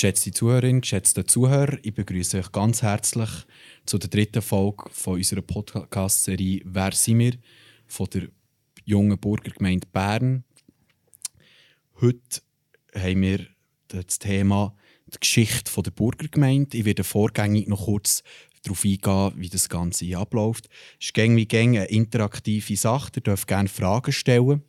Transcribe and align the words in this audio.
Geschätzte 0.00 0.30
Zuhörerinnen, 0.30 0.80
geschätzte 0.80 1.26
Zuhörer, 1.26 1.76
ich 1.82 1.92
begrüße 1.92 2.38
euch 2.38 2.50
ganz 2.52 2.80
herzlich 2.80 3.28
zu 3.84 3.98
der 3.98 4.08
dritten 4.08 4.40
Folge 4.40 4.84
von 4.92 5.16
unserer 5.16 5.42
Podcast-Serie 5.42 6.62
«Wer 6.64 6.92
sind 6.92 7.18
wir?» 7.18 7.34
von 7.86 8.06
der 8.06 8.28
jungen 8.86 9.18
Burgergemeinde 9.18 9.86
Bern. 9.92 10.44
Heute 12.00 12.40
haben 12.94 13.20
wir 13.20 13.46
das 13.88 14.18
Thema 14.18 14.74
die 15.06 15.20
Geschichte 15.20 15.82
der 15.82 15.90
Burgergemeinde. 15.90 16.78
Ich 16.78 16.86
werde 16.86 17.04
vorgängig 17.04 17.68
noch 17.68 17.84
kurz 17.84 18.22
darauf 18.62 18.82
eingehen, 18.86 19.32
wie 19.36 19.50
das 19.50 19.68
Ganze 19.68 20.06
hier 20.06 20.20
abläuft. 20.20 20.70
Es 20.98 21.08
ist 21.08 21.12
gäng 21.12 21.36
wie 21.36 21.46
eine 21.52 21.84
interaktive 21.84 22.74
Sache. 22.74 23.10
Ihr 23.16 23.22
dürft 23.22 23.48
gerne 23.48 23.68
Fragen 23.68 24.12
stellen. 24.12 24.62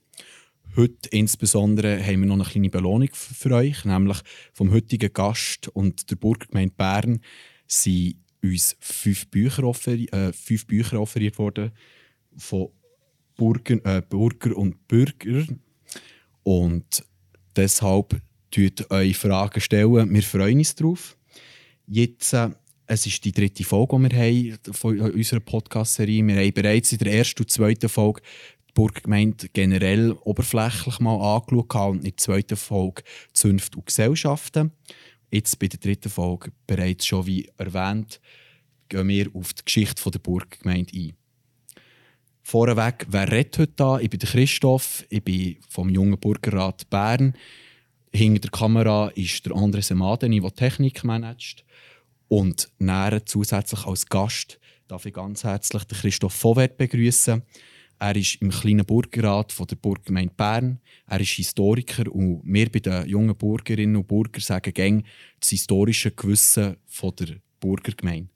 Heute 0.78 1.10
insbesondere 1.10 2.02
haben 2.02 2.22
wir 2.22 2.28
noch 2.28 2.36
eine 2.36 2.46
kleine 2.46 2.70
Belohnung 2.70 3.10
für 3.12 3.52
euch, 3.52 3.84
nämlich 3.84 4.20
vom 4.54 4.72
heutigen 4.72 5.12
Gast 5.12 5.68
und 5.68 6.10
der 6.10 6.16
Burgergemeinde 6.16 6.74
Bern 6.78 7.20
sind 7.68 8.16
uns 8.42 8.78
fünf 8.80 9.28
Bücher, 9.28 9.66
offeriert, 9.66 10.14
äh, 10.14 10.32
fünf 10.32 10.66
Bücher 10.66 11.02
offeriert 11.02 11.38
worden 11.38 11.72
von 12.38 12.70
Burger, 13.36 13.84
äh, 13.84 14.02
Burger 14.02 14.56
und 14.56 14.88
Bürger. 14.88 15.46
Und 16.44 17.04
deshalb 17.54 18.22
tut 18.50 18.90
euch 18.92 19.18
Fragen 19.18 19.60
stellen. 19.60 20.14
Wir 20.14 20.24
freuen 20.24 20.60
uns 20.60 20.74
darauf. 20.74 21.18
Jetzt, 21.86 22.32
äh, 22.32 22.50
es 22.88 23.06
ist 23.06 23.24
die 23.26 23.34
dritte 23.34 23.66
Folge, 23.66 23.98
die 23.98 24.16
wir 24.16 24.20
haben 24.20 24.74
von 24.74 25.00
unserer 25.00 25.42
Podcast-Serie. 25.42 26.26
Wir 26.26 26.36
haben 26.36 26.54
bereits 26.54 26.94
in 26.94 27.00
der 27.00 27.14
ersten 27.14 27.44
und 27.44 27.52
zweiten 27.52 27.90
Folge 27.90 28.22
die 28.72 28.74
Burgergemeinde 28.74 29.50
generell 29.50 30.12
oberflächlich 30.24 31.00
mal 31.00 31.20
angeschaut 31.20 31.76
und 31.76 31.98
in 31.98 32.04
der 32.04 32.18
zweiten 32.18 32.56
Folge 32.56 33.04
Zünfte 33.34 33.78
und 33.78 33.86
Gesellschaften. 33.86 34.72
Jetzt 35.30 35.60
bei 35.60 35.68
der 35.68 35.80
dritten 35.80 36.10
Folge 36.10 36.52
bereits 36.68 37.06
schon 37.06 37.26
wie 37.26 37.50
erwähnt, 37.58 38.20
gehen 38.90 39.08
wir 39.08 39.30
auf 39.34 39.54
die 39.54 39.66
Geschichte 39.66 40.10
der 40.12 40.20
Burgergemeinde 40.20 40.92
ein. 40.94 41.14
Vorweg, 42.44 43.06
wer 43.10 43.32
redet 43.32 43.60
heute 43.60 43.74
da? 43.76 44.00
Ich 44.00 44.10
bin 44.10 44.20
Christoph, 44.20 45.06
ich 45.10 45.24
bin 45.24 45.58
vom 45.70 45.90
Jungen 45.90 46.20
Burgerrat 46.20 46.90
Bern. 46.90 47.34
Hinter 48.14 48.42
der 48.42 48.52
Kamera 48.52 49.10
ist 49.10 49.46
der 49.46 49.54
André 49.54 49.82
Semadeni, 49.82 50.42
der 50.42 50.54
Technik 50.54 51.04
managt. 51.04 51.64
Und 52.28 52.70
näher 52.80 53.26
zusätzlich 53.26 53.86
als 53.86 54.06
Gast 54.08 54.60
darf 54.88 55.06
ich 55.06 55.14
ganz 55.14 55.44
herzlich 55.44 55.88
Christoph 55.88 56.34
Vorwert 56.34 56.78
begrüßen. 56.78 57.44
Er 58.02 58.16
ist 58.16 58.42
im 58.42 58.50
kleinen 58.50 58.84
Burgerrat 58.84 59.52
von 59.52 59.68
der 59.68 59.76
Burgergemeinde 59.76 60.34
Bern. 60.36 60.80
Er 61.06 61.20
ist 61.20 61.34
Historiker 61.34 62.12
und 62.12 62.42
wir 62.44 62.68
bei 62.72 62.80
den 62.80 63.08
jungen 63.08 63.36
Bürgerinnen 63.36 63.96
und 63.96 64.08
Bürgern 64.08 64.42
sagen 64.42 64.74
gäng 64.74 65.04
das 65.40 65.50
historische 65.50 66.10
Gewissen 66.10 66.78
von 66.88 67.16
der 67.18 67.36
Burgergemeinde. 67.60 68.32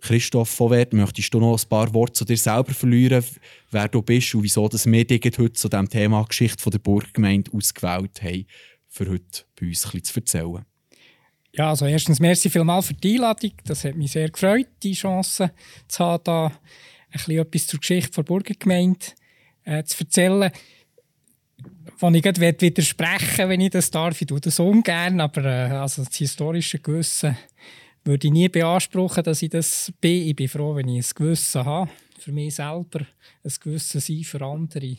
Christoph 0.00 0.50
Vorwert, 0.50 0.92
möchtest 0.92 1.32
du 1.32 1.38
noch 1.38 1.56
ein 1.56 1.68
paar 1.68 1.94
Worte 1.94 2.14
zu 2.14 2.24
dir 2.24 2.36
selber 2.36 2.74
verlieren, 2.74 3.24
wer 3.70 3.86
du 3.86 4.02
bist 4.02 4.34
und 4.34 4.42
wieso 4.42 4.66
dass 4.66 4.86
wir 4.86 5.04
dich 5.04 5.22
heute 5.38 5.52
zu 5.52 5.68
dem 5.68 5.88
Thema 5.88 6.24
Geschichte 6.24 6.68
der 6.68 6.80
Burgergemeinde 6.80 7.52
ausgewählt 7.52 8.24
haben, 8.24 8.44
für 8.88 9.08
heute 9.08 9.44
bei 9.54 9.68
uns 9.68 9.94
ein 9.94 10.02
zu 10.02 10.18
erzählen? 10.18 10.64
Ja, 11.52 11.68
also 11.68 11.86
erstens 11.86 12.18
merci 12.18 12.50
vielmals 12.50 12.88
für 12.88 12.94
die 12.94 13.14
Einladung. 13.14 13.52
Das 13.64 13.84
hat 13.84 13.94
mich 13.94 14.10
sehr 14.10 14.28
gefreut, 14.28 14.66
die 14.82 14.94
Chance 14.94 15.52
zu 15.86 16.04
haben, 16.04 16.52
bisschen 17.18 17.38
etwas 17.38 17.66
zur 17.66 17.80
Geschichte 17.80 18.12
der 18.12 18.22
Burgergemeinde 18.22 19.06
äh, 19.64 19.82
zu 19.84 20.04
erzählen. 20.04 20.50
Wo 21.98 22.10
ich 22.10 22.22
gerade 22.22 22.40
widersprechen 22.40 23.48
wenn 23.48 23.60
ich 23.60 23.70
das 23.70 23.90
darf. 23.90 24.20
Ich 24.20 24.26
tue 24.26 24.40
das 24.40 24.58
ungern, 24.60 25.20
aber 25.20 25.44
äh, 25.44 25.70
also 25.72 26.04
das 26.04 26.16
historische 26.16 26.78
Gewissen 26.78 27.36
würde 28.04 28.26
ich 28.26 28.32
nie 28.32 28.48
beanspruchen, 28.48 29.22
dass 29.22 29.42
ich 29.42 29.50
das 29.50 29.92
bin. 30.00 30.28
Ich 30.28 30.36
bin 30.36 30.48
froh, 30.48 30.74
wenn 30.74 30.88
ich 30.88 31.06
ein 31.06 31.14
Gewissen 31.14 31.64
habe. 31.64 31.90
Für 32.18 32.32
mich 32.32 32.54
selber 32.54 33.00
ein 33.00 33.52
Gewissen 33.60 34.00
sein, 34.00 34.24
für 34.24 34.42
andere. 34.44 34.96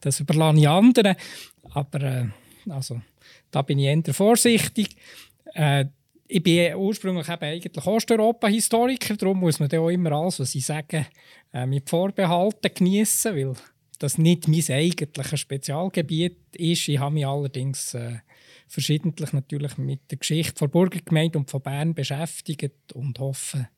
Das 0.00 0.20
überlasse 0.20 0.58
ich 0.58 0.68
anderen. 0.68 1.16
Aber 1.70 2.02
äh, 2.02 2.26
also, 2.68 3.00
da 3.50 3.62
bin 3.62 3.78
ich 3.78 3.86
eher 3.86 4.14
vorsichtig. 4.14 4.96
Äh, 5.54 5.86
ich 6.28 6.42
bin 6.42 6.74
ursprünglich 6.74 7.28
eben 7.28 7.44
eigentlich 7.44 7.86
Osteuropa-Historiker, 7.86 9.16
darum 9.16 9.40
muss 9.40 9.60
man 9.60 9.72
auch 9.72 9.88
immer 9.88 10.12
alles, 10.12 10.40
was 10.40 10.54
ich 10.54 10.66
sage, 10.66 11.06
äh, 11.52 11.66
mit 11.66 11.88
Vorbehalten 11.88 12.70
genießen, 12.74 13.34
weil 13.34 13.54
das 13.98 14.18
nicht 14.18 14.48
mein 14.48 14.64
eigentliches 14.68 15.40
Spezialgebiet 15.40 16.38
ist. 16.52 16.88
Ich 16.88 16.98
habe 16.98 17.14
mich 17.14 17.26
allerdings 17.26 17.94
äh, 17.94 18.18
verschiedentlich 18.68 19.32
natürlich 19.32 19.78
mit 19.78 20.10
der 20.10 20.18
Geschichte 20.18 20.54
der 20.60 20.68
Burgergemeinde 20.68 21.38
und 21.38 21.50
von 21.50 21.62
Bern 21.62 21.94
beschäftigt 21.94 22.92
und 22.94 23.18
hoffe, 23.18 23.68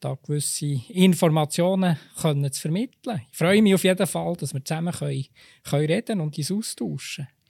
da 0.00 0.18
gewisse 0.20 0.80
Informationen 0.88 1.96
können 2.20 2.50
zu 2.52 2.62
vermitteln. 2.62 3.22
Ich 3.30 3.38
freue 3.38 3.62
mich 3.62 3.74
auf 3.74 3.84
jeden 3.84 4.06
Fall, 4.06 4.36
dass 4.36 4.52
wir 4.52 4.64
zusammen 4.64 4.92
können, 4.92 5.26
können 5.62 5.86
reden 5.86 6.20
und 6.20 6.36
uns 6.36 6.50
austauschen 6.50 7.26
können. 7.26 7.41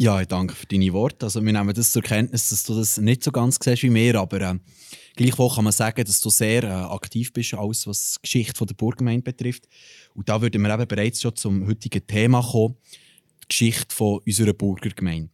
Ja, 0.00 0.20
ich 0.20 0.28
danke 0.28 0.54
für 0.54 0.66
deine 0.66 0.92
Worte. 0.92 1.26
Also, 1.26 1.44
wir 1.44 1.52
nehmen 1.52 1.74
das 1.74 1.90
zur 1.90 2.02
Kenntnis, 2.02 2.50
dass 2.50 2.62
du 2.62 2.76
das 2.76 2.98
nicht 2.98 3.24
so 3.24 3.32
ganz 3.32 3.58
siehst 3.60 3.82
wie 3.82 3.90
mir, 3.90 4.14
aber 4.14 4.40
äh, 4.40 4.54
gleichwohl 5.16 5.52
kann 5.52 5.64
man 5.64 5.72
sagen, 5.72 6.04
dass 6.04 6.20
du 6.20 6.30
sehr 6.30 6.62
äh, 6.62 6.68
aktiv 6.68 7.32
bist, 7.32 7.54
alles 7.54 7.84
was 7.84 8.14
die 8.14 8.22
Geschichte 8.22 8.64
der 8.64 8.76
Burggemeinde 8.76 9.24
betrifft. 9.24 9.66
Und 10.14 10.28
da 10.28 10.40
würden 10.40 10.62
wir 10.62 10.72
eben 10.72 10.86
bereits 10.86 11.20
schon 11.20 11.34
zum 11.34 11.66
heutigen 11.66 12.06
Thema 12.06 12.42
kommen, 12.42 12.76
die 13.42 13.48
Geschichte 13.48 13.92
von 13.92 14.20
unserer 14.24 14.52
Burgergemeinde. 14.52 15.30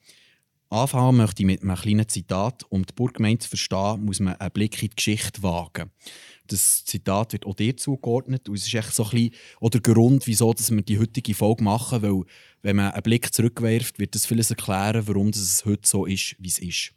Anfangen 0.70 1.18
möchte 1.18 1.42
ich 1.42 1.46
mit 1.46 1.62
einem 1.62 1.76
kleinen 1.76 2.08
Zitat. 2.08 2.64
Um 2.70 2.86
die 2.86 2.94
Burggemeinde 2.94 3.40
zu 3.40 3.50
verstehen, 3.50 4.02
muss 4.02 4.18
man 4.18 4.36
einen 4.36 4.50
Blick 4.50 4.82
in 4.82 4.88
die 4.88 4.96
Geschichte 4.96 5.42
wagen. 5.42 5.90
Das 6.46 6.84
Zitat 6.86 7.34
wird 7.34 7.44
auch 7.44 7.54
dir 7.54 7.76
zugeordnet. 7.76 8.48
Und 8.48 8.56
es 8.56 8.66
ist 8.66 8.74
echt 8.74 8.94
so 8.94 9.04
ein 9.04 9.10
bisschen 9.10 9.34
auch 9.60 9.68
der 9.68 9.82
Grund, 9.82 10.26
wieso 10.26 10.54
wir 10.54 10.82
die 10.82 10.98
heutige 10.98 11.34
Folge 11.34 11.62
machen. 11.62 12.02
Weil, 12.02 12.22
wenn 12.64 12.76
man 12.76 12.92
einen 12.92 13.02
Blick 13.02 13.32
zurückwirft, 13.32 13.98
wird 13.98 14.14
das 14.14 14.26
vieles 14.26 14.50
erklären, 14.50 15.06
warum 15.06 15.28
es 15.28 15.64
heute 15.64 15.86
so 15.86 16.06
ist, 16.06 16.34
wie 16.38 16.48
es 16.48 16.58
ist. 16.58 16.92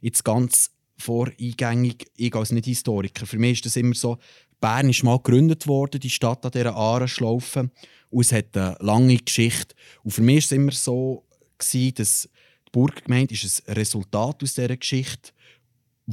Jetzt 0.00 0.24
ganz 0.24 0.70
voreingängig, 0.96 2.06
ich 2.16 2.34
als 2.34 2.52
Nicht-Historiker, 2.52 3.26
für 3.26 3.38
mich 3.38 3.52
ist 3.52 3.66
das 3.66 3.76
immer 3.76 3.94
so, 3.94 4.18
Bern 4.60 4.88
ist 4.90 5.02
mal 5.02 5.16
gegründet 5.16 5.66
worden, 5.66 6.00
die 6.00 6.10
Stadt 6.10 6.44
an 6.44 6.52
dieser 6.52 6.76
Ahrenschlaufe. 6.76 7.70
Und 8.10 8.20
es 8.20 8.32
hat 8.32 8.56
eine 8.56 8.76
lange 8.80 9.16
Geschichte. 9.16 9.74
Und 10.02 10.10
für 10.10 10.20
mich 10.20 10.36
war 10.36 10.38
es 10.44 10.52
immer 10.52 10.72
so, 10.72 11.26
dass 11.58 11.70
die 11.72 12.70
Burggemeinde 12.72 13.34
ist 13.34 13.66
ein 13.66 13.74
Resultat 13.74 14.42
aus 14.42 14.54
dieser 14.54 14.76
Geschichte 14.76 15.32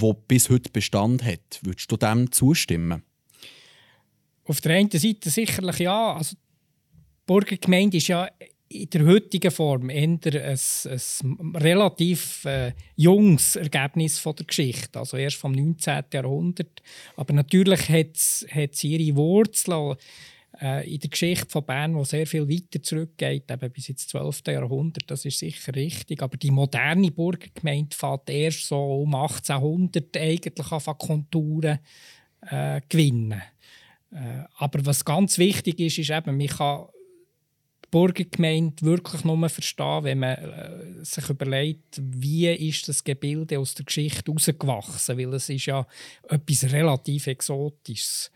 wo 0.02 0.14
bis 0.14 0.50
heute 0.50 0.70
Bestand 0.70 1.24
hat. 1.24 1.60
Würdest 1.64 1.92
du 1.92 1.98
dem 1.98 2.32
zustimmen? 2.32 3.04
Auf 4.44 4.62
der 4.62 4.76
einen 4.76 4.92
Seite 4.92 5.30
sicherlich 5.30 5.80
ja. 5.80 6.14
Also, 6.16 6.36
die 6.36 6.42
Burgergemeinde 7.26 7.98
ist 7.98 8.08
ja 8.08 8.30
in 8.70 8.90
der 8.90 9.06
heutigen 9.06 9.52
Form 9.52 9.90
eher 9.90 10.04
ein, 10.04 10.20
ein 10.30 11.56
relativ 11.56 12.46
äh, 12.46 12.74
junges 12.96 13.56
Ergebnis 13.56 14.20
von 14.20 14.36
der 14.36 14.46
Geschichte, 14.46 15.00
also 15.00 15.18
erst 15.18 15.38
vom 15.38 15.52
19. 15.54 16.04
Jahrhundert. 16.14 16.82
Aber 17.16 17.34
natürlich 17.34 17.90
hat 17.90 18.76
sie 18.76 18.96
ihre 18.96 19.16
Wurzeln 19.16 19.96
äh, 20.62 20.92
in 20.92 21.00
der 21.00 21.10
Geschichte 21.10 21.50
von 21.50 21.66
Bern, 21.66 21.98
die 21.98 22.06
sehr 22.06 22.28
viel 22.28 22.50
weiter 22.50 22.82
zurückgeht, 22.82 23.50
eben 23.50 23.72
bis 23.72 23.90
ins 23.90 24.08
12. 24.08 24.42
Jahrhundert, 24.48 25.10
das 25.10 25.26
ist 25.26 25.40
sicher 25.40 25.76
richtig. 25.76 26.22
Aber 26.22 26.38
die 26.38 26.52
moderne 26.52 27.12
Burgergemeinde 27.12 27.96
fängt 27.96 28.30
erst 28.30 28.68
so 28.68 29.02
um 29.02 29.14
1800 29.16 30.18
eigentlich 30.18 30.72
an 30.72 30.98
Konturen 30.98 31.80
äh, 32.42 32.82
gewinnen. 32.90 33.42
Äh, 34.12 34.44
aber 34.58 34.86
was 34.86 35.06
ganz 35.06 35.38
wichtig 35.38 35.80
ist, 35.80 35.98
ist 36.00 36.10
eben, 36.10 36.38
man 36.38 36.48
kann 36.48 36.86
die 37.88 37.92
Burgergemeinde 37.92 38.86
wirklich 38.86 39.24
nur 39.24 39.50
verstehen, 39.50 40.04
wenn 40.04 40.20
man 40.20 40.36
äh, 40.36 41.06
sich 41.06 41.30
überlegt, 41.30 42.02
wie 42.02 42.48
ist 42.50 42.88
das 42.88 43.04
Gebilde 43.04 43.60
aus 43.60 43.76
der 43.76 43.86
Geschichte 43.86 44.32
herausgewachsen, 44.32 45.18
weil 45.18 45.34
es 45.34 45.50
ist 45.50 45.66
ja 45.66 45.88
etwas 46.28 46.72
relativ 46.72 47.28
Exotisches. 47.28 48.32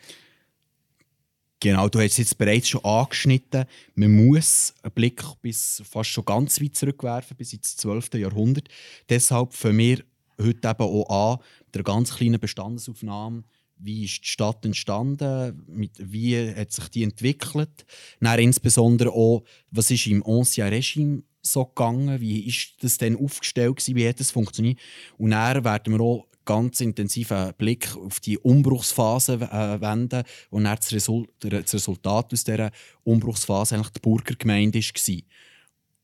Genau, 1.59 1.89
du 1.89 1.99
hast 1.99 2.13
es 2.13 2.17
jetzt 2.17 2.37
bereits 2.39 2.69
schon 2.69 2.83
angeschnitten. 2.83 3.65
Man 3.93 4.25
muss 4.25 4.73
einen 4.81 4.93
Blick 4.93 5.23
bis 5.43 5.83
fast 5.87 6.09
schon 6.09 6.25
ganz 6.25 6.59
weit 6.59 6.75
zurückwerfen, 6.75 7.37
bis 7.37 7.53
ins 7.53 7.77
12. 7.77 8.15
Jahrhundert. 8.15 8.67
Deshalb 9.07 9.53
für 9.53 9.77
wir 9.77 9.99
heute 10.41 10.67
eben 10.67 10.81
auch 10.81 11.37
an 11.37 11.43
der 11.73 11.83
ganz 11.83 12.15
kleinen 12.15 12.39
Bestandesaufnahme. 12.39 13.43
Wie 13.83 14.05
ist 14.05 14.19
die 14.23 14.27
Stadt 14.27 14.65
entstanden? 14.65 15.63
Mit, 15.67 15.91
wie 15.97 16.53
hat 16.55 16.71
sich 16.71 16.87
die 16.89 17.03
entwickelt? 17.03 17.85
Dann 18.19 18.39
insbesondere 18.39 19.11
auch, 19.11 19.43
was 19.71 19.91
ist 19.91 20.07
im 20.07 20.25
Ancien 20.25 20.67
Regime 20.67 21.23
so 21.41 21.65
gegangen? 21.65 22.21
Wie 22.21 22.47
ist 22.47 22.75
das 22.81 22.97
denn 22.97 23.17
aufgestellt 23.17 23.77
gewesen? 23.77 23.95
Wie 23.95 24.07
hat 24.07 24.19
das 24.19 24.31
funktioniert? 24.31 24.79
Und 25.17 25.31
dann 25.31 25.63
werden 25.63 25.93
wir 25.93 26.01
auch 26.01 26.27
ganz 26.45 26.81
intensiven 26.81 27.53
Blick 27.57 27.95
auf 27.95 28.19
die 28.19 28.37
Umbruchsphase 28.37 29.33
äh, 29.33 29.81
wenden 29.81 30.23
und 30.49 30.63
dann 30.63 30.75
das, 30.75 30.91
Result, 30.91 31.29
das 31.39 31.73
Resultat 31.73 32.33
aus 32.33 32.43
dieser 32.43 32.71
Umbruchsphase 33.03 33.75
eigentlich 33.75 33.91
die 33.91 33.99
Burgergemeinde 33.99 34.79
war. 34.79 35.17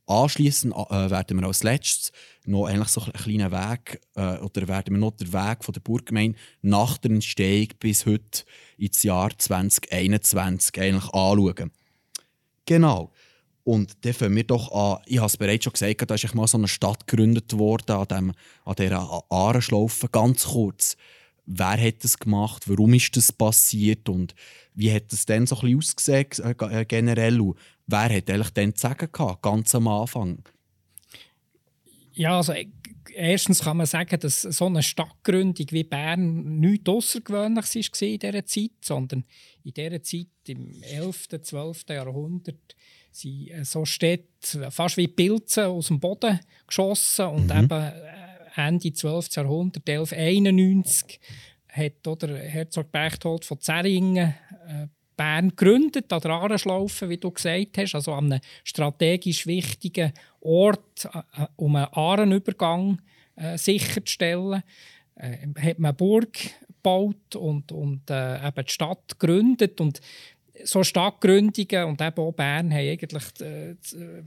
Anschließend 0.08 0.74
äh, 0.74 1.10
werden 1.12 1.40
wir 1.40 1.48
als 1.48 1.64
letztes 1.64 2.14
noch 2.46 2.66
eigentlich 2.66 2.88
so 2.88 3.02
einen 3.02 3.12
kleinen 3.12 3.52
Weg, 3.52 4.02
äh, 4.16 4.38
oder 4.38 4.68
werden 4.70 4.96
wir 4.96 5.00
noch 5.00 5.12
den 5.12 5.34
Weg 5.34 5.66
von 5.66 5.74
der 5.74 5.82
Burggemeinde 5.82 6.38
nach 6.62 6.98
der 6.98 7.12
Entstehung 7.12 7.68
bis 7.80 8.06
heute 8.06 8.46
ins 8.78 9.04
Jahr 9.04 9.38
2021 9.38 10.80
eigentlich 10.82 11.14
anschauen. 11.14 11.72
Genau. 12.66 13.12
Und 13.66 14.06
dann 14.06 14.14
fangen 14.14 14.36
wir 14.38 14.46
doch 14.46 14.72
an, 14.72 15.04
ich 15.08 15.18
habe 15.18 15.28
es 15.28 15.36
bereits 15.36 15.66
schon 15.66 15.74
gesagt, 15.74 16.10
da 16.10 16.16
ist 16.16 16.34
mal 16.34 16.48
so 16.48 16.58
eine 16.58 16.70
Stadt 16.70 17.06
gegründet 17.06 17.58
worden 17.58 17.98
an, 17.98 18.08
dem, 18.08 18.34
an 18.64 18.76
dieser 18.78 19.24
Ahrenschlaufe. 19.30 20.08
Ganz 20.08 20.46
kurz, 20.46 20.96
wer 21.46 21.78
hat 21.78 22.02
das 22.02 22.18
gemacht, 22.18 22.70
warum 22.70 22.94
ist 22.94 23.18
das 23.18 23.34
passiert 23.34 24.08
und 24.08 24.36
wie 24.74 24.94
hat 24.94 25.12
es 25.12 25.26
dann 25.26 25.48
so 25.48 25.56
ein 25.58 25.62
bisschen 25.62 25.80
ausgesehen 25.80 26.60
äh, 26.72 26.86
generell 26.86 27.42
und 27.42 27.58
wer 27.88 28.16
hat 28.16 28.30
eigentlich 28.30 28.52
dann 28.52 28.76
zu 28.76 28.82
sagen 28.82 29.10
gehabt, 29.12 29.42
ganz 29.42 29.74
am 29.76 29.88
Anfang? 29.88 30.44
Ja, 32.14 32.38
also 32.38 32.54
äh, 32.54 32.68
erstens 33.14 33.62
kann 33.62 33.78
man 33.78 33.86
sagen, 33.86 34.20
dass 34.20 34.42
so 34.42 34.66
eine 34.66 34.84
Stadtgründung 34.84 35.68
wie 35.70 35.84
Bern 35.84 36.60
nichts 36.60 36.90
Außergewöhnliches 36.90 38.02
war 38.02 38.08
in 38.08 38.20
dieser 38.20 38.46
Zeit, 38.46 38.72
sondern 38.82 39.24
in 39.64 39.74
dieser 39.74 40.02
Zeit, 40.04 40.28
im 40.48 40.82
11., 40.84 41.28
12. 41.42 41.86
Jahrhundert, 41.90 42.76
sind 43.12 43.50
äh, 43.50 43.66
so 43.66 43.86
Städte 43.86 44.72
fast 44.72 44.98
wie 44.98 45.08
Pilze 45.08 45.68
aus 45.68 45.88
dem 45.88 46.00
Boden 46.00 46.40
geschossen 46.66 47.26
und 47.28 47.46
mhm. 47.48 47.64
eben 47.64 47.84
äh, 47.84 47.92
Ende 48.56 48.94
12. 48.94 49.36
Jahrhundert, 49.36 49.88
1191, 49.88 51.20
hat 51.70 52.08
oder 52.08 52.36
Herzog 52.38 52.92
Berchtold 52.92 53.46
von 53.46 53.60
Zeringen 53.60 54.34
äh, 54.68 54.88
Bern 55.18 55.50
gegründet, 55.50 56.14
an 56.14 56.22
der 56.22 56.32
Ahrenschlaufe, 56.32 57.10
wie 57.10 57.18
du 57.18 57.32
gesagt 57.32 57.78
hast, 57.78 57.96
also 57.96 58.14
an 58.14 58.32
einem 58.32 58.42
strategisch 58.64 59.48
wichtigen 59.48 60.14
Ort, 60.40 61.10
um 61.56 61.76
einen 61.76 61.88
Ahrenübergang 61.92 63.02
äh, 63.36 63.58
sicherzustellen. 63.58 64.64
Äh, 65.16 65.48
hat 65.60 65.80
man 65.80 65.90
eine 65.90 65.94
Burg 65.94 66.38
gebaut 66.68 67.36
und, 67.36 67.72
und 67.72 68.10
äh, 68.10 68.48
eben 68.48 68.66
die 68.66 68.72
Stadt 68.72 69.20
gegründet. 69.20 69.82
Und 69.82 70.00
so 70.64 70.84
Stadtgründungen 70.84 71.86
und 71.86 72.02
eben 72.02 72.18
auch 72.20 72.32
Bern 72.32 72.72
haben 72.72 72.80
eigentlich 72.80 73.24
äh, 73.42 73.72
äh 73.72 74.24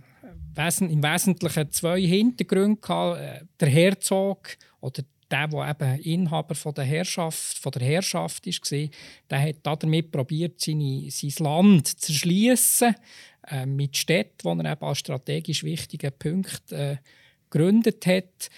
im 0.54 1.02
Wesentlichen 1.02 1.70
zwei 1.70 2.00
Hintergründe 2.00 2.80
gehabt. 2.80 3.20
Äh, 3.20 3.44
der 3.58 3.68
Herzog 3.68 4.56
oder 4.80 5.02
der, 5.30 5.48
der 5.48 5.70
eben 5.70 6.02
Inhaber 6.02 6.54
von 6.54 6.74
der 6.74 6.84
Herrschaft, 6.84 7.58
von 7.58 7.72
der 7.72 7.82
Herrschaft 7.82 8.46
war, 8.46 8.88
der 9.30 9.42
hat 9.42 9.82
damit 9.82 10.10
probiert, 10.10 10.60
sein 10.60 11.02
Land 11.38 11.86
zu 11.86 12.12
erschließen 12.12 12.94
äh, 13.48 13.66
mit 13.66 13.96
Städten, 13.96 14.58
die 14.58 14.64
er 14.64 14.72
eben 14.72 14.84
als 14.84 14.98
strategisch 14.98 15.64
wichtige 15.64 16.10
Punkte 16.10 16.76
äh, 16.76 16.96
gegründet 17.48 18.06
hat. 18.06 18.50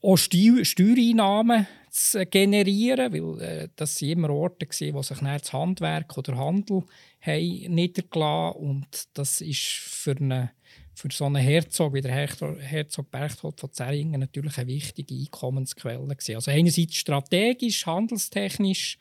Auch 0.00 0.16
Steuereinnahmen 0.16 1.66
zu 1.90 2.24
generieren, 2.26 3.12
weil 3.12 3.40
äh, 3.42 3.68
das 3.74 3.96
sind 3.96 4.10
immer 4.10 4.30
Orte 4.30 4.66
waren, 4.66 4.94
wo 4.94 5.02
sich 5.02 5.18
das 5.18 5.52
Handwerk 5.52 6.16
oder 6.16 6.36
Handel 6.36 6.84
haben 7.20 7.74
niedergelassen 7.74 8.60
und 8.60 9.08
das 9.14 9.40
ist 9.40 9.62
für, 9.62 10.16
eine, 10.16 10.52
für 10.98 11.08
so 11.12 11.26
einen 11.26 11.36
Herzog 11.36 11.94
wie 11.94 12.00
der 12.00 12.12
Herzog 12.12 13.10
Berchtold 13.10 13.60
von 13.60 13.72
Zeringen 13.72 14.18
natürlich 14.18 14.58
eine 14.58 14.66
wichtige 14.66 15.14
Einkommensquelle 15.14 16.04
gewesen. 16.04 16.34
Also 16.34 16.50
einerseits 16.50 16.96
strategisch, 16.96 17.86
handelstechnisch 17.86 18.98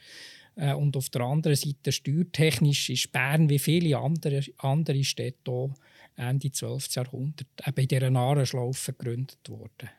äh, 0.56 0.74
und 0.74 0.96
auf 0.96 1.10
der 1.10 1.22
anderen 1.22 1.56
Seite 1.56 1.92
steuertechnisch 1.92 2.92
ist 2.92 3.12
Bern 3.12 3.50
wie 3.50 3.58
viele 3.58 3.98
andere, 3.98 4.44
andere 4.58 5.04
Städte 5.04 5.50
auch 5.50 5.74
Ende 6.16 6.52
12. 6.52 6.88
Jahrhundert 6.94 7.48
eben 7.66 7.82
in 7.82 7.88
dieser 7.88 8.16
Ahrenschlaufe 8.16 8.94
gegründet 8.94 9.50
worden. 9.50 9.90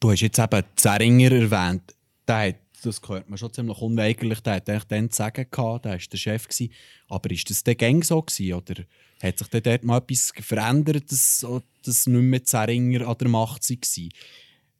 Du 0.00 0.10
hast 0.10 0.20
jetzt 0.22 0.38
eben 0.38 0.62
Zeringer 0.76 1.32
erwähnt. 1.32 1.94
Der 2.26 2.48
hat, 2.48 2.56
das 2.82 3.00
hört 3.06 3.28
man 3.28 3.38
schon 3.38 3.52
ziemlich 3.52 3.78
unweigerlich, 3.78 4.40
der 4.40 4.54
hat 4.54 4.68
eigentlich 4.68 4.84
dann 4.84 5.10
zu 5.10 5.16
sagen 5.16 5.46
gehabt, 5.50 5.84
der 5.84 5.92
war 5.92 5.98
der 5.98 6.16
Chef. 6.16 6.48
Gewesen. 6.48 6.72
Aber 7.08 7.30
ist 7.30 7.50
das 7.50 7.64
der 7.64 7.74
Gang 7.74 8.04
so 8.04 8.22
gewesen, 8.22 8.54
oder 8.54 8.82
hat 9.22 9.38
sich 9.38 9.48
dort 9.48 9.84
mal 9.84 9.98
etwas 9.98 10.32
verändert, 10.40 11.10
dass, 11.10 11.46
dass 11.84 12.06
nicht 12.06 12.22
mehr 12.22 12.44
Zeringer 12.44 13.06
an 13.06 13.18
der 13.18 13.28
Macht 13.28 13.68
war? 13.68 14.08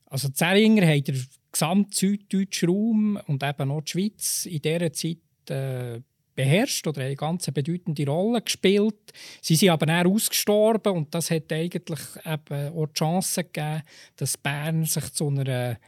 Also 0.07 0.29
Zeringer 0.29 0.87
hat 0.87 1.09
der 1.09 1.17
gesamte 1.53 1.97
süddeutschen 1.97 2.69
Raum 2.69 3.21
und 3.27 3.43
eben 3.43 3.71
auch 3.71 3.83
die 3.83 3.91
Schweiz 3.91 4.47
in 4.47 4.63
dieser 4.63 4.93
Zeit 4.93 5.19
äh, 5.49 6.01
beherrscht 6.35 6.87
oder 6.87 7.03
eine 7.03 7.17
ganz 7.17 7.51
bedeutende 7.51 8.07
Rolle 8.07 8.41
gespielt. 8.41 9.13
Sie 9.43 9.57
sind 9.57 9.71
aber 9.71 9.87
dann 9.87 10.07
ausgestorben 10.07 10.93
und 10.93 11.15
das 11.15 11.31
hat 11.31 11.53
eigentlich 11.53 12.01
eben 12.25 12.69
auch 12.75 12.87
die 12.87 12.95
Chance 12.95 13.45
gegeben, 13.45 13.83
dass 14.17 14.39
Bern 14.39 14.85
sich 14.85 15.13
zu 15.13 15.29
einer 15.29 15.79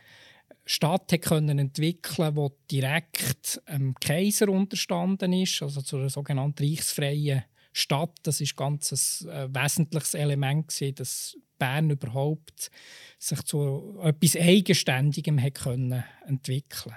Stadt 0.64 1.20
können 1.22 1.58
entwickeln 1.58 2.34
konnte, 2.34 2.56
die 2.70 2.80
direkt 2.80 3.60
dem 3.68 3.94
Kaiser 3.94 4.48
unterstanden 4.48 5.32
ist, 5.32 5.62
also 5.62 5.82
zu 5.82 5.96
einer 5.96 6.10
sogenannten 6.10 6.64
reichsfreien 6.64 7.44
Stadt. 7.72 8.16
Das 8.22 8.40
ist 8.40 8.56
ganz 8.56 9.24
ein 9.24 9.28
äh, 9.28 9.48
wesentliches 9.52 10.14
Element 10.14 10.72
dass 10.94 11.36
Bern 11.58 11.90
überhaupt 11.90 12.70
sich 13.18 13.42
zu 13.42 13.98
etwas 14.02 14.36
Eigenständigem 14.36 15.40
hat 15.40 15.54
können 15.54 16.04
entwickeln. 16.26 16.96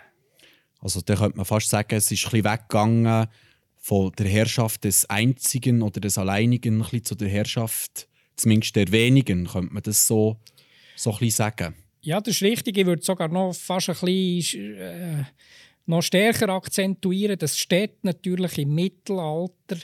Also 0.79 1.01
da 1.01 1.15
könnte 1.15 1.37
man 1.37 1.45
fast 1.45 1.69
sagen, 1.69 1.95
es 1.95 2.11
ist 2.11 2.25
ein 2.25 2.31
bisschen 2.31 2.51
weggegangen 2.51 3.27
von 3.77 4.11
der 4.17 4.27
Herrschaft 4.27 4.83
des 4.83 5.09
Einzigen 5.09 5.81
oder 5.81 5.99
des 6.01 6.17
Alleinigen 6.17 6.83
ein 6.91 7.03
zu 7.03 7.15
der 7.15 7.29
Herrschaft 7.29 8.07
zumindest 8.35 8.75
der 8.75 8.91
Wenigen. 8.91 9.45
Könnte 9.47 9.73
man 9.73 9.83
das 9.83 10.05
so, 10.07 10.37
so 10.95 11.15
ein 11.19 11.29
sagen? 11.29 11.75
Ja, 12.05 12.21
das 12.21 12.35
ist 12.35 12.43
richtig. 12.43 12.77
Ich 12.77 12.85
würde 12.85 13.01
sogar 13.01 13.29
noch 13.29 13.53
fast 13.53 13.89
ein 13.89 13.95
bisschen 13.95 14.75
äh, 14.75 15.23
noch 15.87 16.03
stärker 16.03 16.49
akzentuieren, 16.49 17.37
dass 17.37 17.57
Städte 17.57 17.97
natürlich 18.03 18.59
im 18.59 18.75
Mittelalter 18.75 19.77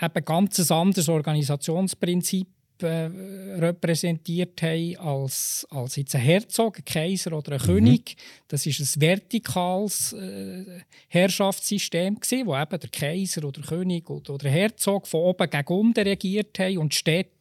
eben 0.00 0.24
ganz 0.24 0.58
ein 0.58 0.74
anderes 0.74 1.08
Organisationsprinzip 1.10 2.48
äh, 2.80 3.10
repräsentiert 3.58 4.62
haben 4.62 4.96
als, 4.96 5.66
als 5.68 5.96
jetzt 5.96 6.14
ein 6.14 6.22
Herzog, 6.22 6.78
ein 6.78 6.84
Kaiser 6.86 7.34
oder 7.34 7.52
ein 7.52 7.60
mhm. 7.60 7.66
König. 7.66 8.16
Das 8.46 8.64
ist 8.64 8.80
ein 8.80 9.00
vertikales 9.02 10.14
äh, 10.14 10.80
Herrschaftssystem 11.08 12.18
gewesen, 12.18 12.46
wo 12.46 12.56
eben 12.56 12.80
der 12.80 12.90
Kaiser 12.90 13.44
oder 13.44 13.60
der 13.60 13.68
König 13.68 14.08
oder, 14.08 14.32
oder 14.32 14.44
der 14.44 14.52
Herzog 14.52 15.06
von 15.06 15.20
oben 15.20 15.50
gegen 15.50 15.74
unten 15.74 16.00
regiert 16.00 16.58
haben 16.58 16.78
und 16.78 16.94
Städte 16.94 17.37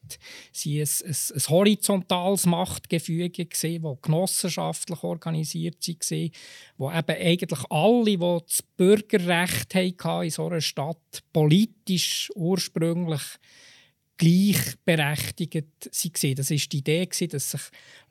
sie 0.51 0.81
ein, 0.81 0.87
ein, 1.05 1.15
ein 1.35 1.49
horizontales 1.49 2.45
Machtgefüge 2.45 3.45
gewesen, 3.45 3.83
das 3.83 4.01
genossenschaftlich 4.01 5.03
organisiert 5.03 5.87
war, 5.87 6.29
wo 6.77 6.91
eben 6.91 7.21
eigentlich 7.21 7.59
alle, 7.69 8.05
die 8.05 8.17
das 8.17 8.61
Bürgerrecht 8.75 9.75
hatten 9.75 10.23
in 10.23 10.29
so 10.31 10.47
einer 10.47 10.61
Stadt, 10.61 11.23
politisch 11.31 12.31
ursprünglich 12.35 13.21
gleichberechtigt 14.17 15.55
waren. 15.55 16.35
Das 16.35 16.49
war 16.51 16.57
die 16.57 16.77
Idee, 16.77 17.05
dass 17.05 17.51
sich 17.51 17.61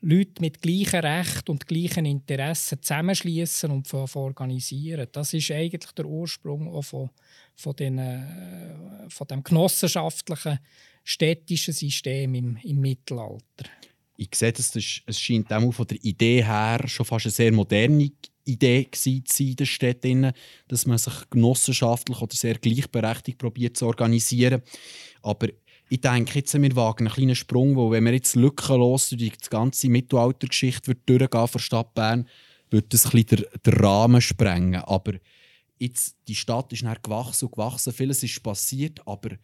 Leute 0.01 0.41
mit 0.41 0.63
gleichen 0.63 1.01
Rechten 1.01 1.51
und 1.51 1.67
gleichen 1.67 2.07
Interessen 2.07 2.81
zusammenschließen 2.81 3.71
und 3.71 3.93
organisieren. 3.93 5.09
Das 5.11 5.35
ist 5.35 5.51
eigentlich 5.51 5.93
der 5.93 6.07
Ursprung 6.07 6.73
auch 6.73 6.83
von, 6.83 7.11
von, 7.57 7.75
den, 7.75 7.99
äh, 7.99 9.09
von 9.09 9.27
dem 9.27 9.43
genossenschaftlichen 9.43 10.61
städtischen 11.07 11.73
System 11.73 12.35
im, 12.35 12.57
im 12.65 12.81
Mittelalter. 12.81 13.71
Ich 14.17 14.31
sehe, 14.35 14.53
das, 14.53 14.75
es 14.75 15.21
scheint 15.21 15.53
auch 15.53 15.71
von 15.71 15.87
der 15.87 16.03
Idee 16.03 16.45
her 16.45 16.83
schon 16.87 17.07
fast 17.07 17.27
eine 17.27 17.33
sehr 17.33 17.53
moderne 17.53 18.11
Idee 18.45 18.89
zu 18.91 19.11
sein 19.11 19.47
in 19.47 19.57
den 19.57 19.67
Städten, 19.67 20.33
dass 20.67 20.87
man 20.87 20.99
sich 20.99 21.15
genossenschaftlich 21.31 22.21
oder 22.21 22.35
sehr 22.35 22.55
gleichberechtigt 22.55 23.39
probiert 23.39 23.77
zu 23.77 23.87
organisieren. 23.87 24.63
Aber 25.23 25.49
ich 25.89 26.01
denke, 26.01 26.41
jetzt 26.41 26.61
wir 26.61 26.77
wagen 26.77 27.07
einen 27.07 27.15
kleinen 27.15 27.37
Sprung, 27.37 27.77
wo 27.77 27.93
wenn 27.93 28.05
wir 28.05 28.13
jetzt 28.13 28.35
lückenlos 28.35 29.11
durch 29.11 29.31
die 29.31 29.51
ganze 29.51 29.89
Mittelaltergeschichte 29.89 30.97
durchgehen 31.07 31.49
von 31.49 31.61
Stadt 31.61 31.95
Bern, 31.95 32.29
würde 32.71 32.89
das 32.89 33.15
ein 33.15 33.25
den, 33.27 33.45
den 33.65 33.75
Rahmen 33.75 34.21
sprengen. 34.21 34.83
Aber 34.83 35.13
jetzt, 35.79 36.17
die 36.27 36.35
Stadt 36.35 36.73
ist 36.73 36.83
dann 36.83 36.97
gewachsen 37.01 37.45
und 37.45 37.53
gewachsen, 37.53 37.93
vieles 37.93 38.25
ist 38.25 38.43
passiert, 38.43 39.07
aber 39.07 39.37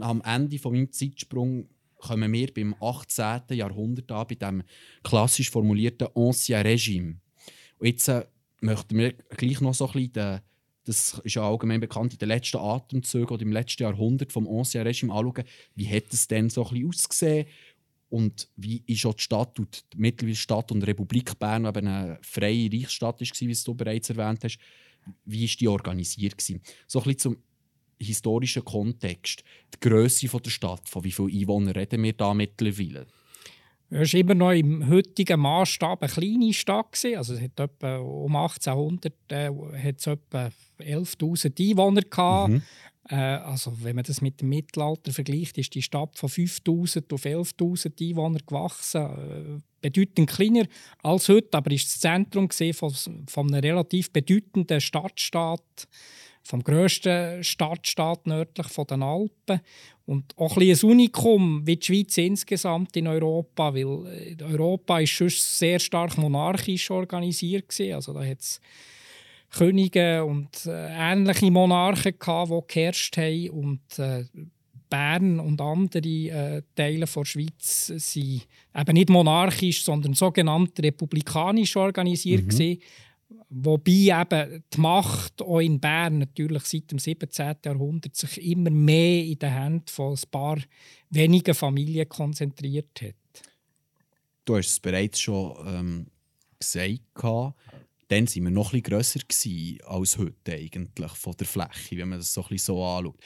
am 0.00 0.22
Ende 0.22 0.58
von 0.58 0.72
meinem 0.72 0.92
Zeitsprung 0.92 1.68
kommen 1.96 2.32
wir 2.32 2.52
beim 2.54 2.74
18. 2.80 3.42
Jahrhundert 3.50 4.10
an, 4.10 4.26
bei 4.28 4.34
dem 4.34 4.62
klassisch 5.02 5.50
formulierten 5.50 6.08
Ancien 6.14 6.62
Regime. 6.62 7.20
Und 7.78 7.86
jetzt 7.86 8.08
äh, 8.08 8.26
möchten 8.60 8.96
wir 8.96 9.12
gleich 9.12 9.60
noch 9.60 9.74
so 9.74 9.86
ein 9.88 9.92
bisschen 9.92 10.40
das 10.84 11.20
ist 11.24 11.34
ja 11.34 11.46
allgemein 11.46 11.80
bekannt, 11.80 12.14
in 12.14 12.18
den 12.18 12.28
letzten 12.28 12.56
Atemzügen 12.56 13.28
oder 13.28 13.42
im 13.42 13.52
letzten 13.52 13.82
Jahrhundert 13.82 14.32
vom 14.32 14.48
Ancien 14.48 14.82
Regime 14.82 15.12
anschauen, 15.12 15.44
wie 15.74 15.88
hat 15.88 16.12
es 16.12 16.26
denn 16.26 16.50
so 16.50 16.64
ein 16.64 16.70
bisschen 16.70 16.88
ausgesehen 16.88 17.46
und 18.08 18.48
wie 18.56 18.82
ist 18.86 19.06
auch 19.06 19.14
die 19.14 19.22
Stadt 19.22 19.58
und 19.58 19.84
die 19.92 19.98
mittlerweile 19.98 20.36
Stadt 20.36 20.72
und 20.72 20.82
Republik 20.82 21.38
Bern 21.38 21.64
eben 21.64 21.86
eine 21.86 22.18
freie 22.22 22.70
Reichsstadt 22.72 23.20
war, 23.20 23.48
wie 23.48 23.64
du 23.64 23.74
bereits 23.74 24.10
erwähnt 24.10 24.42
hast, 24.42 24.58
wie 25.24 25.44
ist 25.44 25.60
die 25.60 25.68
organisiert 25.68 26.36
gewesen? 26.36 26.60
So 26.86 27.00
ein 27.00 27.04
bisschen 27.04 27.18
zum 27.18 27.36
historischen 28.06 28.64
Kontext, 28.64 29.44
die 29.74 29.88
Größe 29.88 30.28
der 30.28 30.50
Stadt, 30.50 30.88
von 30.88 31.04
wie 31.04 31.12
vielen 31.12 31.32
Einwohnern 31.32 31.74
reden 31.74 32.02
wir 32.02 32.12
da 32.12 32.34
mittlerweile? 32.34 33.06
Es 33.92 34.12
war 34.12 34.20
immer 34.20 34.34
noch 34.34 34.52
im 34.52 34.88
heutigen 34.88 35.40
Maßstab 35.40 36.02
eine 36.02 36.12
kleine 36.12 36.54
Stadt. 36.54 36.96
Also 37.16 37.34
es 37.34 37.40
hat 37.40 37.58
etwa, 37.58 37.98
um 37.98 38.36
1800 38.36 39.12
äh, 39.28 39.48
hat 39.48 39.98
es 39.98 40.06
etwa 40.06 40.50
11'000 40.78 41.70
Einwohner. 41.70 42.02
Gehabt. 42.02 42.50
Mhm. 42.50 42.62
Äh, 43.08 43.16
also 43.16 43.72
wenn 43.82 43.96
man 43.96 44.04
das 44.04 44.20
mit 44.20 44.40
dem 44.40 44.50
Mittelalter 44.50 45.12
vergleicht, 45.12 45.58
ist 45.58 45.74
die 45.74 45.82
Stadt 45.82 46.16
von 46.16 46.28
5'000 46.28 47.12
auf 47.12 47.24
11'000 47.24 48.10
Einwohner 48.10 48.38
gewachsen. 48.46 49.02
Äh, 49.02 49.60
bedeutend 49.80 50.30
kleiner 50.30 50.66
als 51.02 51.28
heute, 51.28 51.56
aber 51.56 51.72
ist 51.72 51.86
das 51.86 52.00
Zentrum 52.00 52.48
von, 52.50 52.92
von 53.26 53.52
einem 53.52 53.60
relativ 53.60 54.12
bedeutenden 54.12 54.80
Stadtstaat 54.80 55.88
vom 56.50 56.64
grössten 56.64 57.42
Stadtstaat 57.44 58.26
nördlich 58.26 58.66
von 58.66 58.86
den 58.86 59.02
Alpen 59.02 59.60
und 60.04 60.36
auch 60.36 60.56
ein, 60.56 60.68
ein 60.68 60.78
Unikum 60.82 61.64
wie 61.64 61.76
die 61.76 61.86
Schweiz 61.86 62.18
insgesamt 62.18 62.96
in 62.96 63.06
Europa, 63.06 63.72
weil 63.72 64.36
äh, 64.36 64.42
Europa 64.42 64.98
ist 64.98 65.10
schon 65.10 65.28
sehr 65.30 65.78
stark 65.78 66.18
monarchisch 66.18 66.90
organisiert 66.90 67.68
gewesen. 67.68 67.94
also 67.94 68.12
da 68.12 68.24
hat 68.24 68.40
es 68.40 68.60
Könige 69.50 70.24
und 70.24 70.66
äh, 70.66 71.12
ähnliche 71.12 71.50
Monarchen 71.50 72.18
gehabt, 72.18 72.50
die 72.50 72.74
geherrscht 72.74 73.16
haben 73.16 73.50
und 73.50 73.98
äh, 73.98 74.24
Bern 74.88 75.38
und 75.38 75.60
andere 75.60 76.08
äh, 76.08 76.62
Teile 76.74 77.06
der 77.06 77.24
Schweiz 77.24 77.86
sind 77.86 78.46
eben 78.76 78.94
nicht 78.94 79.08
monarchisch, 79.08 79.84
sondern 79.84 80.14
sogenannt 80.14 80.80
republikanisch 80.80 81.76
organisiert 81.76 82.46
mhm. 82.46 82.50
Wobei 83.52 83.90
eben 83.90 84.62
die 84.72 84.80
Macht 84.80 85.42
auch 85.42 85.58
in 85.58 85.80
Bern 85.80 86.18
natürlich 86.18 86.62
seit 86.66 86.92
dem 86.92 87.00
17. 87.00 87.56
Jahrhundert 87.64 88.14
sich 88.14 88.40
immer 88.42 88.70
mehr 88.70 89.24
in 89.24 89.40
den 89.40 89.52
Händen 89.52 89.88
von 89.88 90.14
ein 90.14 90.30
paar 90.30 90.58
wenigen 91.10 91.54
Familien 91.54 92.08
konzentriert 92.08 93.02
hat. 93.02 93.14
Du 94.44 94.56
hast 94.56 94.68
es 94.68 94.80
bereits 94.80 95.20
schon 95.20 95.56
ähm, 95.66 96.06
gesagt. 96.60 97.02
Dann 98.06 98.26
waren 98.26 98.44
wir 98.44 98.50
noch 98.50 98.72
etwas 98.72 99.14
grösser 99.14 99.88
als 99.88 100.18
heute 100.18 100.52
eigentlich 100.52 101.12
von 101.12 101.36
der 101.36 101.46
Fläche, 101.46 101.96
wenn 101.96 102.08
man 102.08 102.18
das 102.20 102.32
so, 102.32 102.44
so 102.56 102.84
anschaut. 102.84 103.18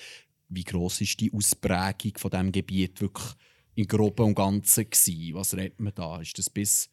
Wie 0.49 0.64
gross 0.64 1.02
ist 1.02 1.21
die 1.21 1.33
Ausprägung 1.33 2.16
von 2.16 2.31
diesem 2.31 2.52
Gebiet 2.52 3.00
wirklich 3.00 3.35
im 3.75 3.87
Groben 3.87 4.26
und 4.26 4.35
Ganzen? 4.35 4.87
Was 5.33 5.54
redet 5.54 5.81
man 5.81 5.95
da? 5.95 6.21
Ist 6.21 6.38
das 6.38 6.49
bis 6.49 6.88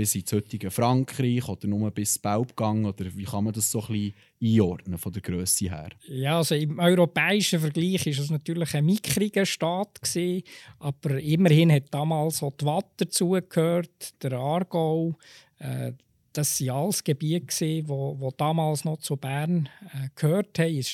bis 0.00 0.14
ins 0.14 0.32
heutige 0.32 0.70
Frankreich 0.70 1.46
oder 1.46 1.68
nur 1.68 1.90
bis 1.90 2.18
Baubgang? 2.18 2.86
Oder 2.86 3.14
wie 3.14 3.24
kann 3.24 3.44
man 3.44 3.52
das 3.52 3.70
so 3.70 3.82
ein 3.82 3.88
bisschen 3.88 4.14
einordnen 4.42 4.96
von 4.96 5.12
der 5.12 5.20
Größe 5.20 5.68
her? 5.68 5.90
Ja, 6.08 6.38
also 6.38 6.54
im 6.54 6.78
europäischen 6.78 7.60
Vergleich 7.60 8.06
ist 8.06 8.18
es 8.18 8.30
natürlich 8.30 8.74
ein 8.74 8.86
mickriger 8.86 9.44
Staat 9.44 10.00
gewesen, 10.00 10.42
aber 10.78 11.20
immerhin 11.20 11.70
hat 11.70 11.92
damals 11.92 12.42
auch 12.42 12.56
die 12.58 12.64
Watt 12.64 12.92
dazugehört, 12.96 14.22
der 14.22 14.32
Aargau, 14.32 15.18
äh, 15.58 15.92
das 16.32 16.60
waren 16.60 16.84
alles 16.84 17.02
Gebiete, 17.02 17.64
die 17.64 17.88
wo, 17.88 18.16
wo 18.18 18.30
damals 18.30 18.84
noch 18.84 18.98
zu 18.98 19.16
Bern 19.16 19.68
äh, 19.92 20.08
gehört 20.14 20.58
haben. 20.58 20.84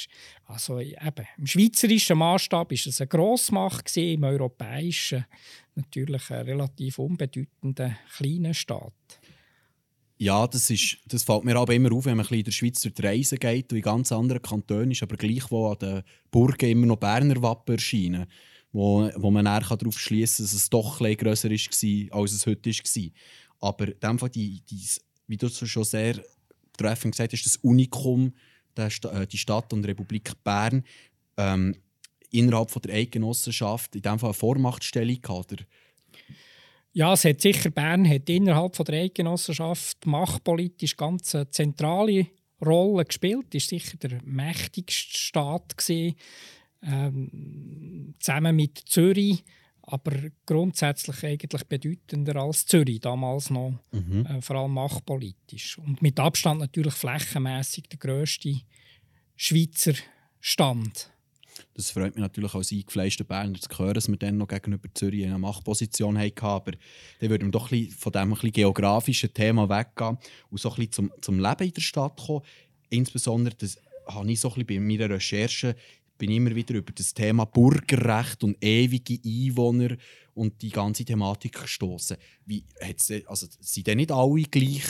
Also 0.46 0.80
eben, 0.80 1.26
Im 1.36 1.46
schweizerischen 1.46 2.18
Maßstab 2.18 2.70
war 2.70 2.76
es 2.76 3.00
eine 3.00 3.08
Grossmacht, 3.08 3.96
im 3.96 4.24
europäischen 4.24 5.26
natürlich 5.74 6.30
ein 6.30 6.46
relativ 6.46 6.98
unbedeutender 6.98 7.96
kleiner 8.16 8.54
Staat. 8.54 8.92
Ja, 10.18 10.46
das, 10.46 10.70
ist, 10.70 10.96
das 11.06 11.24
fällt 11.24 11.44
mir 11.44 11.56
aber 11.56 11.74
immer 11.74 11.92
auf, 11.92 12.06
wenn 12.06 12.16
man 12.16 12.24
ein 12.24 12.28
bisschen 12.28 12.38
in 12.38 12.44
der 12.44 12.52
Schweiz 12.52 12.80
durch 12.80 12.94
die 12.94 13.02
Reise 13.02 13.36
geht 13.36 13.70
und 13.70 13.76
in 13.76 13.82
ganz 13.82 14.10
anderen 14.12 14.40
Kantonen 14.40 14.92
ist, 14.92 15.02
aber 15.02 15.16
gleichwohl 15.16 15.72
an 15.72 15.78
den 15.78 16.02
Burgen 16.30 16.70
immer 16.70 16.86
noch 16.86 16.96
Berner 16.96 17.42
Wappen 17.42 17.74
erscheinen, 17.74 18.26
wo, 18.72 19.10
wo 19.16 19.30
man 19.30 19.44
darauf 19.44 19.98
schließen 19.98 20.44
kann, 20.44 20.46
dass 20.46 20.54
es 20.54 20.70
doch 20.70 21.02
etwas 21.02 21.42
grösser 21.42 21.50
war, 21.50 22.18
als 22.18 22.32
es 22.32 22.46
heute 22.46 22.70
war. 22.70 23.10
Aber 23.60 23.88
in 23.88 24.00
dem 24.00 24.18
Fall 24.18 24.30
die, 24.30 24.62
die 24.62 24.88
wie 25.26 25.36
du 25.36 25.48
schon 25.48 25.84
sehr 25.84 26.22
treffend 26.76 27.12
gesagt 27.12 27.32
hast, 27.32 27.44
das 27.44 27.56
Unikum, 27.56 28.32
äh, 28.76 29.26
die 29.26 29.38
Stadt 29.38 29.72
und 29.72 29.84
Republik 29.84 30.32
Bern, 30.44 30.84
ähm, 31.36 31.74
innerhalb 32.30 32.70
von 32.70 32.82
der 32.82 32.94
Eidgenossenschaft 32.94 33.94
in 33.96 34.02
dem 34.02 34.18
Fall 34.18 34.30
eine 34.30 34.34
Vormachtstellung 34.34 35.20
gehabt, 35.20 35.66
Ja, 36.92 37.12
es 37.12 37.24
hat 37.24 37.40
sicher 37.40 37.70
Bern 37.70 38.08
hat 38.08 38.28
innerhalb 38.28 38.76
von 38.76 38.86
der 38.86 39.02
Eidgenossenschaft 39.02 40.06
machtpolitisch 40.06 40.96
ganz 40.96 41.34
eine 41.34 41.50
zentrale 41.50 42.26
Rolle 42.64 43.04
gespielt. 43.04 43.54
Ist 43.54 43.68
sicher 43.68 43.98
der 43.98 44.22
mächtigste 44.24 45.18
Staat 45.18 45.76
gewesen, 45.76 46.16
ähm, 46.82 48.14
zusammen 48.18 48.56
mit 48.56 48.78
Zürich 48.86 49.44
aber 49.86 50.12
grundsätzlich 50.44 51.24
eigentlich 51.24 51.64
bedeutender 51.64 52.36
als 52.36 52.66
Zürich 52.66 53.00
damals 53.00 53.50
noch, 53.50 53.78
mhm. 53.92 54.26
äh, 54.26 54.42
vor 54.42 54.56
allem 54.56 54.72
machtpolitisch. 54.72 55.78
Und 55.78 56.02
mit 56.02 56.18
Abstand 56.18 56.60
natürlich 56.60 56.94
flächenmäßig 56.94 57.84
der 57.88 57.98
grösste 57.98 58.60
Schweizer 59.36 59.94
Stand. 60.40 61.10
Das 61.74 61.90
freut 61.90 62.14
mich 62.14 62.22
natürlich 62.22 62.54
als 62.54 62.72
eingefleischter 62.72 63.24
Berner 63.24 63.60
zu 63.60 63.68
hören, 63.78 63.94
dass 63.94 64.08
wir 64.08 64.16
dann 64.16 64.38
noch 64.38 64.48
gegenüber 64.48 64.88
Zürich 64.92 65.24
eine 65.24 65.38
Machtposition 65.38 66.18
hatten. 66.18 66.44
Aber 66.44 66.72
dann 67.20 67.30
würden 67.30 67.48
wir 67.48 67.52
doch 67.52 67.70
ein 67.70 67.88
von 67.90 68.12
diesem 68.12 68.52
geografischen 68.52 69.32
Thema 69.32 69.68
weggehen 69.68 70.18
und 70.50 70.60
so 70.60 70.70
ein 70.70 70.76
bisschen 70.76 70.92
zum, 70.92 71.12
zum 71.20 71.38
Leben 71.38 71.64
in 71.64 71.72
der 71.72 71.80
Stadt 71.80 72.20
kommen. 72.20 72.42
Insbesondere 72.90 73.54
das 73.56 73.78
habe 74.06 74.30
ich 74.30 74.40
so 74.40 74.48
ein 74.48 74.64
bisschen 74.64 74.66
bei 74.66 74.80
meiner 74.80 75.10
Recherche 75.10 75.76
bin 76.18 76.30
immer 76.30 76.54
wieder 76.54 76.74
über 76.74 76.92
das 76.92 77.14
Thema 77.14 77.44
Bürgerrecht 77.44 78.42
und 78.44 78.56
ewige 78.62 79.18
Einwohner 79.24 79.96
und 80.34 80.60
die 80.62 80.70
ganze 80.70 81.04
Thematik 81.04 81.60
gestoßen. 81.60 82.16
Wie 82.44 82.64
also 83.26 83.46
sind 83.60 83.86
denn 83.86 83.98
nicht 83.98 84.12
alle 84.12 84.42
gleich 84.42 84.84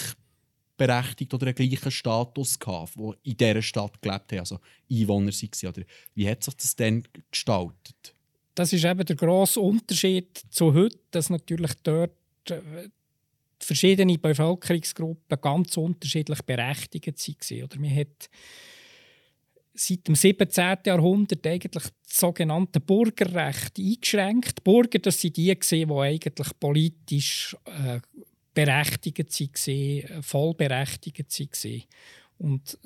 berechtigt 0.77 1.33
oder 1.33 1.47
einen 1.47 1.55
gleichen 1.55 1.91
Status 1.91 2.59
gehabt, 2.59 2.97
die 2.97 3.31
in 3.31 3.37
dieser 3.37 3.63
Stadt 3.63 4.01
gelebt 4.03 4.33
haben, 4.33 4.41
also 4.41 4.61
Einwohner 4.91 5.33
waren? 5.33 5.69
Oder 5.69 5.83
wie 6.15 6.29
hat 6.29 6.45
sich 6.45 6.55
das 6.55 6.77
denn 6.77 7.05
gestaltet? 7.31 8.15
Das 8.55 8.73
ist 8.73 8.85
eben 8.85 9.05
der 9.05 9.17
grosse 9.17 9.61
Unterschied 9.61 10.43
zu 10.51 10.73
heute, 10.73 10.99
dass 11.11 11.29
natürlich 11.29 11.73
dort 11.83 12.13
äh, 12.49 12.89
verschiedene 13.59 14.19
Bevölkerungsgruppen 14.19 15.41
ganz 15.41 15.77
unterschiedlich 15.77 16.43
berechtigt 16.43 17.07
waren. 17.07 17.63
Oder 17.65 17.79
man 17.79 17.95
hat 17.95 18.31
seit 19.77 20.09
dem 20.09 20.15
17. 20.15 20.79
Jahrhundert 20.87 21.47
eigentlich 21.47 21.73
das 21.73 21.93
sogenannte 22.07 22.81
Bürgerrecht 22.81 23.79
eingeschränkt. 23.79 24.59
Die 24.59 24.63
Bürger 24.63 24.99
das 24.99 25.21
sind 25.21 25.37
die, 25.37 25.55
die 25.55 25.87
eigentlich 25.87 26.49
politisch 26.59 27.57
äh, 27.67 28.01
berechtigt 28.55 29.19
waren, 29.19 30.23
vollberechtigt 30.23 31.39
waren. 31.39 31.83
Und 32.39 32.79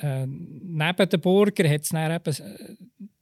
äh, 0.00 0.26
neben 0.26 1.08
den 1.08 1.20
Bürgern 1.20 1.70
hat 1.70 1.82
es 1.82 1.88
dann 1.90 2.12
eben 2.12 2.34
äh, 2.34 2.76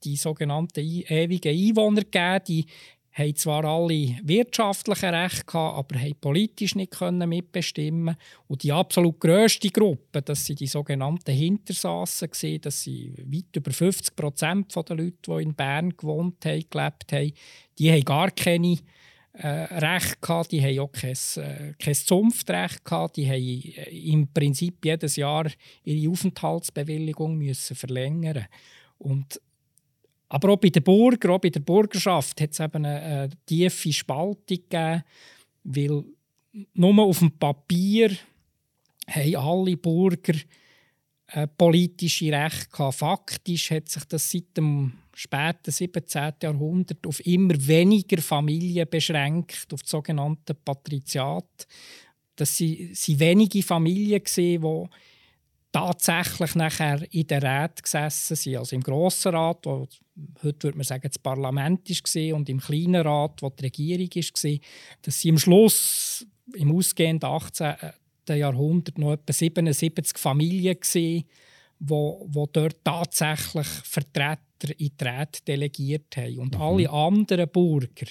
die 0.04 0.16
sogenannten 0.16 0.80
ewigen 0.80 1.56
Einwohner 1.56 2.02
gegeben, 2.02 2.44
die 2.46 2.66
haben 3.12 3.36
zwar 3.36 3.64
alle 3.64 4.16
wirtschaftliche 4.22 5.12
Rechte 5.12 5.44
gehabt, 5.44 5.78
aber 5.78 6.00
haben 6.00 6.14
politisch 6.20 6.74
nicht 6.74 7.00
mitbestimmen. 7.00 8.16
Und 8.46 8.62
die 8.62 8.72
absolut 8.72 9.18
grösste 9.18 9.70
Gruppe, 9.70 10.22
das 10.22 10.46
sind 10.46 10.60
die 10.60 10.66
sogenannten 10.66 11.32
Hintersassen 11.32 12.30
gesehen, 12.30 12.60
das 12.60 12.82
sind 12.82 13.18
weit 13.32 13.56
über 13.56 13.72
50 13.72 14.14
Prozent 14.14 14.74
der 14.74 14.96
Leute, 14.96 15.16
die 15.26 15.42
in 15.42 15.54
Bern 15.54 15.96
gewohnt 15.96 16.44
haben, 16.44 16.64
gelebt 16.70 17.12
haben, 17.12 17.32
die 17.78 17.90
haben 17.90 18.04
gar 18.04 18.30
keine 18.30 18.78
äh, 19.32 19.48
Recht 19.48 20.20
gehabt, 20.20 20.52
die 20.52 20.62
haben 20.62 20.78
auch 20.80 20.92
kein, 20.92 21.16
äh, 21.36 21.74
kein 21.78 21.94
Zunftrecht 21.94 22.84
gehabt, 22.84 23.16
die 23.16 23.26
haben 23.26 23.34
äh, 23.34 24.10
im 24.12 24.32
Prinzip 24.32 24.84
jedes 24.84 25.16
Jahr 25.16 25.46
ihre 25.84 26.10
Aufenthaltsbewilligung 26.10 27.36
müssen 27.36 27.76
verlängern. 27.76 28.46
Und 28.98 29.40
aber 30.28 30.50
auch 30.50 30.58
bei 30.58 30.68
den 30.68 30.82
Bürgern, 30.82 31.32
auch 31.32 31.40
bei 31.40 31.50
der 31.50 31.60
Bürgerschaft 31.60 32.40
hat 32.40 32.52
es 32.52 32.60
eben 32.60 32.84
eine, 32.84 33.00
eine 33.00 33.30
tiefe 33.46 33.92
Spaltung 33.92 34.36
gegeben, 34.46 35.02
weil 35.64 36.04
nur 36.74 37.02
auf 37.02 37.18
dem 37.20 37.30
Papier 37.32 38.10
haben 39.06 39.36
alle 39.36 39.76
Bürger 39.76 40.34
äh, 41.28 41.46
politische 41.46 42.32
Rechte. 42.32 42.92
Faktisch 42.92 43.70
hat 43.70 43.88
sich 43.88 44.04
das 44.04 44.30
seit 44.30 44.56
dem 44.56 44.92
späten 45.14 45.70
17. 45.70 46.34
Jahrhundert 46.42 47.06
auf 47.06 47.24
immer 47.26 47.54
weniger 47.66 48.22
Familien 48.22 48.88
beschränkt, 48.88 49.72
auf 49.72 49.82
das 49.82 49.90
sogenannte 49.90 50.54
Patriziat. 50.54 51.66
Das 52.36 52.60
waren 52.60 53.20
wenige 53.20 53.62
Familien, 53.62 54.22
die 54.24 54.58
tatsächlich 55.78 56.54
nachher 56.54 57.02
in 57.12 57.26
der 57.26 57.42
Rat 57.42 57.82
gesessen 57.82 58.36
sind, 58.36 58.56
also 58.56 58.74
im 58.74 58.82
Grossen 58.82 59.34
Rat, 59.34 59.64
wo 59.64 59.86
heute 60.42 60.64
würde 60.64 60.78
man 60.78 60.84
sagen, 60.84 61.08
das 61.08 61.18
Parlament 61.18 61.88
war, 61.88 62.36
und 62.36 62.48
im 62.48 62.60
kleinen 62.60 63.06
Rat, 63.06 63.42
wo 63.42 63.50
die 63.50 63.64
Regierung 63.64 64.08
war, 64.08 64.58
dass 65.02 65.20
sie 65.20 65.30
am 65.30 65.38
Schluss, 65.38 66.26
im 66.54 66.74
ausgehenden 66.74 67.28
18. 67.28 67.74
Jahrhundert, 68.28 68.98
noch 68.98 69.12
etwa 69.12 69.32
77 69.32 70.18
Familien 70.18 70.76
waren, 70.76 71.24
wo, 71.78 72.26
wo 72.28 72.46
dort 72.46 72.84
tatsächlich 72.84 73.66
Vertreter 73.66 74.78
in 74.78 74.90
die 75.00 75.04
Räte 75.04 75.42
delegiert 75.46 76.16
haben. 76.16 76.38
Und 76.38 76.54
mhm. 76.54 76.60
alle 76.60 76.90
anderen 76.90 77.48
Bürger 77.48 78.06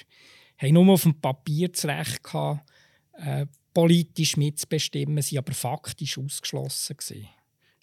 haben 0.58 0.74
nur 0.74 0.94
auf 0.94 1.04
dem 1.04 1.20
Papier 1.20 1.70
das 1.70 1.86
Recht 1.86 2.24
gehabt, 2.24 2.70
äh, 3.14 3.46
politisch 3.74 4.38
mitzubestimmen, 4.38 5.22
sie 5.22 5.38
aber 5.38 5.54
faktisch 5.54 6.18
ausgeschlossen 6.18 6.98
gewesen. 6.98 7.28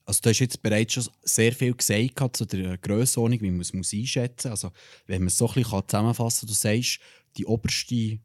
Also 0.06 0.20
du 0.22 0.30
hast 0.30 0.38
jetzt 0.38 0.62
bereits 0.62 0.92
schon 0.92 1.04
sehr 1.22 1.52
viel 1.52 1.74
gesagt 1.74 2.36
zu 2.36 2.44
der 2.44 2.76
Grössenordnung, 2.78 3.40
wie 3.40 3.50
man 3.50 3.60
es 3.60 3.72
einschätzen 3.72 4.50
muss. 4.50 4.64
Also, 4.64 4.74
wenn 5.06 5.22
man 5.22 5.28
es 5.28 5.38
so 5.38 5.48
ein 5.48 5.54
bisschen 5.54 5.82
zusammenfassen 5.88 6.40
kann, 6.40 6.48
du 6.48 6.54
sagst, 6.54 7.00
die 7.36 7.46
oberste 7.46 8.18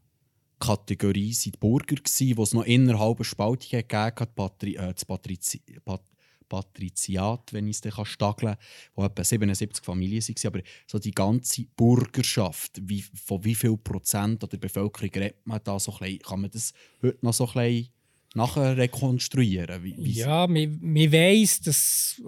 Kategorie 0.60 1.34
waren 1.34 1.42
die 1.46 1.52
Bürger, 1.52 1.96
die 1.96 2.36
es 2.42 2.54
noch 2.54 2.66
innerhalb 2.66 3.18
einer 3.18 3.24
Spaltung 3.24 3.70
gegeben 3.70 4.16
hat, 4.20 4.36
Patri 4.36 4.76
äh, 4.76 4.94
das 4.94 5.06
Patrizi 5.06 5.62
Pat 5.86 6.04
Patriziat, 6.50 7.54
wenn 7.54 7.68
ich 7.68 7.76
es 7.76 7.82
dann 7.82 8.06
stageln 8.06 8.56
kann, 8.56 8.64
wo 8.96 9.06
etwa 9.06 9.24
77 9.24 9.86
Familien 9.86 10.22
waren. 10.22 10.48
Aber 10.48 10.62
so 10.88 10.98
die 10.98 11.12
ganze 11.12 11.66
Bürgerschaft, 11.78 12.82
wie, 12.82 13.02
von 13.02 13.44
wie 13.46 13.54
viel 13.54 13.78
Prozent 13.78 14.42
der 14.52 14.58
Bevölkerung 14.58 15.12
redet 15.14 15.46
man 15.46 15.62
da 15.64 15.80
so 15.80 15.96
ein 16.00 16.18
Kann 16.20 16.42
man 16.42 16.50
das 16.50 16.74
heute 17.04 17.20
noch 17.22 17.34
so 17.34 17.48
ein 17.50 17.54
bisschen 17.54 17.90
nachher 18.36 18.78
rekonstruieren? 18.78 19.84
Wie, 19.84 19.96
wie 19.98 20.12
ja, 20.12 20.48
man, 20.48 20.78
man 20.82 21.12
weiss, 21.12 21.62
dass 21.62 22.22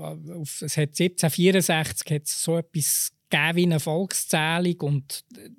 es 0.61 0.77
hat 0.77 0.99
1764 0.99 2.11
hat 2.11 2.27
so 2.27 2.57
etwas 2.57 3.11
gegeben 3.29 3.55
wie 3.55 3.63
eine 3.63 3.79
Volkszählung 3.79 4.79
und 4.81 5.23
äh, 5.37 5.49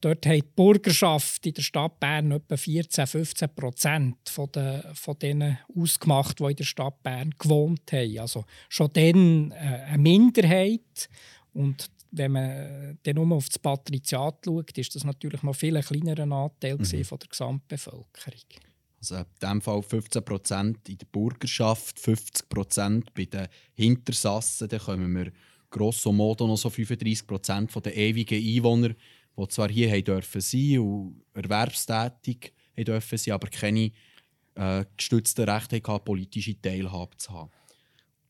dort 0.00 0.26
hat 0.26 0.36
die 0.36 0.42
Bürgerschaft 0.42 1.44
in 1.46 1.54
der 1.54 1.62
Stadt 1.62 1.98
Bern 2.00 2.30
etwa 2.30 2.56
14, 2.56 3.06
15 3.06 3.54
Prozent 3.54 4.16
von, 4.28 4.50
den, 4.52 4.82
von 4.94 5.18
denen 5.18 5.58
ausgemacht, 5.76 6.38
die 6.38 6.44
in 6.44 6.56
der 6.56 6.64
Stadt 6.64 7.02
Bern 7.02 7.34
gewohnt 7.38 7.92
haben. 7.92 8.18
Also 8.18 8.44
schon 8.68 8.92
dann 8.92 9.50
äh, 9.52 9.54
eine 9.54 9.98
Minderheit 9.98 11.08
und 11.52 11.90
wenn 12.12 12.32
man 12.32 12.98
dann 13.02 13.14
nur 13.14 13.36
auf 13.36 13.48
das 13.48 13.58
Patriziat 13.58 14.38
schaut, 14.44 14.76
ist 14.76 14.94
das 14.94 15.04
natürlich 15.04 15.42
noch 15.42 15.54
viel 15.54 15.80
kleinerer 15.80 16.30
Anteil 16.30 16.76
mhm. 16.76 17.04
von 17.04 17.18
der 17.18 17.28
Gesamtbevölkerung. 17.28 18.69
Also 19.00 19.16
in 19.16 19.24
diesem 19.40 19.60
Fall 19.62 19.80
15% 19.80 20.88
in 20.88 20.98
der 20.98 21.06
Bürgerschaft, 21.06 21.98
50% 21.98 23.06
bei 23.14 23.24
den 23.24 23.48
Hintersassen. 23.74 24.68
Dann 24.68 24.80
kommen 24.80 25.16
wir 25.16 25.32
grosso 25.70 26.12
modo 26.12 26.46
noch 26.46 26.58
so 26.58 26.68
35 26.68 27.70
von 27.70 27.82
den 27.82 27.92
ewigen 27.94 28.38
Einwohnern, 28.38 28.94
die 29.36 29.48
zwar 29.48 29.70
hier 29.70 29.90
haben 29.90 30.04
dürfen 30.04 30.40
sein 30.40 30.78
und 30.80 31.22
erwerbstätig 31.32 32.52
haben 32.76 32.84
dürfen 32.84 33.18
sein, 33.18 33.34
aber 33.34 33.48
keine 33.48 33.90
äh, 34.54 34.84
gestützten 34.96 35.48
Rechte 35.48 35.80
hatten, 35.82 36.04
politische 36.04 36.60
Teilhabe 36.60 37.16
zu 37.16 37.32
haben. 37.32 37.50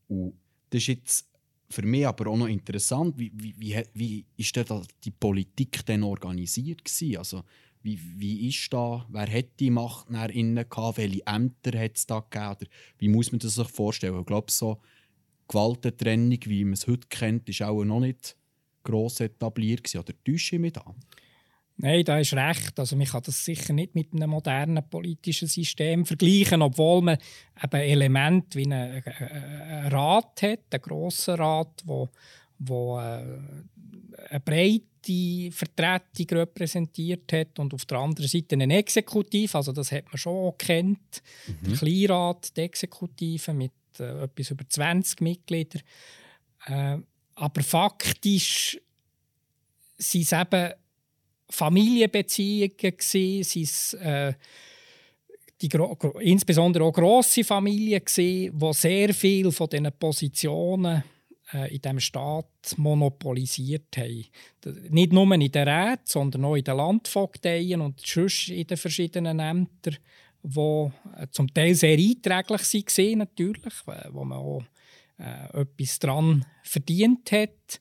Und 0.06 0.34
das 0.70 0.82
ist 0.82 0.86
jetzt 0.86 1.26
für 1.68 1.82
mich 1.82 2.06
aber 2.06 2.30
auch 2.30 2.36
noch 2.36 2.48
interessant, 2.48 3.16
wie, 3.18 3.32
wie, 3.34 3.54
wie, 3.58 3.84
wie 3.94 4.26
ist 4.36 4.54
denn 4.54 4.66
die 5.04 5.12
Politik 5.12 5.84
denn 5.86 6.02
organisiert 6.02 6.84
gewesen? 6.84 7.16
Also 7.16 7.44
wie, 7.82 7.98
wie 8.16 8.48
ist 8.48 8.72
da, 8.72 9.06
wer 9.08 9.26
hat 9.32 9.58
die 9.58 9.70
Macht 9.70 10.08
innen 10.10 10.68
gehabt, 10.68 10.98
welche 10.98 11.26
Ämter 11.26 11.78
hat 11.78 11.96
es 11.96 12.06
da 12.06 12.20
gegeben, 12.20 12.50
oder 12.50 12.66
wie 12.98 13.08
muss 13.08 13.32
man 13.32 13.38
das 13.38 13.54
sich 13.54 13.68
vorstellen? 13.68 14.20
Ich 14.20 14.26
glaube, 14.26 14.50
so 14.50 14.80
Gewaltentrennung, 15.48 16.38
wie 16.44 16.64
man 16.64 16.74
es 16.74 16.86
heute 16.86 17.08
kennt, 17.08 17.48
ist 17.48 17.62
auch 17.62 17.82
noch 17.84 18.00
nicht 18.00 18.36
gross 18.84 19.20
etabliert 19.20 19.84
gewesen. 19.84 20.00
Oder 20.00 20.14
täusche 20.24 20.56
ich 20.56 20.60
mich 20.60 20.72
da? 20.72 20.84
Nein, 21.76 22.04
da 22.04 22.18
ist 22.18 22.34
recht. 22.34 22.78
Also 22.78 22.94
man 22.94 23.06
kann 23.06 23.22
das 23.24 23.44
sicher 23.44 23.72
nicht 23.72 23.94
mit 23.94 24.12
einem 24.12 24.30
modernen 24.30 24.88
politischen 24.88 25.48
System 25.48 26.04
vergleichen, 26.04 26.60
obwohl 26.62 27.02
man 27.02 27.18
eben 27.62 27.80
Elemente 27.80 28.58
wie 28.58 28.66
einen, 28.66 29.02
einen 29.02 29.88
Rat 29.88 30.42
hat, 30.42 30.60
einen 30.70 30.82
grossen 30.82 31.34
Rat, 31.36 31.82
wo, 31.86 32.10
wo 32.58 33.00
äh, 33.00 33.24
eine 34.28 34.40
breite 34.40 35.50
Vertretung 35.50 36.38
repräsentiert 36.38 37.32
hat 37.32 37.58
und 37.58 37.72
auf 37.72 37.84
der 37.86 37.98
anderen 37.98 38.28
Seite 38.28 38.54
einen 38.54 38.70
Exekutiv, 38.70 39.54
also 39.54 39.72
das 39.72 39.92
hat 39.92 40.06
man 40.06 40.18
schon 40.18 40.56
kennt, 40.58 41.22
mhm. 41.46 41.68
der 41.68 41.78
Kleinrat, 41.78 42.56
die 42.56 42.60
Exekutive 42.60 43.52
mit 43.54 43.72
äh, 43.98 44.24
etwas 44.24 44.50
über 44.50 44.68
20 44.68 45.20
Mitgliedern. 45.20 45.82
Äh, 46.66 46.98
aber 47.34 47.62
faktisch 47.62 48.78
waren 49.98 50.20
es 50.22 50.32
eben 50.32 50.72
Familienbeziehungen, 51.50 52.76
gewesen, 52.76 53.62
es, 53.62 53.94
äh, 53.94 54.34
die, 55.60 55.68
insbesondere 56.20 56.84
auch 56.84 56.92
grosse 56.92 57.44
Familien, 57.44 58.04
gewesen, 58.04 58.58
die 58.58 58.72
sehr 58.72 59.12
viel 59.12 59.50
von 59.50 59.68
diesen 59.68 59.92
Positionen 59.98 61.02
in 61.52 61.80
diesem 61.80 62.00
Staat 62.00 62.74
monopolisiert 62.76 63.96
haben. 63.96 64.26
Nicht 64.88 65.12
nur 65.12 65.32
in 65.34 65.50
den 65.50 65.68
Räten, 65.68 66.02
sondern 66.04 66.44
auch 66.44 66.54
in 66.54 66.64
den 66.64 66.76
Landvogteien 66.76 67.80
und 67.80 68.00
sonst 68.00 68.48
in 68.48 68.66
den 68.66 68.76
verschiedenen 68.76 69.40
Ämtern, 69.40 69.96
die 70.42 70.58
äh, 70.58 71.26
zum 71.30 71.52
Teil 71.52 71.74
sehr 71.74 71.98
einträglich 71.98 72.60
waren, 72.76 73.18
natürlich, 73.18 73.74
wo 74.10 74.24
man 74.24 74.38
auch 74.38 74.62
äh, 75.18 75.60
etwas 75.60 75.98
daran 75.98 76.44
verdient 76.62 77.30
hat. 77.32 77.80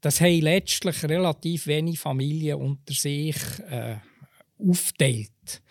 Das 0.00 0.20
haben 0.20 0.40
letztlich 0.40 1.02
relativ 1.04 1.66
wenige 1.66 1.98
Familien 1.98 2.58
unter 2.58 2.94
sich 2.94 3.36
äh, 3.68 3.96
aufteilt. 4.58 5.62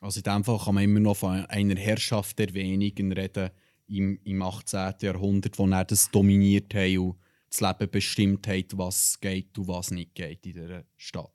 Also 0.00 0.20
in 0.20 0.24
diesem 0.24 0.44
Fall 0.44 0.58
kann 0.58 0.74
man 0.74 0.84
immer 0.84 1.00
noch 1.00 1.16
von 1.16 1.44
einer 1.46 1.76
Herrschaft 1.76 2.38
der 2.38 2.54
wenigen 2.54 3.12
reden, 3.12 3.50
im, 3.88 4.18
im 4.24 4.42
18. 4.42 4.94
Jahrhundert, 5.00 5.58
wo 5.58 5.66
er 5.66 5.84
das 5.84 6.10
dominiert 6.10 6.74
hat 6.74 6.96
und 6.98 7.16
das 7.50 7.60
Leben 7.60 7.90
bestimmt 7.90 8.46
hat, 8.46 8.76
was 8.76 9.18
geht 9.20 9.56
und 9.58 9.68
was 9.68 9.90
nicht 9.90 10.14
geht 10.14 10.44
in 10.46 10.52
dieser 10.52 10.84
Stadt. 10.96 11.30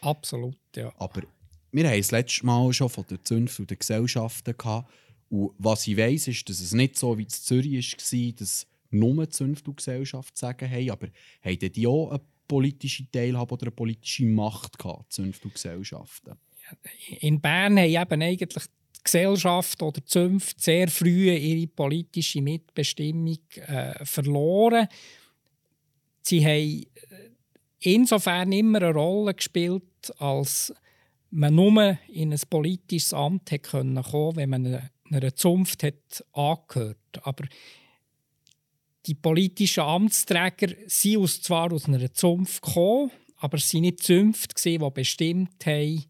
Absolut, 0.00 0.58
ja. 0.74 0.92
Aber 0.98 1.22
wir 1.70 1.88
haben 1.88 1.98
es 1.98 2.10
letztes 2.10 2.42
Mal 2.42 2.72
schon 2.72 2.88
von 2.88 3.04
der 3.08 3.22
Zunft 3.22 3.58
und 3.60 3.70
den 3.70 3.78
Gesellschaften 3.78 4.56
gehabt. 4.56 4.92
Und 5.30 5.52
was 5.58 5.86
ich 5.86 5.96
weiss, 5.96 6.28
ist, 6.28 6.48
dass 6.48 6.60
es 6.60 6.72
nicht 6.72 6.98
so 6.98 7.16
wie 7.16 7.22
in 7.22 7.28
Zürich 7.28 7.96
war, 7.96 8.32
dass 8.32 8.66
nur 8.90 9.30
Zunft 9.30 9.66
und 9.68 9.76
Gesellschaft 9.76 10.36
sagen 10.36 10.70
haben, 10.70 10.90
aber 10.90 11.08
haben 11.42 11.58
die 11.58 11.86
auch 11.86 12.10
eine 12.10 12.20
politische 12.46 13.10
Teilhabe 13.10 13.54
oder 13.54 13.66
eine 13.66 13.70
politische 13.70 14.26
Macht 14.26 14.78
gehabt, 14.78 15.12
Zunft 15.12 15.44
und 15.44 15.54
Gesellschaften? 15.54 16.32
In 17.20 17.40
Bern 17.40 17.78
haben 17.78 17.88
eben 17.88 18.22
eigentlich 18.22 18.64
Gesellschaft 19.04 19.82
oder 19.82 20.04
Zunft 20.04 20.60
sehr 20.60 20.88
früh 20.88 21.30
ihre 21.30 21.66
politische 21.66 22.40
Mitbestimmung 22.40 23.38
äh, 23.66 24.04
verloren. 24.04 24.86
Sie 26.22 26.44
haben 26.44 26.82
äh, 26.84 26.86
insofern 27.80 28.52
immer 28.52 28.82
eine 28.82 28.94
Rolle 28.94 29.34
gespielt, 29.34 29.82
als 30.18 30.72
man 31.30 31.54
nur 31.54 31.98
in 32.08 32.32
ein 32.32 32.40
politisches 32.48 33.14
Amt 33.14 33.50
kommen 33.62 34.02
konnte, 34.02 34.36
wenn 34.36 34.50
man 34.50 34.66
einer, 34.66 34.90
einer 35.10 35.34
Zunft 35.34 35.82
hat 35.82 36.24
angehört. 36.32 36.98
Aber 37.22 37.44
die 39.06 39.14
politischen 39.14 39.82
Amtsträger 39.82 40.74
sind 40.86 41.28
zwar 41.28 41.72
aus 41.72 41.86
einer 41.86 42.12
Zunft 42.12 42.62
gekommen, 42.62 43.10
aber 43.38 43.58
es 43.58 43.74
waren 43.74 43.80
nicht 43.80 44.02
Zünfte, 44.02 44.54
die 44.78 44.90
bestimmt 44.94 45.66
haben, 45.66 46.04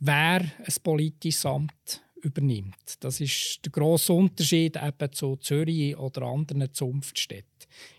wer 0.00 0.40
ein 0.40 0.74
politisches 0.82 1.46
Amt 1.46 2.02
übernimmt. 2.22 2.96
Das 3.00 3.20
ist 3.20 3.60
der 3.64 3.72
grosse 3.72 4.12
Unterschied 4.12 4.76
eben 4.76 5.12
zu 5.12 5.36
Zürich 5.36 5.96
oder 5.96 6.22
anderen 6.22 6.72
Zunftstädten. 6.72 7.46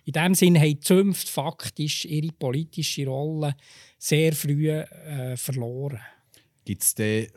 In 0.06 0.14
diesem 0.14 0.36
Sinne 0.36 0.60
haben 0.60 0.70
die 0.70 0.80
Zünfte 0.80 1.32
faktisch 1.32 2.06
ihre 2.06 2.32
politische 2.34 3.08
Rolle 3.08 3.56
sehr 3.98 4.34
früh 4.34 4.70
äh, 4.70 5.38
verloren. 5.38 6.00
Gibt 6.66 6.84
es 6.84 6.96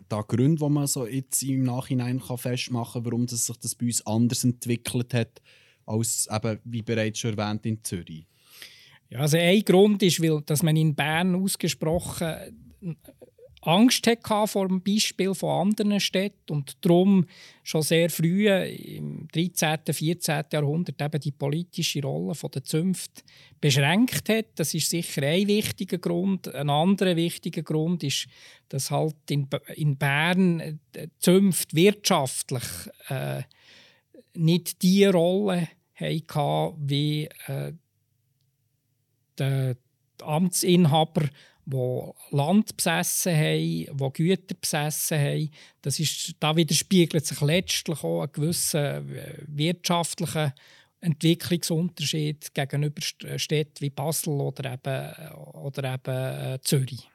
da 0.09 0.23
Gründe, 0.23 0.61
wo 0.61 0.69
man 0.69 0.89
so 0.89 1.07
jetzt 1.07 1.43
im 1.45 1.63
Nachhinein 1.63 2.21
kann 2.21 2.37
festmachen 2.37 3.05
kann, 3.05 3.05
warum 3.05 3.27
das 3.27 3.47
sich 3.47 3.57
das 3.59 3.77
bei 3.77 3.87
uns 3.87 4.05
anders 4.05 4.43
entwickelt 4.43 5.15
hat, 5.15 5.41
als 5.87 6.29
eben, 6.31 6.59
wie 6.65 6.83
bereits 6.83 7.21
schon 7.21 7.39
erwähnt, 7.39 7.65
in 7.65 7.83
Zürich? 7.85 8.27
Ja, 9.09 9.21
also 9.21 9.37
ein 9.37 9.63
Grund 9.63 10.03
ist, 10.03 10.21
weil, 10.21 10.41
dass 10.43 10.65
man 10.65 10.77
in 10.77 10.97
Bern 10.97 11.37
ausgesprochen 11.37 12.97
Angst 13.63 14.07
hatte 14.07 14.47
vor 14.47 14.69
dem 14.69 14.83
Beispiel 14.83 15.35
von 15.35 15.69
anderen 15.69 16.01
Städten 16.01 16.53
und 16.53 16.79
darum 16.81 17.27
schon 17.63 17.83
sehr 17.83 18.09
früh 18.09 18.49
im 18.49 19.29
13., 19.29 19.81
14. 19.93 20.45
Jahrhundert 20.51 21.01
eben 21.01 21.21
die 21.21 21.33
politische 21.33 22.01
Rolle 22.03 22.35
der 22.55 22.65
Zünft 22.65 23.23
beschränkt 23.61 24.31
hat. 24.31 24.47
Das 24.55 24.73
ist 24.73 24.89
sicher 24.89 25.23
ein 25.23 25.47
wichtiger 25.47 25.99
Grund. 25.99 26.55
Ein 26.55 26.71
anderer 26.71 27.17
wichtiger 27.17 27.63
Grund 27.63 28.03
ist, 28.03 28.29
dass 28.71 28.91
halt 28.91 29.17
in, 29.29 29.47
in 29.75 29.99
Bern 29.99 30.81
die 30.95 31.11
Zünft 31.19 31.75
wirtschaftlich 31.75 32.65
äh, 33.09 33.43
nicht 34.35 34.83
die 34.83 35.05
Rolle 35.05 35.69
hatte, 35.97 36.75
wie 36.79 37.29
äh, 37.47 37.73
der 39.39 39.77
Amtsinhaber 40.23 41.29
die 41.71 42.37
Land 42.37 42.77
besessen 42.77 43.35
haben, 43.35 43.87
die 43.97 44.11
Güter 44.13 44.55
besessen 44.55 45.19
haben. 45.19 45.51
Das 45.83 45.99
ist, 45.99 46.35
da 46.41 46.57
widerspiegelt 46.57 47.25
sich 47.25 47.41
letztlich 47.41 48.03
auch 48.03 48.23
ein 48.23 48.33
gewisser 48.33 48.99
äh, 48.99 49.39
wirtschaftlicher 49.47 50.55
Entwicklungsunterschied 51.01 52.55
gegenüber 52.55 53.01
Städten 53.37 53.81
wie 53.81 53.91
Basel 53.91 54.35
oder 54.35 54.75
eben, 54.75 55.33
oder 55.55 55.95
eben 55.95 56.55
äh, 56.55 56.59
Zürich. 56.63 57.09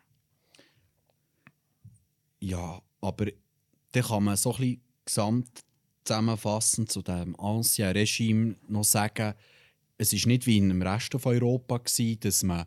Ja, 2.39 2.81
aber 3.01 3.27
dann 3.91 4.03
kann 4.03 4.23
man 4.23 4.37
so 4.37 4.53
ein 4.53 4.57
bisschen 4.57 4.81
gesamt 5.05 5.63
zusammenfassend 6.03 6.91
zu 6.91 7.01
dem 7.01 7.39
Ancien 7.39 7.91
Regime 7.91 8.55
noch 8.67 8.83
sagen, 8.83 9.33
es 9.97 10.13
ist 10.13 10.27
nicht 10.27 10.45
wie 10.45 10.59
dem 10.59 10.81
Rest 10.81 11.13
von 11.13 11.33
Europa 11.33 11.81
dass 12.19 12.43
man 12.43 12.65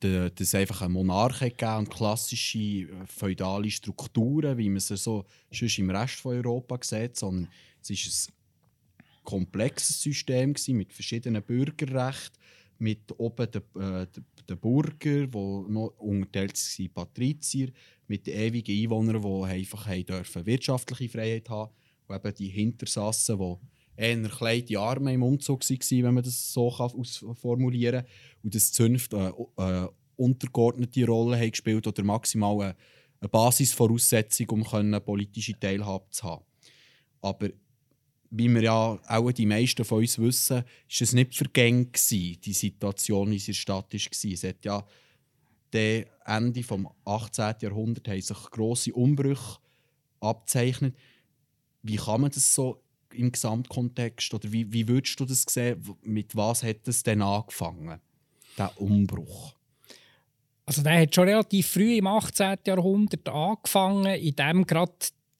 dass 0.00 0.54
einfach 0.54 0.82
ein 0.82 0.92
Monarch 0.92 1.40
gegeben 1.40 1.78
und 1.78 1.90
klassische 1.90 2.58
äh, 2.58 3.06
feudale 3.06 3.70
Strukturen, 3.70 4.56
wie 4.56 4.68
man 4.68 4.80
sie 4.80 4.96
so 4.96 5.24
schon 5.50 5.68
im 5.78 5.90
Rest 5.90 6.16
von 6.16 6.36
Europa 6.36 6.78
sieht, 6.82 7.16
sondern 7.16 7.48
es 7.82 7.90
ist 7.90 8.28
ein 8.28 9.04
komplexes 9.24 10.00
System 10.00 10.54
mit 10.68 10.92
verschiedenen 10.92 11.42
Bürgerrechten, 11.42 12.38
mit 12.78 13.12
oben 13.18 13.50
den, 13.50 13.62
äh, 13.82 14.06
den 14.48 14.58
Bürger, 14.58 15.26
die 15.26 15.72
noch 15.72 15.94
unterteilt 15.98 16.56
waren, 16.56 16.90
Patrizier, 16.94 17.72
mit 18.06 18.26
den 18.26 18.38
ewigen 18.38 18.82
Einwohnern, 18.82 19.20
die 19.20 19.52
einfach 19.52 19.92
dürfen 19.94 20.46
wirtschaftliche 20.46 21.08
Freiheit 21.08 21.48
haben 21.50 21.72
und 22.06 22.16
eben 22.16 22.34
die 22.34 22.48
Hintersassen, 22.48 23.38
die 23.38 23.56
eher 23.98 24.28
kleine 24.28 24.78
Arme 24.78 25.12
im 25.12 25.22
Umzug 25.22 25.68
waren, 25.68 26.04
wenn 26.04 26.14
man 26.14 26.22
das 26.22 26.52
so 26.52 26.68
ausformulieren 26.68 28.02
kann. 28.02 28.10
Und 28.44 28.54
die 28.54 28.58
Zünfte 28.58 29.34
äh, 29.58 29.62
äh, 29.62 29.88
untergeordnete 30.16 31.04
Rolle 31.06 31.36
haben 31.36 31.50
gespielt 31.50 31.86
oder 31.86 32.04
maximal 32.04 32.60
eine, 32.60 32.76
eine 33.20 33.28
Basisvoraussetzung, 33.28 34.48
um 34.50 34.64
können 34.64 35.04
politische 35.04 35.58
Teilhabe 35.58 36.06
zu 36.10 36.24
haben. 36.24 36.44
Aber 37.20 37.48
wie 38.30 38.48
wir 38.48 38.62
ja 38.62 38.98
auch 39.08 39.32
die 39.32 39.46
meisten 39.46 39.84
von 39.84 40.00
uns 40.00 40.18
wissen, 40.18 40.62
ist 40.88 41.02
es 41.02 41.12
nicht 41.14 41.34
vergänglich 41.34 42.40
die 42.40 42.52
Situation 42.52 43.32
in 43.32 43.42
der 43.44 43.52
Stadt 43.52 43.92
war. 43.92 44.32
Es 44.32 44.44
hat 44.44 44.64
ja 44.64 44.86
Ende 46.24 46.60
des 46.60 46.70
18. 47.04 47.54
Jahrhunderts 47.60 48.08
haben 48.08 48.20
sich 48.20 48.50
grosse 48.50 48.92
Umbrüche 48.92 49.58
abzeichnet. 50.20 50.94
Wie 51.82 51.96
kann 51.96 52.20
man 52.20 52.30
das 52.30 52.54
so 52.54 52.82
im 53.14 53.32
Gesamtkontext 53.32 54.32
oder 54.34 54.50
wie, 54.52 54.72
wie 54.72 54.86
würdest 54.88 55.18
du 55.20 55.24
das 55.24 55.44
sehen? 55.48 55.82
Mit 56.02 56.36
was 56.36 56.62
hat 56.62 56.86
es 56.86 57.02
denn 57.02 57.22
angefangen, 57.22 58.00
der 58.56 58.80
Umbruch? 58.80 59.54
Also 60.66 60.82
der 60.82 61.00
hat 61.00 61.14
schon 61.14 61.28
relativ 61.28 61.66
früh 61.66 61.96
im 61.96 62.06
18. 62.06 62.58
Jahrhundert 62.66 63.28
angefangen, 63.28 64.06
in 64.16 64.36
dem 64.36 64.66
gerade 64.66 64.92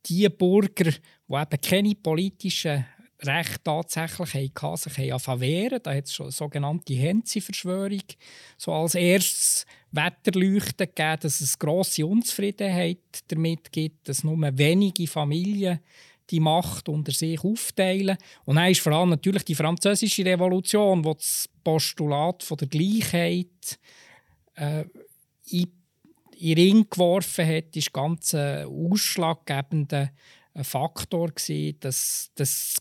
die 0.07 0.29
Bürger, 0.29 0.91
die 0.91 1.35
eben 1.35 1.61
keine 1.61 1.95
politischen 1.95 2.87
Rechte 3.21 3.65
tatsächlich 3.65 4.33
hatten, 4.33 4.77
sich 4.77 5.13
haben 5.13 5.41
wehren. 5.41 5.81
Da 5.83 5.93
hat 5.93 6.05
es 6.05 6.15
schon 6.15 6.31
sogenannte 6.31 6.95
Henzi-Verschwörung 6.95 8.03
so 8.57 8.73
als 8.73 8.95
erstes 8.95 9.67
Wetterleuchten 9.91 10.87
gegeben, 10.87 11.19
dass 11.21 11.41
es 11.41 11.59
grosse 11.59 12.07
Unzufriedenheit 12.07 13.25
damit 13.27 13.73
gibt, 13.73 14.09
dass 14.09 14.23
nur 14.23 14.39
wenige 14.57 15.07
Familien 15.07 15.81
die 16.31 16.41
Macht 16.41 16.89
unter 16.89 17.13
sich 17.13 17.43
aufteilen. 17.43 18.17
Und 18.45 18.57
dann 18.57 18.71
ist 18.71 18.81
vor 18.81 18.93
allem 18.93 19.11
natürlich 19.11 19.45
die 19.45 19.55
französische 19.55 20.25
Revolution, 20.25 21.03
die 21.03 21.15
das 21.15 21.49
Postulat 21.65 22.43
von 22.43 22.57
der 22.57 22.69
Gleichheit 22.69 23.79
äh, 24.55 24.85
in, 25.51 25.73
in 26.39 26.55
Ring 26.55 26.87
geworfen 26.89 27.47
hat, 27.47 27.75
ist 27.77 27.93
ganz 27.93 28.35
ein 28.35 28.67
ausschlaggebender 28.67 30.11
Faktor 30.63 31.29
gewesen, 31.29 31.77
dass, 31.81 32.31
dass 32.35 32.77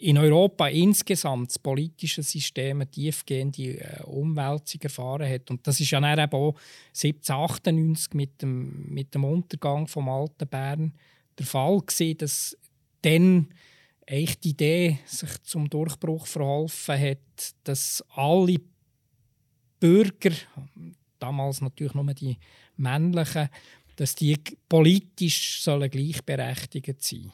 in 0.00 0.16
Europa 0.16 0.68
insgesamt 0.68 1.50
das 1.50 1.58
politische 1.58 2.22
System 2.22 2.78
eine 2.78 2.90
tiefgehende 2.90 3.80
äh, 3.80 4.02
Umwälzung 4.04 4.80
erfahren 4.80 5.28
hat. 5.28 5.50
Und 5.50 5.66
das 5.66 5.78
ist 5.78 5.90
ja 5.90 6.00
dann 6.00 6.18
eben 6.18 6.32
auch 6.32 6.54
1798 6.88 8.14
mit 8.14 8.40
dem, 8.40 8.86
mit 8.88 9.14
dem 9.14 9.24
Untergang 9.24 9.86
vom 9.86 10.08
alten 10.08 10.48
Bern 10.48 10.94
der 11.38 11.46
Fall 11.46 11.80
gewesen, 11.80 12.18
dass 12.18 12.56
dann 13.02 13.48
echt 14.06 14.44
die 14.44 14.50
Idee 14.50 14.98
sich 15.06 15.42
zum 15.42 15.70
Durchbruch 15.70 16.26
verholfen 16.26 16.98
hat, 17.00 17.54
dass 17.64 18.04
alle 18.14 18.56
Bürger, 19.78 20.32
damals 21.18 21.60
natürlich 21.60 21.94
nur 21.94 22.12
die 22.12 22.36
männlichen, 22.76 23.48
dass 23.96 24.14
die 24.14 24.36
politisch 24.68 25.62
sollen 25.62 25.90
gleichberechtigt 25.90 27.02
sein 27.02 27.32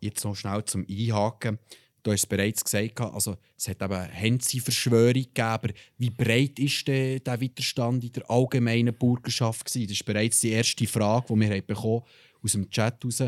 Jetzt 0.00 0.24
noch 0.24 0.34
schnell 0.34 0.64
zum 0.64 0.84
Einhaken. 0.88 1.58
Du 2.02 2.10
hast 2.10 2.22
es 2.22 2.26
bereits 2.26 2.64
gesagt, 2.64 3.00
also 3.00 3.36
es 3.56 3.68
hat 3.68 3.80
eben 3.80 4.02
Hensi-Verschwörung 4.10 5.12
gegeben, 5.12 5.72
wie 5.98 6.10
breit 6.10 6.58
ist 6.58 6.88
der, 6.88 7.20
der 7.20 7.40
Widerstand 7.40 8.02
in 8.02 8.12
der 8.12 8.28
allgemeinen 8.28 8.92
Bürgerschaft 8.92 9.66
gewesen? 9.66 9.86
Das 9.86 9.98
ist 9.98 10.04
bereits 10.04 10.40
die 10.40 10.50
erste 10.50 10.86
Frage, 10.88 11.26
die 11.28 11.40
wir 11.40 11.62
bekommen 11.62 12.02
aus 12.42 12.52
dem 12.52 12.68
Chat 12.70 13.04
heraus. 13.04 13.22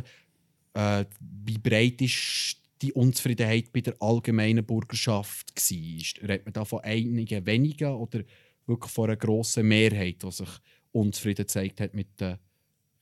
Äh, 0.75 1.05
wie 1.21 1.59
breit 1.59 2.01
ist 2.03 2.57
die 2.83 2.93
Unzufriedenheit 2.93 3.73
bei 3.73 3.81
der 3.81 3.95
allgemeinen 4.01 4.65
Bürgerschaft 4.65 5.55
gewesen? 5.55 6.27
Redet 6.27 6.47
man 6.47 6.53
da 6.53 6.65
von 6.65 6.81
einigen 6.81 7.47
wenigen 7.47 7.93
oder 7.95 8.23
wirklich 8.67 8.93
von 8.93 9.05
einer 9.05 9.17
grossen 9.17 9.69
Mehrheit, 9.69 10.23
die 10.23 10.31
sich 10.31 10.49
unzufrieden 10.93 11.45
gezeigt 11.45 11.81
hat 11.81 11.95
mit, 11.95 12.21
äh, 12.21 12.37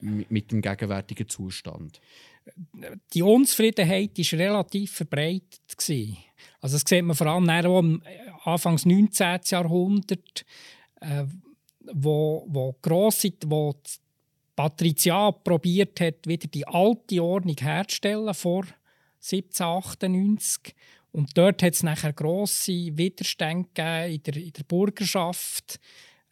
mit 0.00 0.52
dem 0.52 0.60
gegenwärtigen 0.60 1.28
Zustand? 1.28 2.00
Die 3.14 3.22
Unzufriedenheit 3.22 4.18
war 4.18 4.38
relativ 4.38 4.92
verbreitet. 4.92 5.60
Also 6.60 6.76
das 6.76 6.84
sieht 6.86 7.04
man 7.04 7.16
vor 7.16 7.28
allem 7.28 7.48
auch 7.48 7.78
am 7.78 8.02
Anfang 8.44 8.76
des 8.76 8.86
19. 8.86 9.40
Jahrhunderts, 9.44 10.44
äh, 11.00 11.24
wo, 11.92 12.44
wo, 12.48 12.76
wo 12.82 13.74
die 14.52 14.56
Patriziat 14.56 15.44
probiert 15.44 16.00
hat, 16.00 16.26
wieder 16.26 16.46
die 16.48 16.66
alte 16.66 17.22
Ordnung 17.22 17.56
herzustellen 17.58 18.34
vor 18.34 18.64
1798 19.20 20.74
und 21.12 21.36
dort 21.36 21.62
hat 21.62 21.74
es 21.74 21.82
nachher 21.82 22.12
grosse 22.12 22.72
Widerstände 22.72 24.06
in 24.08 24.22
der, 24.22 24.36
in 24.36 24.52
der 24.52 24.64
Bürgerschaft, 24.64 25.78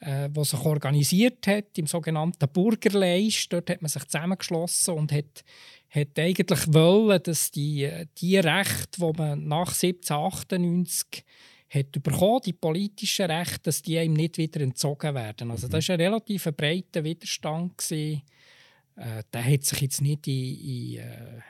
äh, 0.01 0.31
die 0.31 0.45
sich 0.45 0.61
organisiert 0.61 1.47
hat 1.47 1.77
im 1.77 1.87
sogenannten 1.87 2.49
Bürgerleist. 2.49 3.53
Dort 3.53 3.69
hat 3.69 3.83
man 3.83 3.91
sich 3.91 4.05
zusammengeschlossen 4.05 4.95
und 4.95 5.13
hat, 5.13 5.45
hat 5.91 6.19
eigentlich 6.19 6.73
wollen, 6.73 7.23
dass 7.23 7.51
die, 7.51 7.91
die 8.19 8.39
Rechte, 8.39 9.01
die 9.01 9.13
man 9.19 9.47
nach 9.47 9.69
1798 9.69 11.25
hat 11.71 12.03
bekommen, 12.03 12.41
die 12.45 12.53
politischen 12.53 13.31
Rechte, 13.31 13.61
dass 13.63 13.83
die 13.83 13.97
ihm 13.97 14.15
nicht 14.15 14.39
wieder 14.39 14.61
entzogen 14.61 15.15
werden. 15.15 15.51
Also 15.51 15.69
das 15.69 15.89
war 15.89 15.95
ein 15.95 16.01
relativ 16.01 16.45
breiter 16.57 17.05
Widerstand. 17.05 17.79
Gewesen. 17.79 18.23
Äh, 18.97 19.23
der 19.33 19.45
hat 19.45 19.65
sich 19.65 19.81
jetzt 19.81 20.03
nicht 20.03 20.27
in, 20.27 20.35
in 20.35 20.99
äh, 20.99 21.41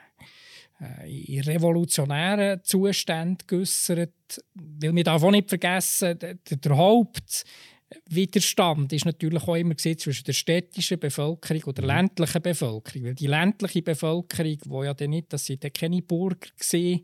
äh, 0.81 1.37
in 1.37 1.43
revolutionären 1.43 2.65
Zuständen 2.65 3.47
geäussert. 3.47 4.43
Weil 4.55 4.95
wir 4.95 5.05
darf 5.05 5.23
auch 5.23 5.31
nicht 5.31 5.51
vergessen, 5.51 6.19
der, 6.19 6.37
der 6.37 6.77
Hauptwiderstand 6.77 8.91
ist 8.93 9.05
natürlich 9.05 9.43
auch 9.43 9.57
immer 9.57 9.77
zwischen 9.77 10.25
der 10.25 10.33
städtischen 10.33 10.99
Bevölkerung 10.99 11.65
und 11.65 11.77
der 11.77 11.85
mhm. 11.85 11.91
ländlichen 11.91 12.41
Bevölkerung. 12.41 13.05
Weil 13.05 13.15
die 13.15 13.27
ländliche 13.27 13.83
Bevölkerung, 13.83 14.57
die 14.59 14.87
ja 14.87 14.95
dann 14.95 15.11
nicht, 15.11 15.31
dass 15.33 15.45
sie 15.45 15.59
dann 15.59 15.73
keine 15.73 16.01
Bürger 16.01 16.49
waren, 16.59 17.01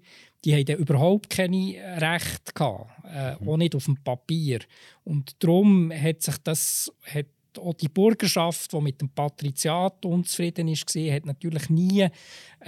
die 0.47 0.55
haben 0.55 0.65
dann 0.65 0.79
überhaupt 0.79 1.29
keine 1.29 1.75
Rechte 2.01 2.53
gehabt, 2.55 2.89
äh, 3.05 3.35
mhm. 3.35 3.49
auch 3.49 3.57
nicht 3.57 3.75
auf 3.75 3.85
dem 3.85 3.97
Papier. 3.97 4.61
Und 5.03 5.35
darum 5.43 5.93
hat 5.93 6.23
sich 6.23 6.39
das, 6.39 6.93
hat 7.03 7.27
auch 7.59 7.75
die 7.75 7.89
Bürgerschaft, 7.89 8.73
die 8.73 8.81
mit 8.81 9.01
dem 9.01 9.09
Patriziat 9.09 10.05
unzufrieden 10.05 10.69
war, 10.69 11.15
hat 11.15 11.27
natürlich 11.27 11.69
nie 11.69 12.07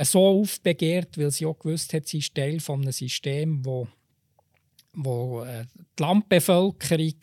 so 0.03 0.41
aufbegehrt, 0.41 1.17
weil 1.19 1.31
sie 1.31 1.47
auch 1.47 1.59
gewusst 1.59 1.93
hat, 1.93 2.09
sie 2.09 2.19
ist 2.19 2.35
Teil 2.35 2.59
eines 2.69 2.97
Systems, 2.97 3.64
wo, 3.64 3.87
wo 4.95 5.45
äh, 5.45 5.64
die 5.77 6.03
Landbevölkerung 6.03 7.14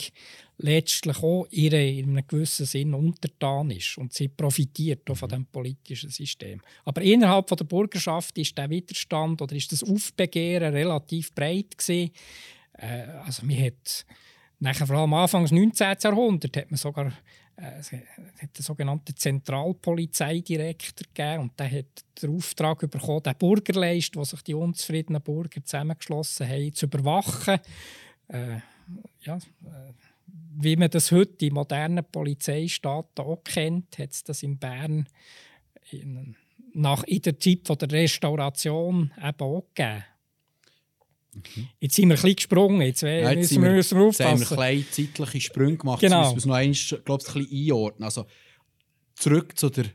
letztlich 0.58 1.18
auch 1.18 1.48
ihre, 1.52 1.86
in 1.86 2.10
einem 2.10 2.28
gewissen 2.28 2.66
Sinn 2.66 2.94
untertan 2.94 3.72
ist 3.72 3.98
und 3.98 4.14
sie 4.14 4.28
profitiert 4.28 5.10
auch 5.10 5.18
von 5.18 5.30
dem 5.30 5.46
politischen 5.46 6.10
System. 6.10 6.62
Aber 6.86 7.02
innerhalb 7.02 7.50
von 7.50 7.58
der 7.58 7.66
Bürgerschaft 7.66 8.38
ist 8.38 8.58
der 8.58 8.70
Widerstand 8.70 9.42
oder 9.42 9.56
ist 9.56 9.72
das 9.72 9.84
Aufbegehren 9.84 10.74
relativ 10.74 11.34
breit 11.34 11.78
gewesen. 11.78 12.12
Äh, 12.74 13.04
also 13.26 13.46
man 13.46 13.62
hat 13.64 14.06
nachher 14.60 14.88
vor 14.88 14.98
allem 14.98 15.14
Anfang 15.14 15.44
des 15.44 15.52
19. 15.52 15.96
Jahrhunderts 16.02 16.58
hat 16.58 16.72
man 16.72 16.78
sogar 16.78 17.12
äh, 17.58 17.80
es 17.80 17.92
hat 17.92 18.02
einen 18.40 18.50
sogenannten 18.54 19.16
Zentralpolizeidirektor 19.16 21.08
gegeben 21.14 21.44
und 21.44 21.60
der 21.60 21.72
hat 21.72 22.06
den 22.22 22.36
Auftrag 22.36 22.90
bekommen, 22.90 23.24
den 23.24 23.36
Bürgerleist, 23.36 24.16
wo 24.16 24.24
sich 24.24 24.42
die 24.42 24.54
unzufriedenen 24.54 25.22
Bürger 25.22 25.64
zusammengeschlossen 25.64 26.48
haben, 26.48 26.74
zu 26.74 26.86
überwachen. 26.86 27.60
Äh, 28.28 28.60
ja, 29.22 29.38
äh, 29.38 29.94
wie 30.28 30.76
man 30.76 30.90
das 30.90 31.12
heute 31.12 31.46
in 31.46 31.54
modernen 31.54 32.04
Polizeistaaten 32.10 33.26
auch 33.26 33.44
kennt, 33.44 33.98
hat 34.00 34.12
es 34.12 34.24
das 34.24 34.44
in 34.44 34.58
Bern 34.58 35.08
in, 35.92 36.36
nach, 36.74 37.04
in 37.04 37.22
der 37.22 37.40
Zeit 37.40 37.62
von 37.66 37.78
der 37.78 37.92
Restauration 37.92 39.12
eben 39.18 39.40
auch 39.40 39.66
gegeben. 39.74 40.04
Mhm. 41.34 41.68
Jetzt 41.80 41.96
sind 41.96 42.08
wir 42.08 42.16
ein 42.16 42.22
bisschen 42.22 42.36
gesprungen, 42.36 42.82
jetzt, 42.82 43.02
ja, 43.02 43.32
jetzt 43.32 43.52
müssen 43.52 43.64
wir, 43.64 43.72
müssen 43.72 44.00
wir 44.00 44.06
aufpassen. 44.06 44.40
Jetzt 44.40 44.52
haben 44.52 44.58
wir 44.58 44.64
ein 44.64 44.86
zeitliche 44.90 45.42
Sprünge 45.42 45.78
gemacht, 45.78 46.00
genau. 46.00 46.24
jetzt 46.24 46.36
müssen 46.36 46.50
wir 46.50 46.60
es 46.60 46.92
noch 46.92 47.00
einmal, 47.00 47.18
ein 47.18 47.46
bisschen 47.46 47.68
einordnen. 47.68 48.04
Also, 48.06 48.26
zurück 49.16 49.58
zu 49.58 49.70
der, 49.70 49.86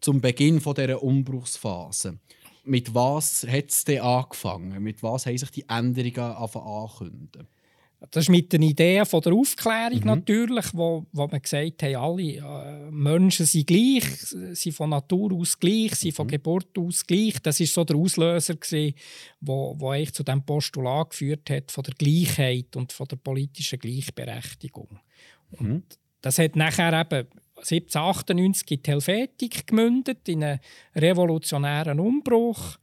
zum 0.00 0.20
Beginn 0.20 0.60
von 0.60 0.74
dieser 0.74 1.02
Umbruchsphase. 1.02 2.18
Mit 2.64 2.94
was 2.94 3.46
hat 3.46 3.70
es 3.70 3.84
denn 3.84 4.00
angefangen? 4.00 4.82
Mit 4.82 5.02
was 5.02 5.26
haben 5.26 5.38
sich 5.38 5.50
die 5.50 5.68
Änderungen 5.68 6.18
ankündigen? 6.18 7.46
Das 8.10 8.24
ist 8.24 8.28
mit 8.28 8.52
den 8.52 8.62
Ideen 8.62 9.06
von 9.06 9.22
der 9.22 9.32
Aufklärung 9.32 10.00
mhm. 10.00 10.06
natürlich, 10.06 10.66
wo, 10.74 11.06
wo 11.12 11.26
man 11.26 11.40
gesagt 11.40 11.82
hat, 11.82 11.94
alle 11.94 12.22
äh, 12.22 12.90
Menschen 12.90 13.46
sind 13.46 13.66
gleich, 13.66 14.04
sind 14.52 14.74
von 14.74 14.90
Natur 14.90 15.32
aus 15.32 15.58
gleich, 15.58 15.94
sind 15.94 16.14
von 16.14 16.26
mhm. 16.26 16.32
Geburt 16.32 16.78
aus 16.78 17.06
gleich. 17.06 17.40
Das 17.42 17.58
ist 17.58 17.72
so 17.72 17.84
der 17.84 17.96
Auslöser 17.96 18.54
gewesen, 18.54 18.94
wo, 19.40 19.74
wo 19.78 19.90
eigentlich 19.90 20.12
zu 20.12 20.22
dem 20.22 20.44
Postulat 20.44 21.10
geführt 21.10 21.48
hat 21.48 21.70
von 21.70 21.84
der 21.84 21.94
Gleichheit 21.94 22.76
und 22.76 22.92
von 22.92 23.08
der 23.08 23.16
politischen 23.16 23.78
Gleichberechtigung. 23.78 25.00
Mhm. 25.58 25.70
Und 25.70 25.98
das 26.20 26.38
hat 26.38 26.54
nachher 26.54 26.92
eben 27.00 27.28
1798 27.56 28.70
in 28.70 28.82
die 28.82 28.90
Helvetik 28.90 29.66
gemündet, 29.66 30.28
in 30.28 30.44
einen 30.44 30.60
revolutionären 30.94 31.98
Umbruch, 31.98 32.76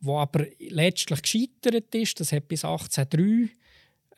wo 0.00 0.18
aber 0.18 0.44
letztlich 0.58 1.22
gescheitert 1.22 1.94
ist. 1.94 2.20
Das 2.20 2.32
hat 2.32 2.46
bis 2.46 2.64
1803 2.64 3.48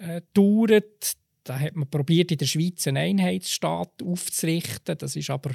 äh, 0.00 0.20
gedauert. 0.20 1.16
Da 1.44 1.58
hat 1.58 1.76
man 1.76 1.88
probiert, 1.88 2.32
in 2.32 2.38
der 2.38 2.46
Schweiz 2.46 2.86
einen 2.86 2.96
Einheitsstaat 2.96 4.02
aufzurichten. 4.02 4.98
Das 4.98 5.16
ist 5.16 5.30
aber 5.30 5.52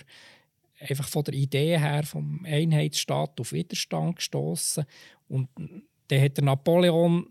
einfach 0.79 1.07
von 1.07 1.23
der 1.23 1.33
Idee 1.35 1.77
her 1.79 2.03
vom 2.03 2.43
Einheitsstaat 2.45 3.39
auf 3.39 3.51
Widerstand 3.51 4.17
gestoßen. 4.17 4.85
Und 5.27 5.49
dann 6.07 6.21
hat 6.21 6.37
der 6.37 6.43
Napoleon 6.43 7.27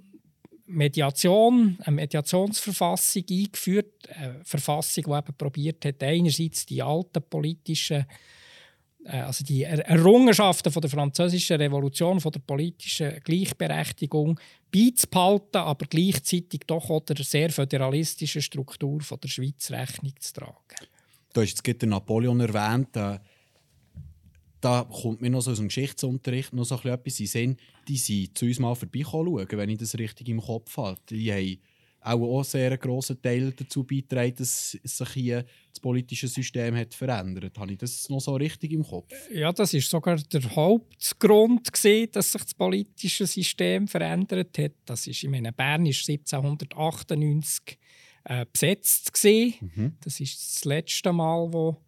Mediation, 0.66 1.76
eine 1.82 1.96
Mediationsverfassung 1.96 3.24
eingeführt, 3.30 4.08
eine 4.08 4.40
Verfassung, 4.44 5.04
die 5.04 5.10
eben 5.10 5.36
probiert 5.36 5.84
hat, 5.84 6.02
einerseits 6.02 6.64
die 6.64 6.82
alten 6.82 7.22
politischen 7.22 8.00
äh, 8.00 8.04
also 9.06 9.44
die 9.44 9.64
Errungenschaften 9.64 10.72
von 10.72 10.80
der 10.80 10.90
französischen 10.90 11.56
Revolution, 11.56 12.20
von 12.20 12.32
der 12.32 12.40
politischen 12.40 13.20
Gleichberechtigung 13.22 14.40
beizubehalten, 14.72 15.58
aber 15.58 15.86
gleichzeitig 15.86 16.62
doch 16.66 16.88
auch 16.88 17.00
der 17.00 17.22
sehr 17.22 17.50
föderalistischen 17.50 18.42
Struktur 18.42 19.00
von 19.02 19.20
der 19.20 19.28
Schweiz 19.28 19.70
Rechnung 19.70 20.14
zu 20.18 20.32
tragen. 20.32 20.88
Du 21.32 21.42
hast 21.42 21.66
jetzt 21.66 21.82
den 21.82 21.90
Napoleon 21.90 22.40
erwähnt. 22.40 22.96
Äh, 22.96 23.18
da 24.60 24.84
kommt 24.84 25.20
mir 25.20 25.28
noch 25.28 25.42
so 25.42 25.50
aus 25.50 25.58
dem 25.58 25.68
Geschichtsunterricht 25.68 26.54
noch 26.54 26.64
so 26.64 26.76
etwas 26.76 27.20
in 27.20 27.26
Sinn. 27.26 27.56
Die 27.86 27.98
sind 27.98 28.38
zu 28.38 28.46
uns 28.46 28.58
mal 28.58 28.74
vorbeikommen 28.74 29.46
wenn 29.50 29.68
ich 29.68 29.78
das 29.78 29.98
richtig 29.98 30.28
im 30.28 30.40
Kopf 30.40 30.76
habe. 30.78 30.98
Die 31.10 31.30
haben 31.30 31.58
auch, 32.04 32.40
auch 32.40 32.44
sehr 32.44 32.70
einen 32.70 32.78
grossen 32.78 33.20
Teil 33.20 33.52
dazu 33.52 33.84
beitragen, 33.84 34.34
dass 34.36 34.72
sich 34.82 35.08
hier 35.10 35.44
das 35.70 35.80
politische 35.80 36.28
System 36.28 36.76
hat 36.76 36.94
verändert. 36.94 37.58
Habe 37.58 37.72
ich 37.72 37.78
das 37.78 38.08
noch 38.08 38.20
so 38.20 38.34
richtig 38.36 38.72
im 38.72 38.84
Kopf? 38.84 39.12
Ja, 39.32 39.52
das 39.52 39.72
ist 39.72 39.88
sogar 39.88 40.16
der 40.16 40.54
Hauptgrund 40.54 41.72
gewesen, 41.72 42.10
dass 42.12 42.32
sich 42.32 42.42
das 42.42 42.54
politische 42.54 43.26
System 43.26 43.88
verändert 43.88 44.56
hat. 44.58 44.72
Das 44.84 45.06
ist, 45.06 45.22
ich 45.22 45.30
meine, 45.30 45.52
Bern 45.52 45.86
ist 45.86 46.08
1798 46.08 47.78
äh, 48.24 48.46
besetzt 48.52 49.12
gewesen. 49.12 49.54
Mhm. 49.74 49.96
Das 50.02 50.20
ist 50.20 50.38
das 50.38 50.64
letzte 50.64 51.12
Mal, 51.12 51.52
wo 51.52 51.80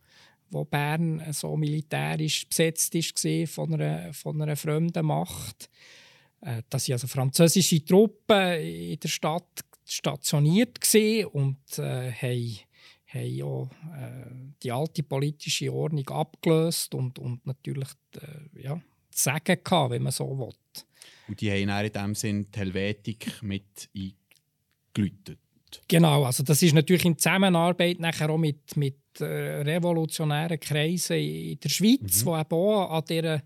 wo 0.49 0.65
Bern 0.65 1.21
so 1.33 1.57
militärisch 1.57 2.49
besetzt 2.49 2.95
ist 2.95 3.19
von 3.53 3.75
einer, 3.75 4.13
von 4.13 4.41
einer 4.41 4.55
fremden 4.55 5.05
Macht. 5.05 5.69
Äh, 6.41 6.63
dass 6.69 6.89
also 6.91 7.07
französische 7.07 7.85
Truppen 7.85 8.61
in 8.61 9.01
der 9.01 9.09
Stadt 9.09 9.66
stationiert 9.87 10.79
und 11.33 11.79
äh, 11.79 12.13
haben, 12.13 12.59
haben 13.07 13.43
auch, 13.43 13.71
äh, 13.97 14.53
die 14.63 14.73
alte 14.73 15.03
politische 15.03 15.73
Ordnung 15.73 16.09
abgelöst 16.09 16.95
und, 16.95 17.19
und 17.19 17.47
natürlich 17.47 17.89
äh, 18.17 18.63
ja, 18.63 18.81
zu 19.11 19.23
sagen 19.25 19.59
gehabt, 19.63 19.91
wenn 19.93 20.03
man 20.03 20.13
so 20.13 20.39
will. 20.39 20.53
Und 21.29 21.41
die 21.41 21.51
haben 21.51 21.87
in 21.87 21.93
dem 21.93 22.15
Sinn 22.15 22.47
die 22.53 22.59
Helvetik 22.59 23.43
mit 23.43 23.89
eingeläutet. 23.95 25.39
Genau, 25.89 26.25
also 26.25 26.43
das 26.43 26.63
ist 26.63 26.75
natürlich 26.75 27.05
in 27.05 27.19
Zusammenarbeit 27.19 28.01
nachher 28.01 28.31
auch 28.31 28.39
mit, 28.39 28.77
mit 28.77 28.99
äh, 29.21 29.25
revolutionären 29.63 30.59
Kreisen 30.59 31.17
in 31.17 31.61
der 31.61 31.69
Schweiz, 31.69 32.25
mhm. 32.25 32.31
die 32.31 32.41
eben 32.41 32.55
auch 32.55 32.91
an 32.91 33.05
dieser 33.09 33.43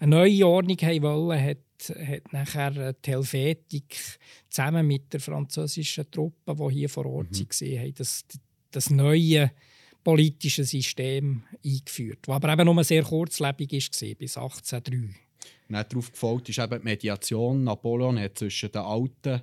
neuen 0.00 0.42
Ordnung 0.44 0.76
haben 0.78 1.02
wollen, 1.02 1.42
hat 1.42 1.58
hat 1.88 2.32
nachher 2.32 2.76
äh, 2.76 2.94
die 3.04 3.10
Helvetik 3.10 4.18
zusammen 4.48 4.86
mit 4.86 5.12
der 5.12 5.20
französischen 5.20 6.10
Truppe, 6.10 6.54
die 6.54 6.74
hier 6.74 6.88
vor 6.88 7.06
Ort 7.06 7.32
mhm. 7.32 7.48
waren, 7.48 7.94
das, 7.94 8.24
das 8.70 8.90
neue 8.90 9.50
politische 10.04 10.64
System 10.64 11.42
eingeführt, 11.64 12.20
das 12.22 12.34
aber 12.34 12.52
eben 12.52 12.64
nur 12.64 12.84
sehr 12.84 13.02
kurzlebig 13.02 13.72
war, 13.72 14.14
bis 14.14 14.36
1803. 14.36 15.14
Dann 15.68 15.86
darauf 15.88 16.10
gefolgt 16.10 16.48
ist 16.48 16.58
eben 16.58 16.78
die 16.80 16.84
Mediation. 16.84 17.64
Napoleon 17.64 18.18
hat 18.18 18.38
zwischen 18.38 18.72
den 18.72 18.82
Alten, 18.82 19.42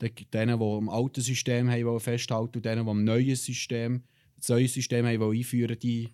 denen, 0.00 0.58
die 0.58 0.64
am 0.64 0.88
alten 0.88 1.20
System 1.20 1.70
haben 1.70 2.00
festhalten 2.00 2.58
und 2.58 2.64
denen, 2.64 2.84
die 2.84 2.90
am 2.90 3.04
neuen 3.04 3.36
System, 3.36 4.02
das 4.36 4.48
neue 4.48 4.68
System 4.68 5.06
haben 5.06 5.30
einführen 5.30 5.78
die 5.78 6.08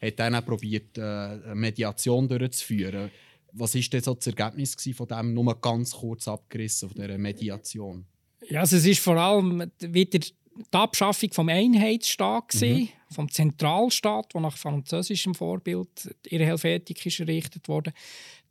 hat 0.00 0.18
dann 0.18 0.44
probiert, 0.44 0.98
äh, 0.98 1.54
Mediation 1.54 2.28
durchzuführen. 2.28 3.10
Was 3.58 3.74
war 3.74 3.82
denn 3.82 4.02
so 4.02 4.14
das 4.14 4.26
Ergebnis 4.26 4.76
von 4.94 5.08
dem, 5.08 5.34
nur 5.34 5.60
ganz 5.60 5.92
kurz 5.92 6.28
abgerissen, 6.28 6.88
von 6.88 7.00
dieser 7.00 7.18
Mediation? 7.18 8.06
Ja, 8.48 8.60
also 8.60 8.76
es 8.76 8.86
ist 8.86 9.00
vor 9.00 9.16
allem 9.16 9.70
wieder 9.80 10.18
die 10.18 10.32
Abschaffung 10.72 11.32
vom 11.32 11.48
Einheitsstaat, 11.48 12.54
mhm. 12.60 12.88
vom 13.10 13.30
Zentralstaat, 13.30 14.32
der 14.34 14.40
nach 14.40 14.56
französischem 14.56 15.34
Vorbild 15.34 16.16
in 16.26 16.40
Helvetik 16.40 17.04
ist 17.06 17.20
errichtet 17.20 17.68
wurde. 17.68 17.92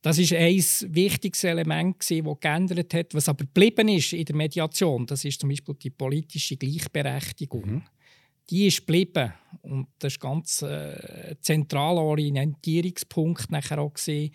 Das 0.01 0.19
ist 0.19 0.33
ein 0.33 0.55
wichtiges 0.93 1.43
Element, 1.43 1.97
das 1.99 2.39
geändert 2.39 2.93
hat. 2.93 3.13
Was 3.15 3.27
aber 3.27 3.45
geblieben 3.45 3.87
ist 3.87 4.13
in 4.13 4.25
der 4.25 4.35
Mediation, 4.35 5.05
das 5.07 5.25
ist 5.25 5.41
zum 5.41 5.49
Beispiel 5.49 5.75
die 5.75 5.89
politische 5.89 6.57
Gleichberechtigung. 6.57 7.65
Mhm. 7.65 7.83
Die 8.49 8.67
ist 8.67 8.85
geblieben. 8.85 9.33
Und 9.63 9.87
das 9.97 10.21
war 10.21 10.29
ein 10.29 10.35
ganz 10.35 10.61
äh, 10.61 11.35
zentraler 11.41 12.01
Orientierungspunkt 12.01 13.49
nachher 13.49 13.79
auch 13.79 13.93
gewesen, 13.93 14.31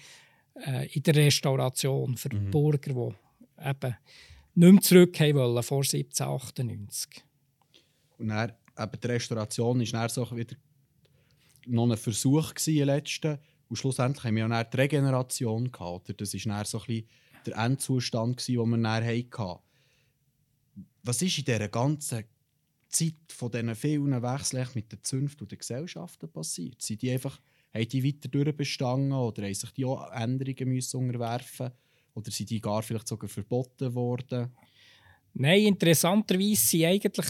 äh, 0.66 0.88
in 0.92 1.02
der 1.02 1.14
Restauration 1.16 2.16
für 2.16 2.34
mhm. 2.34 2.50
Bürger, 2.50 2.92
die 2.92 3.68
eben 3.68 3.96
nicht 4.54 4.72
mehr 4.72 4.82
zurück 4.82 5.20
wollen 5.20 5.62
vor 5.62 5.78
1798. 5.78 7.24
Und 8.18 8.28
dann, 8.28 8.52
eben 8.78 9.00
die 9.00 9.06
Restauration 9.06 9.80
war 9.80 9.86
dann 9.86 10.08
so 10.08 10.36
wieder 10.36 10.56
noch 11.66 11.90
ein 11.90 11.96
Versuch 11.96 12.54
gewesen, 12.54 12.86
letzten. 12.86 13.38
Und 13.68 13.76
schlussendlich 13.76 14.24
haben 14.24 14.36
wir 14.36 14.48
ja 14.48 14.64
die 14.64 14.76
Regeneration 14.76 15.70
gehabt. 15.70 16.10
Oder? 16.10 16.14
Das 16.14 16.34
war 16.34 16.56
dann 16.56 16.64
so 16.64 16.80
ein 16.80 16.86
bisschen 16.86 17.08
der 17.46 17.56
Endzustand, 17.56 18.48
den 18.48 18.56
wir 18.56 18.76
dann 18.76 19.04
hatten. 19.04 19.60
Was 21.02 21.22
ist 21.22 21.38
in 21.38 21.44
dieser 21.44 21.68
ganzen 21.68 22.24
Zeit 22.88 23.14
von 23.28 23.50
diesen 23.50 23.74
vielen 23.74 24.22
Wechseln 24.22 24.68
mit 24.74 24.92
den 24.92 25.02
Zünften 25.02 25.44
und 25.44 25.52
den 25.52 25.58
Gesellschaften 25.58 26.30
passiert? 26.30 26.82
Sind 26.82 27.00
die 27.02 27.10
einfach 27.10 27.40
haben 27.72 27.88
die 27.88 28.04
weiter 28.04 28.28
durchbestanden 28.28 29.12
oder 29.12 29.44
haben 29.44 29.54
sich 29.54 29.70
die 29.72 29.84
auch 29.84 30.10
Änderungen 30.12 30.68
müssen 30.68 30.96
unterwerfen 30.98 31.70
Oder 32.14 32.30
sind 32.30 32.50
die 32.50 32.60
gar 32.60 32.82
vielleicht 32.82 33.08
sogar 33.08 33.28
verboten 33.28 33.94
worden? 33.94 34.54
Nein, 35.34 35.66
interessanterweise 35.66 36.56
sind 36.56 36.84
eigentlich 36.84 37.26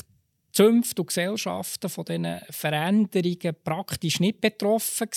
Zünfte 0.52 1.02
und 1.02 1.08
Gesellschaften 1.08 1.88
von 1.88 2.04
diesen 2.04 2.40
Veränderungen 2.50 3.54
praktisch 3.62 4.18
nicht 4.18 4.40
betroffen. 4.40 5.08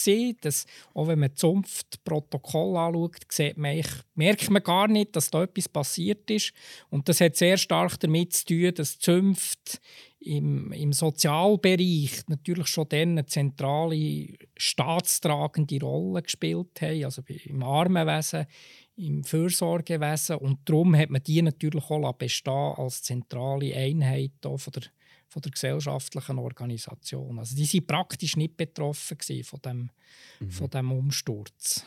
Das, 0.41 0.65
auch 0.93 1.07
wenn 1.07 1.19
man 1.19 1.35
Zunftprotokoll 1.35 2.77
anschaut, 2.77 3.17
sieht 3.29 3.57
man, 3.57 3.81
merkt 4.13 4.49
man 4.51 4.63
gar 4.63 4.87
nicht, 4.87 5.15
dass 5.15 5.31
da 5.31 5.43
etwas 5.43 5.69
passiert 5.69 6.29
ist. 6.29 6.53
Und 6.89 7.09
das 7.09 7.19
hat 7.19 7.35
sehr 7.35 7.57
stark 7.57 7.99
damit 7.99 8.33
zu 8.33 8.45
tun, 8.45 8.73
dass 8.75 8.99
Zünfte 8.99 9.79
im, 10.25 10.71
im 10.71 10.93
Sozialbereich 10.93 12.23
natürlich 12.27 12.67
schon 12.67 12.89
dann 12.89 13.09
eine 13.09 13.25
zentrale 13.25 14.27
staatstragende 14.55 15.79
Rolle 15.81 16.21
gespielt 16.21 16.81
haben, 16.81 17.05
also 17.05 17.21
im 17.45 17.63
Armenwesen, 17.63 18.45
im 18.95 19.23
Fürsorgewesen. 19.23 20.37
Und 20.37 20.59
darum 20.65 20.95
hat 20.95 21.09
man 21.09 21.23
die 21.23 21.41
natürlich 21.41 21.89
auch 21.89 22.13
bestehen 22.13 22.73
als 22.77 23.03
zentrale 23.03 23.75
Einheit 23.75 24.31
von 24.41 24.73
der 24.73 24.83
von 25.33 25.41
der 25.41 25.51
gesellschaftlichen 25.51 26.37
Organisation. 26.37 27.39
Also 27.39 27.55
die 27.55 27.65
sind 27.65 27.87
praktisch 27.87 28.37
nicht 28.37 28.55
betroffen 28.55 29.17
von 29.43 29.59
dem, 29.61 29.89
mhm. 30.39 30.51
von 30.51 30.69
dem 30.69 30.91
Umsturz. 30.91 31.83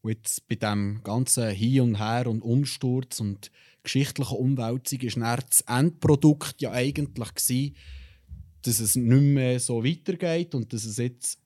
Und 0.00 0.10
jetzt 0.12 0.46
bei 0.46 0.54
dem 0.54 1.00
ganzen 1.02 1.50
Hin 1.50 1.80
und 1.80 1.98
Her 1.98 2.28
und 2.28 2.40
Umsturz 2.40 3.18
und 3.18 3.50
geschichtlichen 3.88 4.36
Umwälzung 4.36 5.00
war 5.22 5.38
das 5.38 5.62
Endprodukt 5.62 6.60
ja 6.60 6.72
eigentlich 6.72 7.34
gewesen, 7.34 7.76
dass 8.62 8.80
es 8.80 8.96
nicht 8.96 9.22
mehr 9.22 9.58
so 9.60 9.82
weitergeht 9.82 10.54
und 10.54 10.72
dass 10.72 10.84
es 10.84 10.98
jetzt 10.98 11.40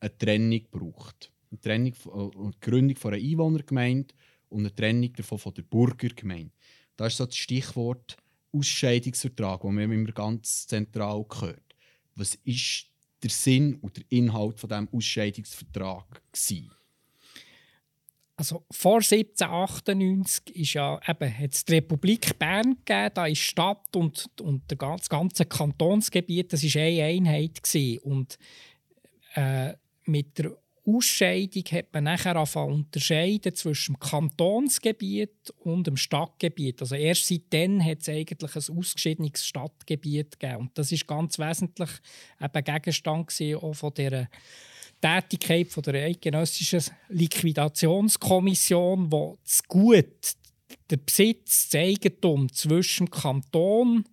eine 0.00 0.16
Trennung 0.16 0.62
braucht. 0.70 1.30
Eine 1.50 1.60
Trennung 1.60 1.94
und 2.04 2.54
äh, 2.54 2.58
die 2.60 2.70
Gründung 2.70 2.96
von 2.96 3.12
einer 3.12 3.22
Einwohnergemeinde 3.22 4.14
und 4.48 4.60
eine 4.60 4.74
Trennung 4.74 5.12
davon 5.12 5.38
von 5.38 5.54
der 5.54 5.62
Bürgergemeinde. 5.62 6.52
da 6.96 7.06
ist 7.06 7.18
so 7.18 7.26
das 7.26 7.36
Stichwort 7.36 8.16
Ausscheidungsvertrag, 8.52 9.62
das 9.62 9.72
man 9.72 9.90
immer 9.90 10.12
ganz 10.12 10.66
zentral 10.66 11.24
gehört. 11.28 11.74
Was 12.14 12.36
ist 12.44 12.86
der 13.22 13.30
Sinn 13.30 13.74
und 13.76 13.96
der 13.96 14.04
Inhalt 14.10 14.60
von 14.60 14.68
diesem 14.68 14.88
Ausscheidungsvertrag 14.92 16.22
gewesen? 16.32 16.70
Also 18.36 18.64
vor 18.70 18.96
1798 18.96 20.56
ist 20.56 20.72
ja 20.72 21.00
eben, 21.06 21.38
hat 21.38 21.52
es 21.52 21.64
die 21.64 21.74
Republik 21.74 22.36
Bern 22.38 22.76
gegeben, 22.84 23.10
da 23.14 23.26
ist 23.26 23.38
Stadt 23.38 23.94
und, 23.94 24.28
und 24.40 24.62
das 24.66 25.08
ganze 25.08 25.44
Kantonsgebiet, 25.44 26.52
das 26.52 26.64
war 26.64 26.82
eine 26.82 27.04
Einheit 27.04 27.62
gewesen. 27.62 27.98
und 28.00 28.38
äh, 29.34 29.74
mit 30.06 30.38
der 30.38 30.56
Ausscheidung 30.86 31.64
hat 31.72 31.86
man 31.94 32.04
nachher 32.04 32.36
unterscheiden 32.66 33.54
zwischen 33.54 33.94
dem 33.94 34.00
Kantonsgebiet 34.00 35.50
und 35.60 35.86
dem 35.86 35.96
Stadtgebiet. 35.96 36.82
Also 36.82 36.94
erst 36.94 37.26
seitdem 37.26 37.82
hat 37.82 38.02
es 38.02 38.08
eigentlich 38.10 38.54
ein 38.54 38.78
ausgeschiedenes 38.78 39.46
Stadtgebiet 39.46 40.38
gegeben. 40.38 40.62
Und 40.62 40.78
das 40.78 40.92
ist 40.92 41.06
ganz 41.06 41.38
wesentlich 41.38 41.90
eben 42.38 42.64
Gegenstand 42.64 43.32
auch 43.62 43.72
von 43.72 43.94
dieser 43.94 44.28
Tätigkeit 45.04 45.68
von 45.68 45.82
der 45.82 46.04
eidgenössischen 46.04 46.82
Liquidationskommission, 47.10 49.12
wo 49.12 49.36
das 49.44 49.62
Gut, 49.64 50.32
der 50.88 50.96
Besitz, 50.96 51.68
das 51.68 51.78
Eigentum 51.78 52.50
zwischen 52.50 53.06
dem 53.06 53.10
Kanton 53.10 54.04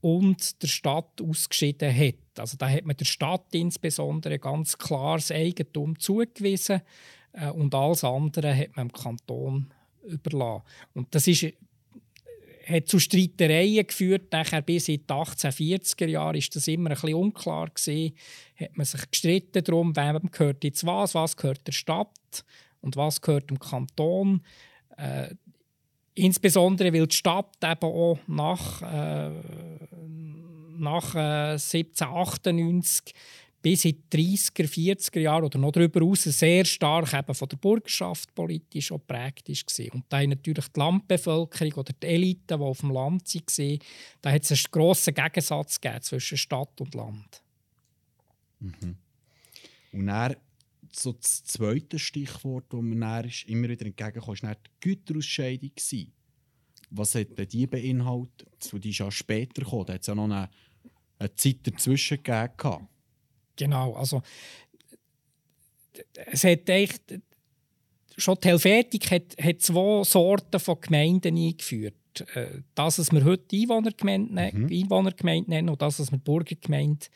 und 0.00 0.62
der 0.62 0.68
Stadt 0.68 1.20
ausgeschieden 1.20 1.94
hat. 1.94 2.14
Also 2.38 2.56
da 2.56 2.70
hat 2.70 2.86
man 2.86 2.96
der 2.96 3.04
Stadt 3.04 3.44
insbesondere 3.52 4.38
ganz 4.38 4.78
klar 4.78 5.18
das 5.18 5.30
Eigentum 5.30 5.98
zugewiesen 5.98 6.80
äh, 7.32 7.50
und 7.50 7.74
alles 7.74 8.02
andere 8.02 8.56
hat 8.56 8.74
man 8.74 8.88
dem 8.88 8.92
Kanton 8.92 9.74
überlassen. 10.02 10.64
Und 10.94 11.14
das 11.14 11.26
ist 11.26 11.52
hat 12.66 12.88
zu 12.88 12.98
Streitereien 12.98 13.86
geführt. 13.86 14.32
Nachher 14.32 14.62
bis 14.62 14.88
in 14.88 15.00
die 15.00 15.12
1840er 15.12 16.06
Jahre 16.06 16.38
ist 16.38 16.54
das 16.54 16.68
immer 16.68 16.90
ein 16.90 16.94
bisschen 16.94 17.14
unklar 17.14 17.68
gewesen. 17.68 18.14
Hat 18.56 18.76
man 18.76 18.86
sich 18.86 19.10
gestritten 19.10 19.64
darum, 19.64 19.96
wem 19.96 20.30
gehört 20.30 20.64
jetzt 20.64 20.84
was, 20.86 21.14
was 21.14 21.36
gehört 21.36 21.66
der 21.66 21.72
Stadt 21.72 22.44
und 22.80 22.96
was 22.96 23.20
gehört 23.20 23.50
dem 23.50 23.58
Kanton. 23.58 24.42
Äh, 24.96 25.34
insbesondere 26.14 26.92
weil 26.92 27.06
die 27.06 27.16
Stadt 27.16 27.56
eben 27.62 27.84
auch 27.84 28.18
nach, 28.26 28.82
äh, 28.82 29.30
nach 30.78 31.14
äh, 31.14 31.52
1798 31.52 33.14
bis 33.62 33.84
in 33.84 34.02
die 34.12 34.36
30er, 34.36 34.66
40er 34.66 35.20
Jahre 35.20 35.46
oder 35.46 35.58
noch 35.58 35.70
darüber 35.70 36.00
hinaus 36.00 36.24
sehr 36.24 36.64
stark 36.64 37.14
eben 37.14 37.34
von 37.34 37.48
der 37.48 37.56
Bürgerschaft 37.56 38.34
politisch 38.34 38.88
geprägt 38.88 39.48
war. 39.48 39.94
Und 39.94 40.04
da 40.08 40.26
natürlich 40.26 40.68
die 40.68 40.80
Landbevölkerung 40.80 41.72
oder 41.74 41.92
die 41.92 42.06
Eliten, 42.06 42.42
die 42.48 42.54
auf 42.54 42.80
dem 42.80 42.90
Land 42.90 43.34
waren, 43.34 43.78
da 44.20 44.32
hat 44.32 44.42
es 44.42 44.50
einen 44.50 44.72
grossen 44.72 45.14
Gegensatz 45.14 45.78
zwischen 46.00 46.38
Stadt 46.38 46.80
und 46.80 46.94
Land. 46.94 47.42
Mhm. 48.58 48.96
Und 49.92 50.06
dann, 50.06 50.36
so 50.92 51.12
das 51.12 51.44
zweite 51.44 51.98
Stichwort, 51.98 52.66
das 52.68 52.82
mir 52.82 52.98
dann 52.98 53.30
immer 53.46 53.68
wieder 53.68 53.86
entgegenkam, 53.86 54.42
war 54.42 54.54
die 54.54 54.70
Güterausscheidung. 54.80 55.70
Was 56.90 57.14
hat 57.14 57.52
die 57.52 57.66
beinhaltet? 57.66 58.70
Die 58.72 58.90
ist 58.90 58.98
ja 58.98 59.10
später 59.10 59.62
gekommen. 59.62 59.86
Da 59.86 59.94
hat 59.94 60.02
es 60.02 60.08
ja 60.08 60.14
noch 60.14 60.24
eine, 60.24 60.50
eine 61.18 61.34
Zeit 61.34 61.58
dazwischen 61.62 62.22
gegeben. 62.22 62.88
Genau, 63.56 63.94
also 63.94 64.22
es 66.14 66.44
hat 66.44 66.68
echt, 66.68 67.02
schon 68.16 68.38
die 68.42 68.48
Helvetik 68.48 69.10
hat, 69.10 69.36
hat 69.42 69.60
zwei 69.60 70.04
Sorten 70.04 70.60
von 70.60 70.80
Gemeinden 70.80 71.36
eingeführt. 71.36 71.94
Äh, 72.34 72.62
das, 72.74 72.98
was 72.98 73.12
wir 73.12 73.24
heute 73.24 73.56
Einwohnergemeinde, 73.56 74.50
mhm. 74.52 74.66
Einwohnergemeinde 74.66 75.50
nennen 75.50 75.68
und 75.70 75.80
das, 75.80 75.98
was 75.98 76.10
wir 76.12 76.18
Bürgergemeinde 76.18 77.06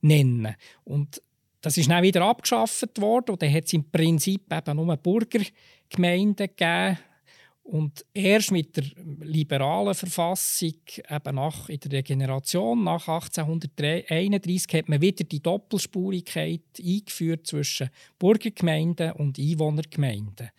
nennen. 0.00 0.54
Und 0.84 1.20
das 1.60 1.76
ist 1.76 1.90
dann 1.90 2.02
wieder 2.02 2.22
abgeschafft 2.22 3.00
worden 3.00 3.32
und 3.32 3.42
dann 3.42 3.52
hat 3.52 3.64
es 3.64 3.72
im 3.72 3.90
Prinzip 3.90 4.52
eben 4.52 4.76
nur 4.76 4.96
Bürgergemeinden 4.96 6.46
gegeben, 6.46 6.98
und 7.66 8.06
erst 8.14 8.52
mit 8.52 8.76
der 8.76 8.84
liberalen 9.22 9.94
Verfassung, 9.94 10.74
eben 11.10 11.34
nach, 11.34 11.68
in 11.68 11.80
der 11.80 11.92
Regeneration 11.98 12.84
nach 12.84 13.08
1831, 13.08 14.72
hat 14.72 14.88
man 14.88 15.00
wieder 15.00 15.24
die 15.24 15.42
Doppelspurigkeit 15.42 16.62
eingeführt 16.78 17.48
zwischen 17.48 17.90
Burgergemeinden 18.20 19.12
und 19.12 19.40
Einwohnergemeinden. 19.40 20.50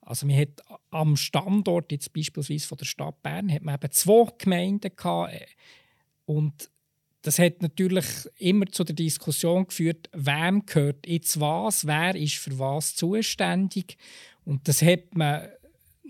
Also 0.00 0.26
man 0.26 0.36
hat 0.36 0.60
am 0.90 1.14
Standort, 1.16 1.92
jetzt 1.92 2.12
beispielsweise 2.12 2.66
von 2.66 2.78
der 2.78 2.86
Stadt 2.86 3.22
Bern, 3.22 3.52
hat 3.52 3.62
man 3.62 3.76
eben 3.76 3.92
zwei 3.92 4.26
Gemeinden 4.36 4.90
gehabt. 4.96 5.34
Und 6.24 6.70
das 7.22 7.38
hat 7.38 7.62
natürlich 7.62 8.06
immer 8.38 8.66
zu 8.66 8.82
der 8.82 8.96
Diskussion 8.96 9.68
geführt, 9.68 10.10
wem 10.12 10.66
gehört 10.66 11.06
jetzt 11.06 11.38
was, 11.38 11.86
wer 11.86 12.16
ist 12.16 12.36
für 12.36 12.58
was 12.58 12.96
zuständig. 12.96 13.96
Und 14.44 14.66
das 14.66 14.82
hat 14.82 15.14
man 15.14 15.46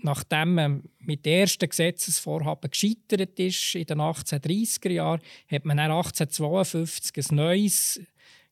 nachdem 0.01 0.55
man 0.55 0.83
mit 0.99 1.25
dem 1.25 1.41
ersten 1.41 1.69
Gesetzesvorhaben 1.69 2.69
gescheitert 2.69 3.39
ist 3.39 3.75
in 3.75 3.85
den 3.85 3.99
1830er 3.99 4.91
Jahren, 4.91 5.21
hat 5.49 5.65
man 5.65 5.77
dann 5.77 5.91
1852 5.91 7.31
ein 7.31 7.35
neues 7.35 8.01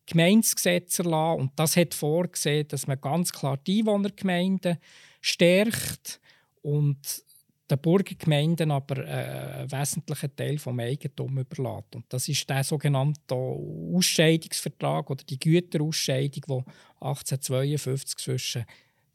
Gemeindegesetz 0.06 1.00
erlassen 1.00 1.42
und 1.42 1.52
das 1.58 1.76
hat 1.76 1.94
vorgesehen, 1.94 2.68
dass 2.68 2.88
man 2.88 3.00
ganz 3.00 3.32
klar 3.32 3.58
die 3.58 3.80
Einwohnergemeinden 3.80 4.78
stärkt 5.22 6.20
und 6.62 7.24
den 7.70 7.80
Burgergemeinden 7.80 8.72
aber 8.72 9.06
äh, 9.06 9.60
einen 9.60 9.72
wesentlichen 9.72 10.36
Teil 10.36 10.56
des 10.56 10.68
Eigentums 10.68 11.42
überlässt. 11.42 11.96
Und 11.96 12.06
das 12.08 12.30
ist 12.30 12.50
der 12.50 12.64
sogenannte 12.64 13.36
Ausscheidungsvertrag 13.36 15.10
oder 15.10 15.24
die 15.26 15.40
Güterausscheidung, 15.40 16.44
die 16.48 16.72
1852 17.02 18.18
zwischen 18.18 18.66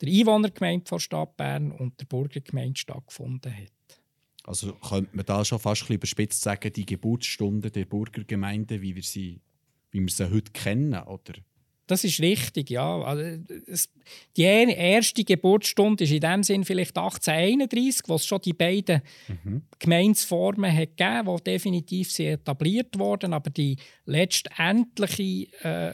der 0.03 0.09
Einwohnergemeinde 0.09 0.87
von 0.87 1.01
Stadt 1.01 1.37
Bern 1.37 1.71
und 1.73 1.99
der 2.01 2.07
Burgergemeinde 2.07 2.79
stattgefunden 2.79 3.57
hat. 3.57 4.01
Also 4.45 4.73
könnte 4.73 5.15
man 5.17 5.25
da 5.25 5.45
schon 5.45 5.61
fast 5.61 5.88
ein 5.88 5.95
überspitzt 5.95 6.43
sagen, 6.43 6.73
die 6.73 6.85
Geburtsstunde 6.85 7.71
der 7.71 7.85
Burgergemeinde, 7.85 8.83
wie 8.83 8.97
wir 8.97 9.03
sie, 9.03 9.41
wie 9.93 10.01
wir 10.01 10.11
sie 10.11 10.31
heute 10.31 10.51
kennen, 10.53 11.01
oder? 11.05 11.35
Das 11.87 12.05
ist 12.05 12.21
richtig, 12.21 12.71
ja. 12.71 13.03
Also, 13.03 13.43
die 14.37 14.43
erste 14.43 15.25
Geburtsstunde 15.25 16.05
ist 16.05 16.12
in 16.12 16.21
dem 16.21 16.43
Sinn 16.43 16.65
vielleicht 16.65 16.97
1831, 16.97 18.09
wo 18.09 18.15
es 18.15 18.25
schon 18.25 18.41
die 18.41 18.53
beiden 18.53 19.03
mhm. 19.29 19.62
Gemeinsformen 19.79 20.75
hat 20.75 20.97
gegeben, 20.97 21.37
die 21.37 21.45
definitiv 21.45 22.11
sehr 22.11 22.35
etabliert 22.35 22.99
wurden, 22.99 23.35
aber 23.35 23.51
die 23.51 23.77
letztendliche 24.07 25.49
äh, 25.62 25.93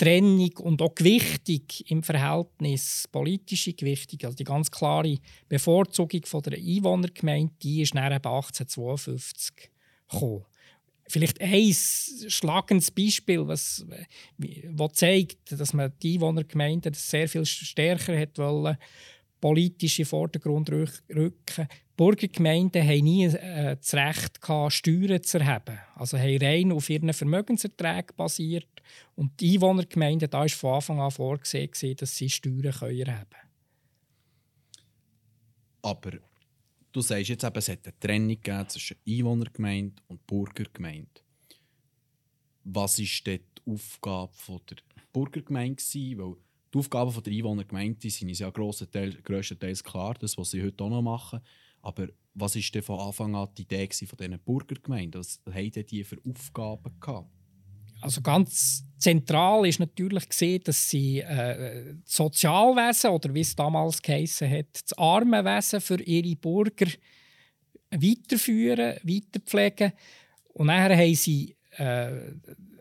Trennung 0.00 0.50
und 0.60 0.80
auch 0.80 0.94
Gewichtung 0.94 1.60
im 1.88 2.02
Verhältnis, 2.02 3.06
politische 3.12 3.74
Gewichtung, 3.74 4.18
also 4.24 4.34
die 4.34 4.44
ganz 4.44 4.70
klare 4.70 5.18
Bevorzugung 5.46 6.24
von 6.24 6.40
der 6.40 6.58
Einwohnergemeinde, 6.58 7.52
die 7.62 7.82
ist 7.82 7.94
nach 7.94 8.10
1852 8.10 9.70
gekommen. 10.10 10.46
Vielleicht 11.06 11.38
ein 11.42 11.74
schlagendes 11.74 12.90
Beispiel, 12.90 13.46
was, 13.46 13.84
was 14.38 14.92
zeigt, 14.94 15.52
dass 15.52 15.74
man 15.74 15.92
die 16.02 16.14
Einwohnergemeinde 16.14 16.92
sehr 16.94 17.28
viel 17.28 17.44
stärker 17.44 18.18
hat 18.18 18.38
wollen, 18.38 18.78
politische 19.40 20.04
Vordergrund 20.04 20.70
rücken. 20.70 21.68
Burgergemeinden 21.96 22.82
haben 22.82 23.04
nie 23.04 23.26
äh, 23.26 23.76
das 23.76 23.94
Recht 23.94 24.40
Steuern 24.68 25.22
zu 25.22 25.38
erheben. 25.38 25.78
Also 25.96 26.18
haben 26.18 26.38
rein 26.38 26.72
auf 26.72 26.88
ihren 26.88 27.12
Vermögenserträgen 27.12 28.16
basiert. 28.16 28.68
Und 29.16 29.38
die 29.40 29.54
Einwohnergemeinden, 29.54 30.30
da 30.30 30.40
war 30.40 30.48
von 30.48 30.74
Anfang 30.74 31.00
an 31.00 31.10
vorgesehen, 31.10 31.96
dass 31.96 32.16
sie 32.16 32.30
Steuern 32.30 32.64
erheben 32.64 33.06
können. 33.06 33.26
Aber 35.82 36.12
du 36.92 37.00
sagst 37.00 37.28
jetzt 37.28 37.44
eben, 37.44 37.56
es 37.56 37.68
hat 37.68 37.86
eine 37.86 37.98
Trennung 37.98 38.68
zwischen 38.68 38.96
Einwohnergemeinde 39.06 40.02
und 40.08 40.26
Burgergemeinde. 40.26 41.08
Was 42.64 42.98
war 42.98 43.04
die 43.26 43.40
Aufgabe 43.66 44.32
der 44.70 44.76
Burgergemeinde? 45.12 45.82
Weil 45.82 46.36
die 46.72 46.78
Aufgaben 46.78 47.22
der 47.22 47.32
Einwohnergemeinde 47.32 48.10
sind 48.10 48.28
uns 48.28 48.38
ja 48.38 48.50
grösstenteils 48.50 49.82
klar, 49.82 50.14
das, 50.18 50.38
was 50.38 50.50
sie 50.50 50.62
heute 50.62 50.84
auch 50.84 50.90
noch 50.90 51.02
machen. 51.02 51.40
Aber 51.82 52.08
was 52.34 52.54
war 52.54 52.62
denn 52.62 52.82
von 52.82 53.00
Anfang 53.00 53.34
an 53.34 53.48
die 53.56 53.62
Idee 53.62 53.88
von 53.88 54.18
diesen 54.18 54.38
Burgergemeinden? 54.38 55.20
Was 55.20 55.40
haben 55.50 55.70
die 55.70 56.04
für 56.04 56.18
Aufgaben 56.28 57.00
gehabt? 57.00 57.28
Also 58.02 58.22
ganz 58.22 58.84
zentral 58.98 59.66
ist 59.66 59.80
natürlich 59.80 60.28
gesehen, 60.28 60.62
dass 60.64 60.88
sie 60.88 61.20
äh, 61.20 61.96
das 62.02 62.16
Sozialwesen 62.16 63.10
oder 63.10 63.34
wie 63.34 63.40
es 63.40 63.54
damals 63.54 64.00
geheißen 64.00 64.50
hat, 64.50 64.66
das 64.72 64.96
Armenwesen 64.96 65.80
für 65.80 66.00
ihre 66.00 66.36
Bürger 66.36 66.86
weiterführen, 67.90 68.96
weiterpflegen. 69.02 69.92
Und 70.54 70.68
nachher 70.68 70.96
haben 70.96 71.14
sie 71.14 71.56
äh, 71.76 72.32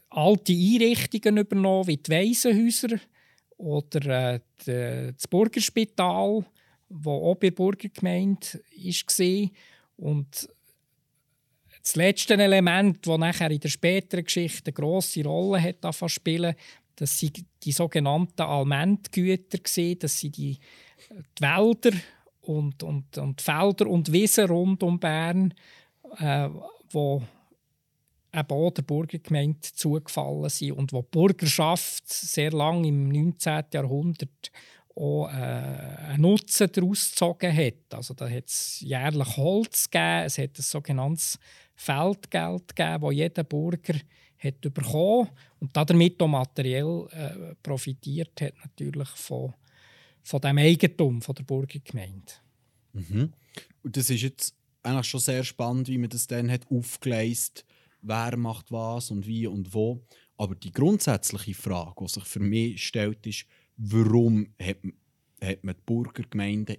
alte 0.09 0.53
Einrichtungen 0.53 1.37
übernommen, 1.37 1.87
wie 1.87 1.97
die 1.97 2.11
Waisenhäuser 2.11 2.97
oder 3.59 4.35
äh, 4.65 5.13
das 5.13 5.27
Burgerspital 5.27 6.45
wo 6.89 7.31
auch 7.31 7.35
bei 7.35 7.49
der 7.49 7.55
Burgergemeinde 7.55 8.47
war. 8.75 9.49
Und 9.97 10.49
das 11.81 11.95
letzte 11.95 12.33
Element, 12.33 13.05
das 13.05 13.17
nachher 13.17 13.51
in 13.51 13.59
der 13.59 13.69
späteren 13.69 14.23
Geschichte 14.23 14.67
eine 14.67 14.73
grosse 14.73 15.23
Rolle 15.23 15.61
hat 15.61 15.85
spielen, 16.07 16.55
das 16.95 17.17
sind 17.17 17.45
die 17.63 17.71
sogenannten 17.71 18.41
Almentgüter 18.41 19.59
das 19.59 20.19
sind 20.19 20.35
die, 20.35 20.57
die 20.57 21.41
Wälder 21.41 21.91
und, 22.41 22.83
und, 22.83 23.17
und 23.17 23.41
Felder 23.41 23.87
und 23.87 24.11
Wiesen 24.11 24.47
rund 24.47 24.83
um 24.83 24.99
Bern, 24.99 25.53
äh, 26.17 26.49
wo 26.91 27.23
eben 28.33 28.51
auch 28.51 28.71
der 28.71 28.83
Burgergemeinde 28.83 29.59
zugefallen 29.61 30.49
sind 30.49 30.73
und 30.73 30.93
wo 30.93 31.01
die 31.01 31.07
Bürgerschaft 31.11 32.07
sehr 32.07 32.51
lange 32.51 32.87
im 32.87 33.09
19. 33.09 33.65
Jahrhundert 33.73 34.51
auch 34.95 35.29
äh, 35.29 35.31
einen 35.31 36.21
Nutzen 36.21 36.71
daraus 36.71 37.09
gezogen 37.09 37.55
hat. 37.55 37.93
Also 37.93 38.13
da 38.13 38.29
hat 38.29 38.47
es 38.47 38.81
jährlich 38.81 39.37
Holz 39.37 39.89
gegeben, 39.89 40.25
es 40.25 40.37
hat 40.37 40.57
ein 40.57 40.61
sogenanntes 40.61 41.39
Feldgeld 41.75 42.75
gegeben, 42.75 43.01
das 43.01 43.13
jeder 43.13 43.43
Bürger 43.43 43.95
hat 44.37 44.61
bekommen 44.61 45.29
und 45.59 45.75
damit 45.75 46.21
auch 46.21 46.27
materiell 46.27 47.07
äh, 47.11 47.55
profitiert 47.61 48.41
hat 48.41 48.53
natürlich 48.63 49.09
von, 49.09 49.53
von 50.23 50.41
dem 50.41 50.57
Eigentum 50.57 51.21
von 51.21 51.35
der 51.35 51.43
Burgergemeinde. 51.43 52.33
Mhm. 52.93 53.33
Und 53.83 53.97
das 53.97 54.09
ist 54.09 54.21
jetzt 54.21 54.55
eigentlich 54.83 55.07
schon 55.07 55.19
sehr 55.19 55.43
spannend, 55.43 55.87
wie 55.87 55.97
man 55.97 56.09
das 56.09 56.27
dann 56.27 56.49
hat 56.49 56.69
aufgeleistet 56.69 57.65
wer 58.01 58.37
macht 58.37 58.71
was 58.71 59.11
und 59.11 59.25
wie 59.25 59.47
und 59.47 59.73
wo. 59.73 60.03
Aber 60.37 60.55
die 60.55 60.71
grundsätzliche 60.71 61.53
Frage, 61.53 62.05
die 62.05 62.07
sich 62.07 62.23
für 62.23 62.39
mich 62.39 62.85
stellt, 62.85 63.25
ist, 63.27 63.45
warum 63.77 64.53
hat, 64.61 64.77
hat 65.41 65.63
man 65.63 65.75
die 65.75 65.81
Burgergemeinden 65.85 66.77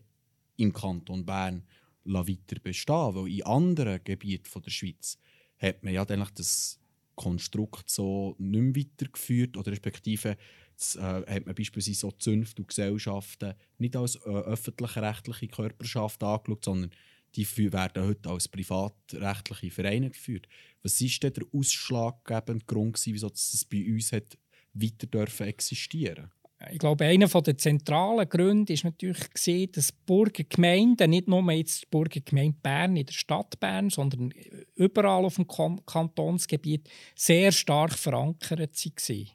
im 0.56 0.72
Kanton 0.72 1.24
Bern 1.24 1.64
weiter 2.04 2.60
bestehen 2.62 3.14
Weil 3.14 3.28
in 3.28 3.42
anderen 3.42 4.02
Gebieten 4.02 4.62
der 4.62 4.70
Schweiz 4.70 5.18
hat 5.58 5.82
man 5.82 5.92
ja 5.92 6.02
eigentlich 6.02 6.30
das 6.30 6.80
Konstrukt 7.14 7.90
so 7.90 8.34
nicht 8.38 8.62
mehr 8.62 8.84
weitergeführt 8.84 9.56
oder 9.56 9.72
respektive 9.72 10.38
das, 10.74 10.96
äh, 10.96 11.34
hat 11.34 11.44
man 11.44 11.54
beispielsweise 11.54 11.98
so 11.98 12.10
Zünfte 12.12 12.62
und 12.62 12.68
Gesellschaften 12.68 13.54
nicht 13.76 13.94
als 13.94 14.16
äh, 14.16 14.30
öffentlich-rechtliche 14.30 15.48
Körperschaft 15.48 16.22
angeschaut, 16.22 16.64
sondern 16.64 16.90
die 17.34 17.72
werden 17.72 18.06
heute 18.06 18.30
als 18.30 18.48
privatrechtliche 18.48 19.70
Vereine 19.70 20.10
geführt. 20.10 20.48
Was 20.82 21.00
ist 21.00 21.22
denn 21.22 21.32
der 21.32 21.44
ausschlaggebende 21.52 22.64
Grund, 22.64 23.00
wieso 23.06 23.28
das 23.28 23.64
bei 23.64 23.86
uns 23.86 24.12
hat 24.12 24.38
weiter 24.72 25.06
dürfen 25.06 25.46
existieren 25.46 26.30
ich 26.70 26.78
glaube, 26.78 27.06
einer 27.06 27.26
der 27.26 27.56
zentralen 27.56 28.28
Gründe 28.28 28.72
ist 28.72 28.84
natürlich 28.84 29.32
dass 29.72 29.92
Burgergemeinden, 29.92 31.10
nicht 31.10 31.26
nur 31.26 31.50
jetzt 31.52 31.82
die 31.82 31.86
Burgergemeinde 31.90 32.58
Bern 32.62 32.96
in 32.96 33.06
der 33.06 33.12
Stadt 33.12 33.58
Bern, 33.58 33.88
sondern 33.88 34.32
überall 34.74 35.24
auf 35.24 35.36
dem 35.36 35.46
Kantonsgebiet 35.46 36.88
sehr 37.14 37.50
stark 37.50 37.94
verankert 37.94 38.76
waren. 38.84 39.26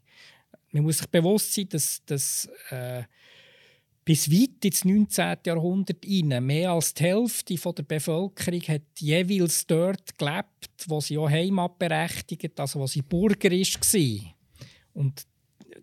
Man 0.72 0.84
muss 0.84 1.00
sich 1.00 1.08
bewusst 1.08 1.54
sein, 1.54 1.70
dass, 1.70 2.04
dass 2.06 2.50
äh, 2.70 3.04
bis 4.06 4.32
weit 4.32 4.64
ins 4.64 4.86
19. 4.86 5.38
Jahrhundert 5.48 6.06
hinein 6.06 6.46
mehr 6.46 6.72
als 6.72 6.94
die 6.94 7.06
Hälfte 7.06 7.56
der 7.56 7.84
Bevölkerung 7.84 8.62
hat 8.62 8.84
jeweils 9.00 9.66
dort 9.66 10.18
gelebt, 10.18 10.86
wo 10.88 11.02
sie 11.02 11.18
auch 11.18 11.30
Heimat 11.30 11.80
berechtigt, 11.80 12.60
also 12.60 12.82
wo 12.82 12.88
sie 12.88 13.02
Bürger 13.02 13.50
war. 13.50 14.36
Und 14.94 15.26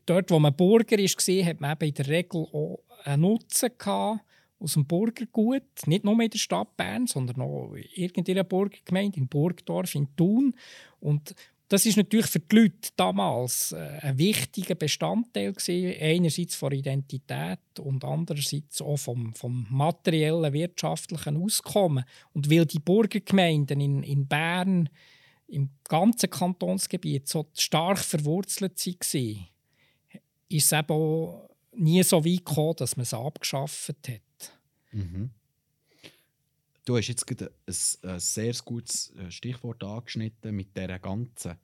dort, 0.07 0.31
wo 0.31 0.39
man 0.39 0.55
Bürger 0.55 0.97
war, 0.99 1.45
hat 1.47 1.61
man 1.61 1.77
in 1.81 1.95
der 1.95 2.09
Regel 2.09 2.47
auch 2.53 2.85
einen 3.05 3.23
Nutzen 3.23 3.71
aus 3.81 4.75
dem 4.75 4.87
Burgergut. 4.87 5.87
Nicht 5.87 6.05
nur 6.05 6.21
in 6.21 6.31
der 6.31 6.39
Stadt 6.39 6.77
Bern, 6.77 7.09
sondern 7.09 7.41
auch 7.41 7.75
in 7.75 7.85
irgendeiner 7.95 8.45
Burgergemeinde, 8.45 9.19
in 9.19 9.27
Burgdorf, 9.27 9.97
in 9.97 10.15
Thun. 10.17 10.55
Und 11.01 11.35
das 11.73 11.87
ist 11.87 11.97
natürlich 11.97 12.27
für 12.27 12.39
die 12.39 12.55
Leute 12.55 12.91
damals 12.97 13.73
äh, 13.73 13.79
ein 14.03 14.19
wichtiger 14.19 14.75
Bestandteil 14.75 15.55
gewesen, 15.55 15.99
einerseits 15.99 16.55
von 16.55 16.71
Identität 16.71 17.61
und 17.81 18.05
andererseits 18.05 18.83
auch 18.83 18.99
vom, 18.99 19.35
vom 19.35 19.67
materiellen 19.71 20.53
wirtschaftlichen 20.53 21.43
Auskommen. 21.43 22.05
Und 22.35 22.51
weil 22.51 22.67
die 22.67 22.79
Burgergemeinden 22.79 23.81
in, 23.81 24.03
in 24.03 24.27
Bern 24.27 24.91
im 25.47 25.71
ganzen 25.85 26.29
Kantonsgebiet 26.29 27.27
so 27.27 27.49
stark 27.55 28.01
verwurzelt 28.01 28.79
waren, 28.87 29.47
ist 30.51 30.67
es 30.67 30.79
eben 30.79 30.93
auch 30.93 31.49
nie 31.75 32.03
so 32.03 32.23
weit 32.23 32.45
gekommen, 32.45 32.77
dass 32.77 32.99
man 32.99 33.05
es 33.05 33.15
abgeschafft 33.15 34.09
hat. 34.09 34.53
Mhm. 34.91 35.31
Du 36.85 36.97
hast 36.97 37.07
jetzt 37.07 37.27
gerade 37.27 37.53
ein, 37.67 38.11
ein 38.11 38.21
sehr 38.21 38.55
gutes 38.65 39.15
äh, 39.15 39.31
Stichwort 39.31 39.85
angeschnitten 39.85 40.55
mit 40.55 40.77
dieser 40.77 40.99
ganzen 40.99 41.55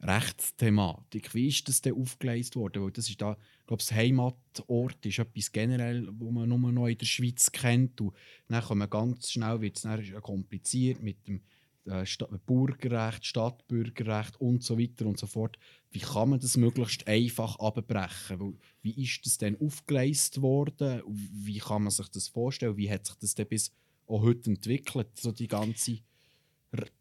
Rechtsthematik. 0.00 1.34
Wie 1.34 1.48
ist 1.48 1.68
das 1.68 1.82
denn 1.82 1.94
aufgeleistet 1.94 2.56
worden? 2.56 2.82
Weil 2.82 2.90
das 2.90 3.10
ist 3.10 3.20
da, 3.20 3.36
ich 3.60 3.66
glaube, 3.66 3.82
das 3.82 3.92
Heimatort 3.92 5.04
ist 5.04 5.18
etwas 5.18 5.52
generell, 5.52 6.08
wo 6.12 6.30
man 6.30 6.48
nur 6.48 6.72
noch 6.72 6.86
in 6.86 6.96
der 6.96 7.04
Schweiz 7.04 7.52
kennt. 7.52 8.00
Und 8.00 8.14
dann 8.48 8.62
kommt 8.62 8.90
ganz 8.90 9.30
schnell, 9.30 9.60
wird 9.60 9.84
es 9.84 10.22
kompliziert 10.22 11.02
mit 11.02 11.26
dem 11.28 11.42
äh, 11.84 12.06
Bürgerrecht, 12.46 13.26
Stadtbürgerrecht 13.26 14.40
und 14.40 14.62
so 14.62 14.78
weiter 14.78 15.04
und 15.04 15.18
so 15.18 15.26
fort. 15.26 15.58
Wie 15.90 16.00
kann 16.00 16.30
man 16.30 16.40
das 16.40 16.56
möglichst 16.56 17.06
einfach 17.06 17.58
abbrechen? 17.58 18.58
Wie 18.80 19.02
ist 19.02 19.26
das 19.26 19.36
denn 19.36 19.60
aufgeleistet 19.60 20.40
worden? 20.40 21.02
Wie 21.06 21.58
kann 21.58 21.82
man 21.82 21.90
sich 21.90 22.08
das 22.08 22.28
vorstellen? 22.28 22.78
Wie 22.78 22.90
hat 22.90 23.04
sich 23.06 23.16
das 23.16 23.34
denn 23.34 23.48
bis 23.48 23.70
heute 24.08 24.50
entwickelt, 24.50 25.08
so 25.14 25.32
die 25.32 25.48
ganze 25.48 25.98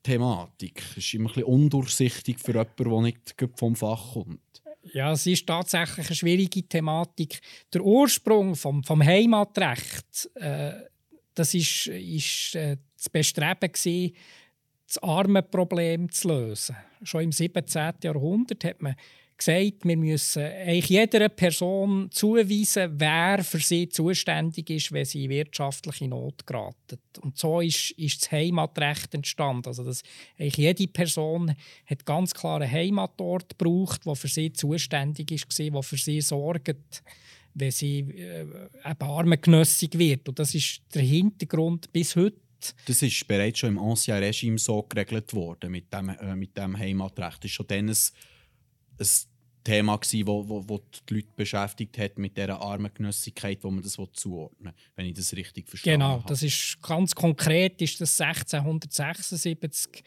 Thematik? 0.04 0.84
Das 0.90 0.98
ist 0.98 1.14
immer 1.14 1.30
ein 1.30 1.34
bisschen 1.34 1.44
undurchsichtig 1.44 2.40
für 2.40 2.52
jemanden, 2.52 2.90
der 2.90 3.02
nicht 3.02 3.36
vom 3.58 3.76
Fach 3.76 4.14
kommt. 4.14 4.40
Ja, 4.92 5.14
es 5.14 5.26
ist 5.26 5.48
tatsächlich 5.48 6.08
eine 6.08 6.16
schwierige 6.16 6.64
Thematik. 6.64 7.40
Der 7.74 7.84
Ursprung 7.84 8.56
vom, 8.56 8.84
vom 8.84 9.04
Heimatrecht, 9.04 10.30
äh, 10.36 10.74
das 11.34 11.54
ist, 11.54 11.88
ist 11.88 12.56
äh, 12.56 12.78
das 12.98 13.10
Bestreben 13.10 13.72
gewesen, 13.72 14.14
das 14.86 15.02
Armenproblem 15.02 16.12
zu 16.12 16.28
lösen. 16.28 16.76
Schon 17.02 17.24
im 17.24 17.32
17. 17.32 17.94
Jahrhundert 18.04 18.64
hat 18.66 18.82
man 18.82 18.96
gesagt, 19.46 19.86
wir 19.86 19.98
müssen 19.98 20.44
eigentlich 20.44 20.90
jeder 20.90 21.30
Person 21.30 22.10
zuweisen, 22.12 22.94
wer 22.98 23.44
für 23.44 23.60
sie 23.60 23.90
zuständig 23.90 24.70
ist, 24.70 24.92
wenn 24.92 25.06
sie 25.06 25.26
in 25.26 25.30
wirtschaftliche 25.30 26.08
Not 26.08 26.46
geraten. 26.46 27.00
Und 27.22 27.38
so 27.38 27.60
ist, 27.62 27.92
ist 27.92 28.22
das 28.22 28.32
Heimatrecht 28.32 29.14
entstanden. 29.14 29.68
Also 29.68 29.84
dass 29.84 30.04
eigentlich 30.38 30.58
jede 30.58 30.88
Person 30.88 31.56
hat 31.86 32.06
ganz 32.06 32.34
klar 32.34 32.62
einen 32.62 32.72
Heimatort 32.72 33.58
gebraucht, 33.58 34.06
der 34.06 34.16
für 34.16 34.28
sie 34.28 34.54
zuständig 34.54 35.32
ist, 35.32 35.60
der 35.60 35.84
für 35.84 35.98
sie 35.98 36.22
sorgt, 36.22 37.04
wenn 37.54 37.72
sie 37.72 38.00
äh, 38.00 38.42
eben 38.42 39.02
armengenössig 39.02 39.98
wird. 39.98 40.28
Und 40.30 40.40
das 40.40 40.56
ist 40.56 40.82
der 40.94 41.04
Hintergrund 41.04 41.92
bis 41.92 42.16
heute 42.16 42.38
das 42.86 43.02
ist 43.02 43.28
bereits 43.28 43.60
schon 43.60 43.72
im 43.72 43.80
Ancien 43.80 44.18
Regime 44.18 44.58
so 44.58 44.84
geregelt 44.84 45.34
worden 45.34 45.70
mit 45.70 45.94
dem, 45.94 46.08
äh, 46.08 46.34
mit 46.34 46.58
dem 46.58 46.78
Heimatrecht. 46.78 47.44
Das 47.44 47.50
war 47.50 47.50
schon 47.50 47.68
dann 47.68 47.90
ein, 47.90 47.98
ein 49.00 49.08
Thema, 49.64 49.98
das 49.98 50.14
wo, 50.14 50.48
wo, 50.48 50.68
wo 50.68 50.82
die 51.10 51.16
Leute 51.16 51.30
beschäftigt 51.36 51.98
hat 51.98 52.18
mit 52.18 52.38
dieser 52.38 52.62
Armengenössigkeit, 52.62 53.64
wo 53.64 53.72
man 53.72 53.84
das 53.84 53.98
zuordnen 54.14 54.74
will, 54.74 54.84
wenn 54.96 55.06
ich 55.06 55.14
das 55.14 55.34
richtig 55.34 55.70
verstehe. 55.70 55.94
Genau, 55.94 56.10
habe. 56.10 56.24
das 56.28 56.44
ist 56.44 56.82
ganz 56.82 57.16
konkret 57.16 57.82
ist 57.82 58.02
das 58.02 58.20
1676 58.20 60.04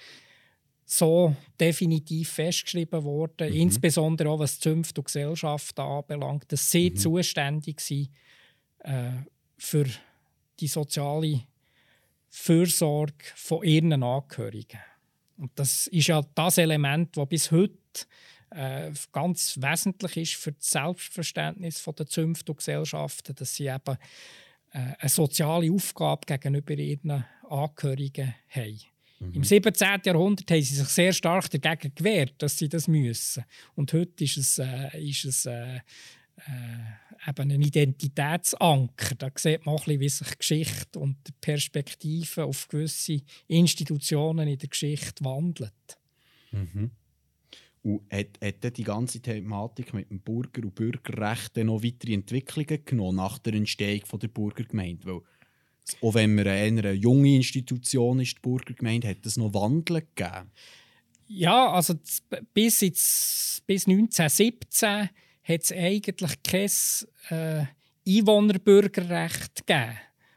so 0.85 1.35
definitiv 1.59 2.31
festgeschrieben 2.31 3.03
worden, 3.03 3.51
mhm. 3.51 3.57
insbesondere 3.57 4.31
auch 4.31 4.39
was 4.39 4.61
Zünfte 4.61 5.01
und 5.01 5.07
Gesellschaften 5.07 5.81
anbelangt, 5.81 6.51
dass 6.53 6.71
sie 6.71 6.91
mhm. 6.91 6.97
zuständig 6.97 7.81
sind 7.81 8.11
äh, 8.81 9.11
für 9.59 9.87
die 10.61 10.69
soziale 10.69 11.43
Fürsorge 12.29 13.25
von 13.35 13.65
ihren 13.65 14.03
Angehörigen. 14.03 14.81
Und 15.39 15.51
das 15.57 15.89
ist 15.89 16.07
ja 16.07 16.23
das 16.35 16.59
Element, 16.59 17.17
das 17.17 17.29
bis 17.29 17.51
heute 17.51 17.79
äh, 18.51 18.93
ganz 19.13 19.59
wesentlich 19.61 20.17
ist 20.17 20.35
für 20.35 20.53
das 20.53 20.71
Selbstverständnis 20.71 21.83
der 21.85 22.07
Zünfte 22.07 22.53
und 22.53 22.59
Gesellschaften, 22.59 23.35
dass 23.35 23.55
sie 23.55 23.67
eben 23.67 23.97
äh, 24.73 24.79
eine 24.99 25.09
soziale 25.09 25.71
Aufgabe 25.73 26.27
gegenüber 26.27 26.75
ihren 26.75 27.25
Angehörigen 27.49 28.35
haben. 28.49 28.81
Mhm. 29.19 29.33
Im 29.35 29.45
17. 29.45 30.01
Jahrhundert 30.05 30.51
haben 30.51 30.63
sie 30.63 30.75
sich 30.75 30.89
sehr 30.89 31.13
stark 31.13 31.51
dagegen 31.51 31.95
gewehrt, 31.95 32.35
dass 32.39 32.59
sie 32.59 32.69
das 32.69 32.87
müssen. 32.89 33.45
Und 33.75 33.93
heute 33.93 34.25
ist 34.25 34.37
es, 34.37 34.59
äh, 34.59 35.09
ist 35.09 35.25
es 35.25 35.47
äh, 35.47 35.77
äh, 35.77 37.31
eben 37.31 37.51
ein 37.51 37.63
Identitätsanker. 37.63 39.15
Da 39.17 39.31
sieht 39.35 39.65
man 39.65 39.75
auch 39.75 39.87
ein 39.87 39.99
bisschen, 39.99 40.01
wie 40.01 40.09
sich 40.09 40.39
Geschichte 40.39 40.99
und 40.99 41.17
Perspektive 41.41 42.45
auf 42.45 42.69
gewisse 42.69 43.23
Institutionen 43.49 44.49
in 44.49 44.59
der 44.59 44.69
Geschichte 44.69 45.25
wandelt. 45.25 45.99
Mhm. 46.53 46.91
Und 47.87 48.01
hat, 48.11 48.41
hat 48.43 48.77
die 48.77 48.83
ganze 48.83 49.21
Thematik 49.21 49.95
mit 49.95 50.11
dem 50.11 50.19
Bürger- 50.19 50.65
und 50.65 50.75
Bürgerrecht 50.75 51.57
noch 51.59 51.85
weitere 51.85 52.15
Entwicklungen 52.15 52.85
genommen 52.85 53.15
nach 53.15 53.39
der 53.39 53.55
Entstehung 53.55 54.05
von 54.05 54.19
der 54.19 54.27
Burgergemeinde? 54.27 55.07
Weil 55.07 55.21
Auch 56.03 56.15
wenn 56.15 56.35
man 56.35 56.49
eine 56.49 56.91
junge 56.95 57.37
Institution 57.37 58.19
ist, 58.19 58.39
die 58.39 58.41
Burgergemeinde, 58.41 59.09
hat 59.09 59.25
es 59.25 59.37
noch 59.37 59.55
Wandel 59.55 60.01
gegeben? 60.01 60.51
Ja, 61.29 61.71
also 61.71 61.95
bis, 62.53 62.81
jetzt, 62.81 63.65
bis 63.69 63.87
1917 63.87 65.09
hat 65.45 65.63
es 65.63 65.71
eigentlich 65.71 66.43
kein 66.43 66.71
äh, 67.31 67.67
Einwohnerbürgerrecht 68.05 69.65
gegeben 69.65 69.97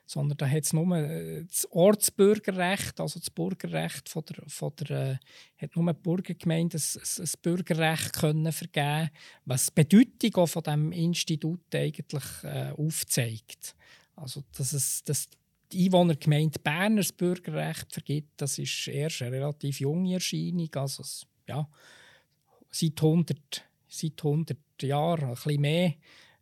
sondern 0.10 0.40
da 0.40 0.50
hat 0.50 0.64
es 0.64 0.74
nur 0.74 0.98
äh, 0.98 1.46
das 1.46 1.68
Ortsbürgerrecht, 1.70 3.00
also 3.00 3.20
das 3.20 3.30
Bürgerrecht 3.30 4.10
von 4.10 4.24
der, 4.26 4.44
von 4.48 4.72
der 4.80 4.90
äh, 4.90 5.18
hat 5.62 5.76
nur 5.76 5.94
die 5.94 6.00
Burgergemeinde 6.02 6.78
ein, 6.78 7.02
ein 7.20 7.30
Bürgerrecht 7.44 8.14
können 8.14 8.52
vergeben, 8.52 9.12
was 9.46 9.68
die 9.68 9.84
Bedeutung 9.84 10.44
auch 10.44 10.48
von 10.48 10.64
dem 10.64 10.92
Institut 10.94 11.76
eigentlich 11.76 12.24
äh, 12.42 12.72
aufzeigt. 12.76 13.76
Also 14.16 14.42
dass 14.58 14.74
es 14.74 15.04
dass 15.04 15.30
die 15.72 15.86
Einwohnergemeinde 15.86 16.58
Bern 16.58 16.98
das 16.98 17.14
Bürgerrecht 17.14 17.94
vergibt, 17.94 18.32
das 18.38 18.58
ist 18.58 18.88
erst 18.88 19.22
eine 19.22 19.36
relativ 19.36 19.80
junge 19.80 20.16
Erscheinung, 20.16 20.74
also 20.74 21.04
ja 21.48 21.70
seit 22.72 23.00
100, 23.00 23.64
seit 23.88 24.26
100 24.26 24.58
Jahren, 24.82 25.26
ein 25.26 25.36
bisschen 25.36 25.62
mehr, 25.62 25.94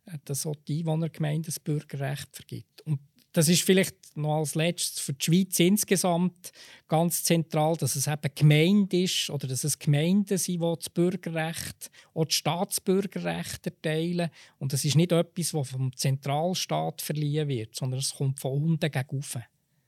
äh, 0.06 0.18
dass 0.24 0.46
auch 0.46 0.56
die 0.66 0.78
Einwohnergemeinde 0.78 1.48
das 1.48 1.60
Bürgerrecht 1.60 2.34
vergibt. 2.34 2.80
Und 2.86 3.00
das 3.38 3.48
ist 3.48 3.62
vielleicht 3.62 4.16
noch 4.16 4.38
als 4.38 4.56
letztes 4.56 4.98
für 4.98 5.12
die 5.12 5.24
Schweiz 5.24 5.60
insgesamt 5.60 6.50
ganz 6.88 7.22
zentral, 7.22 7.76
dass 7.76 7.94
es 7.94 8.08
eben 8.08 8.34
Gemeinde 8.34 9.04
ist 9.04 9.30
oder 9.30 9.46
dass 9.46 9.62
es 9.62 9.78
Gemeinden 9.78 10.36
sind, 10.36 10.60
die 10.60 10.74
das 10.76 10.90
Bürgerrecht 10.90 11.88
oder 12.14 12.26
das 12.26 12.34
Staatsbürgerrecht 12.34 13.64
erteilen. 13.64 14.30
Und 14.58 14.72
das 14.72 14.84
ist 14.84 14.96
nicht 14.96 15.12
etwas, 15.12 15.52
das 15.52 15.70
vom 15.70 15.94
Zentralstaat 15.94 17.00
verliehen 17.00 17.46
wird, 17.46 17.76
sondern 17.76 18.00
es 18.00 18.12
kommt 18.12 18.40
von 18.40 18.60
unten 18.60 18.90
gegen 18.90 19.08
oben. 19.08 19.44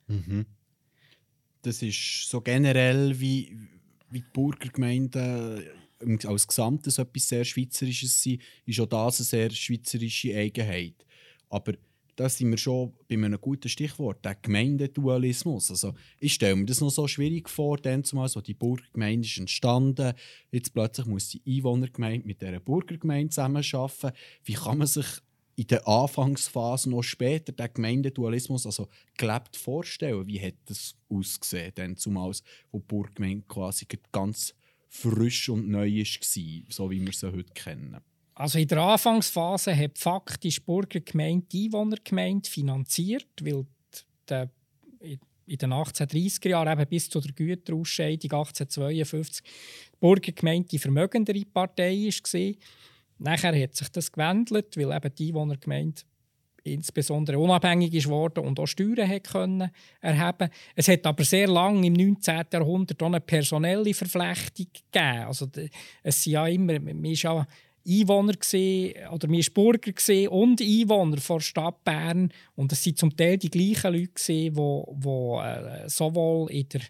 Mhm. 0.06 0.46
Das 1.62 1.82
ist 1.82 2.28
so 2.28 2.40
generell 2.40 3.18
wie, 3.18 3.56
wie 4.10 4.20
die 4.20 4.26
Burgergemeinden 4.32 5.64
als 6.24 6.46
Gesamtes 6.46 6.98
etwas 6.98 7.28
sehr 7.28 7.44
Schweizerisches 7.44 8.22
sind, 8.22 8.42
ist 8.64 8.78
auch 8.78 8.86
das 8.86 9.18
eine 9.18 9.24
sehr 9.24 9.50
schweizerische 9.50 10.36
Eigenheit. 10.36 11.04
Aber 11.48 11.72
da 12.20 12.28
sind 12.28 12.50
wir 12.50 12.58
schon 12.58 12.92
bei 13.08 13.14
einem 13.14 13.40
guten 13.40 13.70
Stichwort, 13.70 14.22
der 14.26 14.34
Gemeindedualismus. 14.34 15.70
Also, 15.70 15.94
ich 16.18 16.34
stelle 16.34 16.54
mir 16.54 16.66
das 16.66 16.82
noch 16.82 16.90
so 16.90 17.08
schwierig 17.08 17.48
vor, 17.48 17.78
dann 17.78 18.04
zumal 18.04 18.28
so 18.28 18.42
die 18.42 18.52
Burgergemeinde 18.52 19.26
ist 19.26 19.38
entstanden, 19.38 20.12
jetzt 20.50 20.74
plötzlich 20.74 21.06
muss 21.06 21.30
die 21.30 21.40
Einwohnergemeinde 21.46 22.26
mit 22.26 22.42
dieser 22.42 22.60
Burgergemeinde 22.60 23.30
zusammenarbeiten. 23.30 24.12
Wie 24.44 24.52
kann 24.52 24.76
man 24.76 24.86
sich 24.86 25.06
in 25.56 25.68
der 25.68 25.88
Anfangsphase 25.88 26.90
noch 26.90 27.02
später 27.02 27.52
den 27.52 27.72
Gemeindedualismus 27.72 28.66
also 28.66 28.88
gelebt 29.16 29.56
vorstellen? 29.56 30.26
Wie 30.26 30.42
hat 30.42 30.56
das 30.66 30.94
ausgesehen, 31.08 31.72
dann 31.74 31.96
zumal 31.96 32.32
wo 32.70 32.80
die 32.80 32.84
Burgergemeinde 32.86 33.46
quasi 33.48 33.86
ganz 34.12 34.54
frisch 34.88 35.48
und 35.48 35.70
neu 35.70 35.90
war, 35.90 36.64
so 36.68 36.90
wie 36.90 37.00
wir 37.00 37.12
sie 37.14 37.32
heute 37.32 37.54
kennen? 37.54 37.96
Also 38.40 38.58
in 38.58 38.68
der 38.68 38.78
Anfangsphase 38.78 39.76
hat 39.76 39.98
faktisch 39.98 40.60
die 40.60 40.64
Burgergemeinde 40.64 41.46
die 41.52 41.66
Einwohnergemeinde 41.66 42.48
finanziert, 42.48 43.28
weil 43.42 43.66
die, 44.30 45.18
in 45.44 45.58
den 45.58 45.72
1830er 45.74 46.48
Jahren 46.48 46.72
eben 46.72 46.88
bis 46.88 47.10
zu 47.10 47.20
der 47.20 47.32
Güterausscheidung 47.32 48.32
1852 48.32 49.42
die 49.44 49.96
Burgergemeinde 50.00 50.68
die 50.68 50.78
vermögendere 50.78 51.44
Partei 51.52 52.08
war. 52.08 52.54
Nachher 53.18 53.62
hat 53.62 53.76
sich 53.76 53.90
das 53.90 54.10
gewandelt, 54.10 54.74
weil 54.78 54.90
eben 54.90 55.14
die 55.14 55.28
Einwohnergemeinde 55.28 56.00
insbesondere 56.64 57.38
unabhängig 57.38 57.92
ist 57.92 58.06
und 58.06 58.58
auch 58.58 58.66
Steuern 58.66 59.08
hat 59.08 59.24
können 59.24 59.70
erheben. 60.00 60.48
Es 60.74 60.88
hat 60.88 61.06
aber 61.06 61.24
sehr 61.24 61.48
lange 61.48 61.86
im 61.86 61.92
19. 61.92 62.44
Jahrhundert 62.50 63.02
auch 63.02 63.06
eine 63.06 63.20
personelle 63.20 63.92
Verflechtung 63.92 64.66
gegeben. 64.72 65.26
Also 65.26 65.46
es 66.02 66.22
sind 66.22 66.32
ja 66.32 66.46
immer, 66.46 66.80
man 66.80 67.04
ist 67.04 67.22
ja 67.22 67.46
Einwohner 67.86 68.34
gesehen 68.34 69.08
oder 69.08 69.28
mir 69.28 69.44
Burger 69.52 69.92
gesehen 69.92 70.28
und 70.28 70.60
Einwohner 70.60 71.16
der 71.16 71.40
Stadt 71.40 71.82
Bern 71.84 72.32
und 72.54 72.72
es 72.72 72.82
sind 72.82 72.98
zum 72.98 73.16
Teil 73.16 73.38
die 73.38 73.50
gleichen 73.50 73.94
Leute 73.94 74.12
gesehen, 74.12 74.56
wo, 74.56 74.94
wo 74.98 75.40
äh, 75.40 75.88
sowohl 75.88 76.50
in 76.50 76.68
der 76.68 76.82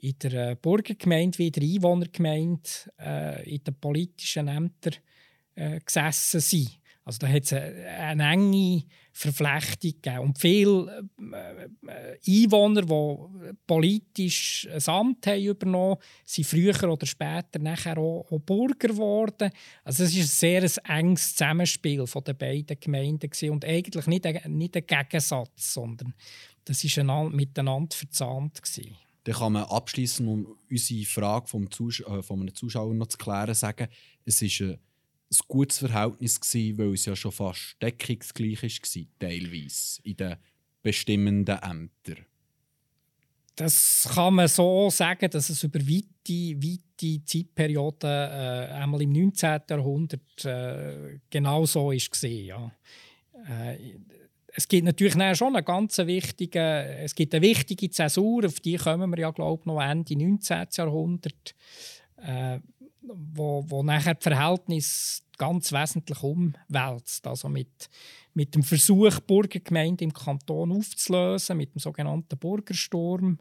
in 0.00 0.14
der 0.22 0.50
äh, 0.50 0.54
Burgergemeinde 0.54 1.38
wie 1.38 1.48
in 1.48 1.52
der 1.52 1.62
Einwohnergemeinde 1.62 2.70
äh, 3.00 3.54
in 3.54 3.64
den 3.64 3.74
politischen 3.74 4.48
Ämtern 4.48 4.94
äh, 5.54 5.80
gesessen 5.80 6.40
sind. 6.40 6.78
Also 7.08 7.20
da 7.20 7.28
hat 7.28 7.44
es 7.44 7.54
eine, 7.54 7.86
eine 7.86 8.32
enge 8.34 8.82
Verflechtung 9.12 9.92
gegeben. 9.92 10.18
Und 10.18 10.38
viele 10.38 11.08
äh, 11.32 12.44
Einwohner, 12.44 12.82
die 12.82 13.54
politisch 13.66 14.68
ein 14.70 14.94
Amt 14.94 15.26
haben 15.26 15.42
übernommen 15.42 15.92
haben, 15.92 16.02
sind 16.26 16.46
früher 16.46 16.92
oder 16.92 17.06
später 17.06 17.60
nachher 17.60 17.96
auch, 17.96 18.30
auch 18.30 18.38
Bürger 18.40 18.88
geworden. 18.88 19.50
Also 19.84 20.04
es 20.04 20.14
ist 20.14 20.42
ein 20.42 20.66
sehr 20.66 20.84
enges 20.84 21.34
Zusammenspiel 21.34 22.06
von 22.06 22.24
den 22.24 22.36
beiden 22.36 22.78
Gemeinden 22.78 23.30
gewesen. 23.30 23.52
und 23.52 23.64
eigentlich 23.64 24.06
nicht 24.06 24.26
ein, 24.26 24.58
nicht 24.58 24.76
ein 24.76 24.86
Gegensatz, 24.86 25.72
sondern 25.72 26.12
das 26.66 26.84
war 26.84 27.30
miteinander 27.30 27.96
verzahnt. 27.96 28.62
Gewesen. 28.62 28.96
Dann 29.24 29.34
kann 29.34 29.52
man 29.54 29.62
abschließend, 29.62 30.28
um 30.28 30.58
unsere 30.70 31.06
Frage 31.06 31.46
vom 31.46 31.70
Zusch 31.70 32.00
äh, 32.00 32.22
von 32.22 32.42
einem 32.42 32.54
Zuschauer 32.54 32.92
noch 32.92 33.06
zu 33.06 33.16
klären, 33.16 33.54
sagen, 33.54 33.88
es 34.26 34.42
ist 34.42 34.60
eine 34.60 34.78
ein 35.30 35.38
gutes 35.48 35.78
Verhältnis 35.78 36.40
gewesen, 36.40 36.78
weil 36.78 36.94
es 36.94 37.04
ja 37.04 37.14
schon 37.14 37.32
fast 37.32 37.76
deckungsgleich 37.82 38.62
war, 38.62 39.06
teilweise 39.18 40.00
in 40.02 40.16
den 40.16 40.36
bestimmenden 40.82 41.58
Ämtern. 41.58 42.24
Das 43.56 44.08
kann 44.14 44.34
man 44.34 44.46
so 44.46 44.88
sagen, 44.88 45.28
dass 45.30 45.50
es 45.50 45.64
über 45.64 45.80
weite, 45.80 46.56
weite 46.62 47.24
Zeitperioden 47.24 48.08
äh, 48.08 48.68
einmal 48.72 49.02
im 49.02 49.10
19. 49.12 49.62
Jahrhundert 49.68 50.44
äh, 50.44 51.18
genau 51.28 51.66
so 51.66 51.90
ist 51.90 52.22
ja. 52.22 52.70
Äh, 53.48 53.96
es 54.54 54.66
gibt 54.68 54.84
natürlich 54.84 55.14
schon 55.36 55.56
eine 55.56 55.64
ganz 55.64 55.98
wichtige, 55.98 56.60
es 57.02 57.14
gibt 57.14 57.34
eine 57.34 57.44
wichtige 57.44 57.90
Zäsur, 57.90 58.46
auf 58.46 58.60
die 58.60 58.76
kommen 58.76 59.10
wir 59.10 59.18
ja 59.18 59.30
glaube 59.32 59.60
ich 59.60 59.66
noch 59.66 59.80
Ende 59.80 60.16
19. 60.16 60.66
Jahrhundert. 60.76 61.54
Äh, 62.16 62.60
wo, 63.14 63.64
wo 63.68 63.82
nachher 63.82 64.14
das 64.14 64.24
Verhältnis 64.24 65.22
ganz 65.36 65.72
wesentlich 65.72 66.22
umwälzt. 66.22 67.26
Also 67.26 67.48
mit, 67.48 67.90
mit 68.34 68.54
dem 68.54 68.62
Versuch, 68.62 69.18
Burgergemeinde 69.20 70.04
im 70.04 70.12
Kanton 70.12 70.70
aufzulösen, 70.72 71.56
mit 71.56 71.74
dem 71.74 71.80
sogenannten 71.80 72.38
Burgersturm, 72.38 73.38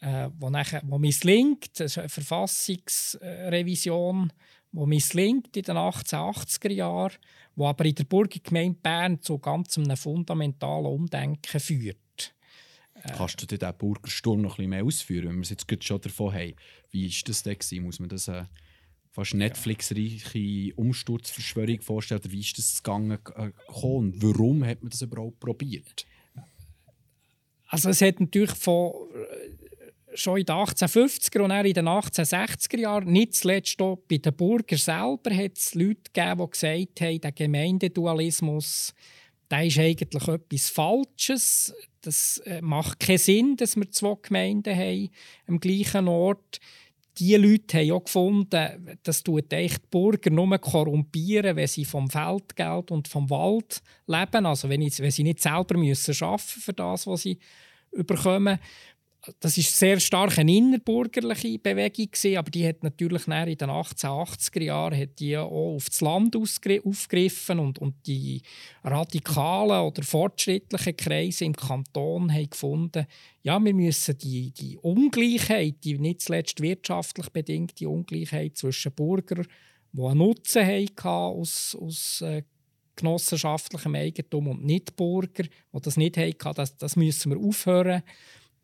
äh, 0.00 0.28
wo, 0.38 0.50
nachher, 0.50 0.82
wo 0.84 0.98
misslingt, 0.98 1.80
eine 1.80 2.08
Verfassungsrevision, 2.08 4.32
wo 4.72 4.84
misslingt 4.84 5.56
in 5.56 5.62
den 5.62 5.76
1880er 5.76 6.72
Jahren, 6.72 7.14
wo 7.54 7.66
aber 7.66 7.86
in 7.86 7.94
der 7.94 8.04
Burgergemeinde 8.04 8.78
Bern 8.82 9.22
zu 9.22 9.38
ganz 9.38 9.78
einem 9.78 9.96
fundamentalen 9.96 10.86
Umdenken 10.86 11.60
führt. 11.60 11.96
Kannst 13.16 13.40
du 13.40 13.46
diesen 13.46 13.76
Burgersturm 13.76 14.40
noch 14.40 14.54
ein 14.54 14.56
bisschen 14.56 14.70
mehr 14.70 14.84
ausführen, 14.84 15.28
wenn 15.28 15.36
wir 15.36 15.42
es 15.42 15.50
jetzt 15.50 15.84
schon 15.84 16.00
davon 16.00 16.34
haben? 16.34 16.54
Wie 16.90 17.08
war 17.08 17.16
das 17.26 17.42
denn? 17.42 17.82
Muss 17.82 18.00
man 18.00 18.08
das 18.08 18.28
äh, 18.28 18.44
fast 19.16 19.34
Netflix-reiche 19.34 20.74
Umsturzverschwörung 20.76 21.80
vorstellen? 21.80 22.20
Oder 22.20 22.32
wie 22.32 22.40
ist 22.40 22.58
das 22.58 22.82
gegangen 22.82 23.18
äh, 23.36 23.50
gekommen? 23.66 24.14
Warum 24.16 24.62
hat 24.64 24.82
man 24.82 24.90
das 24.90 25.00
überhaupt 25.00 25.40
probiert? 25.40 26.06
Also 27.68 27.88
es 27.88 28.02
hat 28.02 28.20
natürlich 28.20 28.52
von 28.52 28.92
äh, 29.14 30.16
schon 30.16 30.38
in 30.38 30.44
den 30.44 30.54
1850er 30.54 31.40
und 31.40 31.48
dann 31.48 31.64
in 31.64 31.72
den 31.72 31.88
1860er 31.88 32.78
Jahren, 32.78 33.10
nicht 33.10 33.34
zuletzt 33.34 33.80
auch 33.80 33.96
bei 34.08 34.18
den 34.18 34.34
Bürgern 34.34 34.78
selber, 34.78 35.34
hat 35.34 35.56
es 35.56 35.74
Leute 35.74 36.10
gegeben, 36.12 36.42
die 36.44 36.50
gesagt 36.50 37.00
haben, 37.00 37.20
der 37.20 37.32
Gemeindedualismus 37.32 38.94
da 39.48 39.62
ist 39.62 39.78
eigentlich 39.78 40.28
etwas 40.28 40.70
Falsches. 40.70 41.74
Das 42.00 42.38
äh, 42.38 42.60
macht 42.60 43.00
keinen 43.00 43.18
Sinn, 43.18 43.56
dass 43.56 43.76
wir 43.76 43.90
zwei 43.90 44.16
Gemeinden 44.20 44.74
haben 44.74 45.10
am 45.46 45.60
gleichen 45.60 46.08
Ort. 46.08 46.60
Die 47.18 47.34
Leute 47.36 47.78
haben 47.78 47.92
auch 47.92 48.04
gefunden, 48.04 48.98
das 49.02 49.22
tut 49.22 49.52
echt 49.52 49.84
die 49.84 49.88
Bürger 49.90 50.30
nur 50.30 50.58
korrumpieren, 50.58 51.56
wenn 51.56 51.66
sie 51.66 51.84
vom 51.84 52.10
Feldgeld 52.10 52.90
und 52.90 53.08
vom 53.08 53.30
Wald 53.30 53.82
leben. 54.06 54.44
Also 54.44 54.68
wenn, 54.68 54.82
wenn 54.82 55.10
sie 55.10 55.22
nicht 55.22 55.40
selber 55.40 55.78
müssen 55.78 56.14
arbeiten 56.22 56.60
für 56.60 56.72
das, 56.74 57.06
was 57.06 57.22
sie 57.22 57.38
bekommen 57.90 58.58
das 59.40 59.58
ist 59.58 59.76
sehr 59.76 60.00
stark 60.00 60.38
eine 60.38 60.54
innerbürgerliche 60.54 61.58
Bewegung 61.58 62.10
gewesen, 62.10 62.36
aber 62.36 62.50
die 62.50 62.66
hat 62.66 62.82
natürlich 62.82 63.26
in 63.26 63.32
den 63.32 63.70
1880er 63.70 64.62
Jahren 64.62 64.98
hat 64.98 65.18
die 65.18 65.36
auch 65.36 65.74
auf 65.76 65.86
das 65.86 66.00
Land 66.00 66.36
aufgegriffen 66.36 67.58
und, 67.58 67.78
und 67.78 67.94
die 68.06 68.42
radikalen 68.84 69.86
oder 69.86 70.02
fortschrittlichen 70.02 70.96
Kreise 70.96 71.44
im 71.44 71.56
Kanton 71.56 72.32
haben 72.32 72.50
gefunden, 72.50 73.06
ja, 73.42 73.62
wir 73.62 73.74
müssen 73.74 74.18
die, 74.18 74.50
die 74.50 74.76
Ungleichheit, 74.78 75.76
die 75.84 75.98
nicht 75.98 76.22
zuletzt 76.22 76.60
wirtschaftlich 76.60 77.28
bedingte 77.30 77.88
Ungleichheit 77.88 78.56
zwischen 78.56 78.92
Bürgern, 78.92 79.46
die 79.92 80.02
einen 80.02 80.18
Nutzen 80.18 80.66
hatten 80.66 81.08
aus, 81.08 81.76
aus 81.80 82.20
äh, 82.22 82.42
genossenschaftlichem 82.96 83.94
Eigentum 83.94 84.48
und 84.48 84.64
nicht 84.64 84.96
Bürger, 84.96 85.44
die 85.44 85.80
das 85.80 85.96
nicht 85.96 86.16
hatten, 86.16 86.54
das, 86.54 86.76
das 86.76 86.96
müssen 86.96 87.32
wir 87.32 87.38
aufhören 87.38 88.02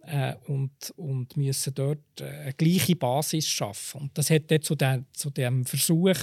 äh, 0.05 0.35
und, 0.47 0.93
und 0.97 1.37
müssen 1.37 1.75
dort 1.75 2.21
äh, 2.21 2.25
eine 2.25 2.53
gleiche 2.55 2.97
Basis 2.97 3.47
schaffen. 3.47 4.03
Und 4.03 4.19
das 4.19 4.31
hat 4.31 4.51
dann 4.51 4.61
zu, 4.61 4.75
dem, 4.75 5.07
zu 5.13 5.31
dem 5.31 5.65
Versuch 5.65 6.17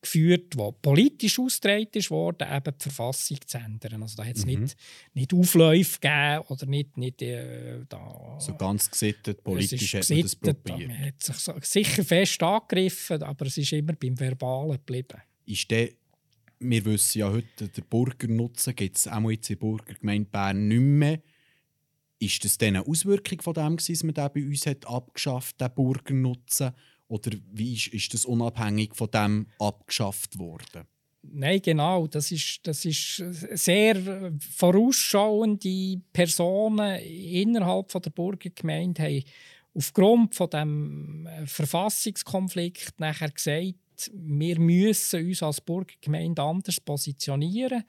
geführt, 0.00 0.54
der 0.54 0.72
politisch 0.72 1.38
ausgetragen 1.38 2.02
wurde, 2.10 2.46
eben 2.50 2.74
die 2.78 2.82
Verfassung 2.82 3.38
zu 3.46 3.58
ändern. 3.58 4.02
Also 4.02 4.16
da 4.16 4.24
hat 4.24 4.36
es 4.36 4.44
mhm. 4.44 4.60
nicht, 4.60 4.76
nicht 5.14 5.32
Aufläufe 5.32 5.98
gegeben 5.98 6.44
oder 6.48 6.66
nicht, 6.66 6.96
nicht 6.98 7.22
äh, 7.22 7.84
da... 7.88 8.36
So 8.38 8.54
ganz 8.54 8.90
gesittet, 8.90 9.42
politisch 9.42 9.94
hat 9.94 10.10
man 10.10 10.20
das 10.20 10.36
probiert. 10.36 10.88
Man 10.88 11.06
hat 11.06 11.22
sich 11.22 11.36
so, 11.36 11.54
sicher 11.62 12.04
fest 12.04 12.42
angegriffen, 12.42 13.22
aber 13.22 13.46
es 13.46 13.56
ist 13.56 13.72
immer 13.72 13.94
beim 13.94 14.18
Verbalen 14.18 14.72
geblieben. 14.72 15.22
Ist 15.46 15.70
der 15.70 15.90
wir 16.64 16.84
wissen 16.84 17.18
ja 17.18 17.28
heute, 17.28 17.68
der 17.68 17.82
Burgernutzen 17.82 18.76
gibt 18.76 18.96
es 18.96 19.08
auch 19.08 19.28
jetzt 19.28 19.50
in 19.50 19.56
der 19.56 19.60
Burgergemeinde 19.60 20.30
Bern 20.30 20.68
nicht 20.68 20.80
mehr. 20.80 21.20
Ist 22.22 22.44
das 22.44 22.56
dann 22.56 22.76
eine 22.76 22.86
Auswirkung 22.86 23.40
von 23.40 23.54
dem, 23.54 23.76
dass 23.76 24.02
man 24.04 24.14
den 24.14 24.30
bei 24.32 24.46
uns 24.46 24.64
hat 24.66 24.86
abgeschafft 24.86 25.60
hat, 25.60 25.72
den 25.72 25.74
Burgernutzen? 25.74 26.70
Oder 27.08 27.32
wie 27.50 27.74
ist, 27.74 27.88
ist 27.88 28.14
das 28.14 28.24
unabhängig 28.24 28.94
von 28.94 29.10
dem 29.10 29.48
abgeschafft 29.58 30.38
worden? 30.38 30.84
Nein, 31.22 31.60
genau. 31.60 32.06
Das 32.06 32.30
ist, 32.30 32.60
das 32.62 32.84
ist 32.84 33.16
sehr 33.16 34.32
vorausschauende 34.38 36.00
Personen 36.12 37.00
innerhalb 37.00 37.90
von 37.90 38.02
der 38.02 38.10
Burgergemeinde 38.10 39.02
haben 39.02 39.24
aufgrund 39.74 40.34
von 40.36 40.50
dem 40.50 41.28
Verfassungskonflikt 41.46 43.00
nachher 43.00 43.30
gesagt, 43.30 43.74
wir 44.12 44.60
müssen 44.60 45.26
uns 45.26 45.42
als 45.42 45.60
Burgergemeinde 45.60 46.40
anders 46.40 46.80
positionieren. 46.80 47.82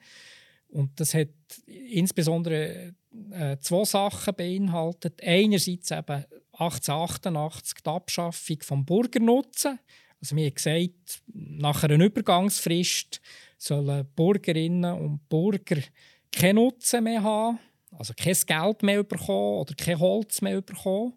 Und 0.68 0.98
das 0.98 1.14
hat 1.14 1.28
insbesondere 1.66 2.94
äh, 3.32 3.56
zwei 3.60 3.84
Sachen 3.84 4.34
beinhaltet. 4.34 5.20
Einerseits 5.22 5.90
eben 5.90 6.24
1888 6.52 7.74
die 7.84 7.90
Abschaffung 7.90 8.58
des 8.58 8.86
Bürgernutzen. 8.86 9.78
Also 10.20 10.36
wir 10.36 10.46
haben 10.46 10.54
gesagt, 10.54 11.22
nach 11.32 11.82
einer 11.82 12.02
Übergangsfrist 12.04 13.20
sollen 13.58 14.06
Bürgerinnen 14.16 14.94
und 14.94 15.28
Bürger 15.28 15.82
keinen 16.32 16.56
Nutzen 16.56 17.04
mehr 17.04 17.22
haben, 17.22 17.58
also 17.92 18.14
kein 18.16 18.36
Geld 18.46 18.82
mehr 18.82 19.02
bekommen 19.02 19.60
oder 19.60 19.74
kein 19.74 19.98
Holz 19.98 20.40
mehr 20.40 20.60
bekommen. 20.60 21.14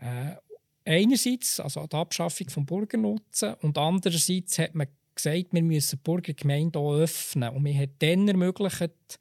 Äh, 0.00 0.36
einerseits, 0.84 1.60
also 1.60 1.86
die 1.86 1.96
Abschaffung 1.96 2.46
des 2.46 2.66
Bürgernutzen, 2.66 3.54
und 3.62 3.78
andererseits 3.78 4.58
hat 4.58 4.74
man 4.74 4.88
gesagt, 5.14 5.52
wir 5.52 5.62
müssen 5.62 5.98
die 5.98 6.02
Bürgergemeinde 6.10 6.78
auch 6.78 6.94
öffnen. 6.94 7.48
Und 7.50 7.62
man 7.62 7.78
hat 7.78 7.90
dann 7.98 8.28
ermöglicht, 8.28 9.18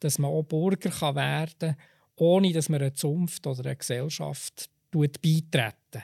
dass 0.00 0.18
man 0.18 0.30
auch 0.30 0.42
Bürger 0.42 0.90
kann 0.90 1.14
werden 1.14 1.54
kann, 1.58 1.76
ohne 2.16 2.52
dass 2.52 2.68
man 2.68 2.80
eine 2.80 2.92
Zunft 2.92 3.46
oder 3.46 3.64
eine 3.64 3.76
Gesellschaft 3.76 4.70
beitreten. 4.90 6.02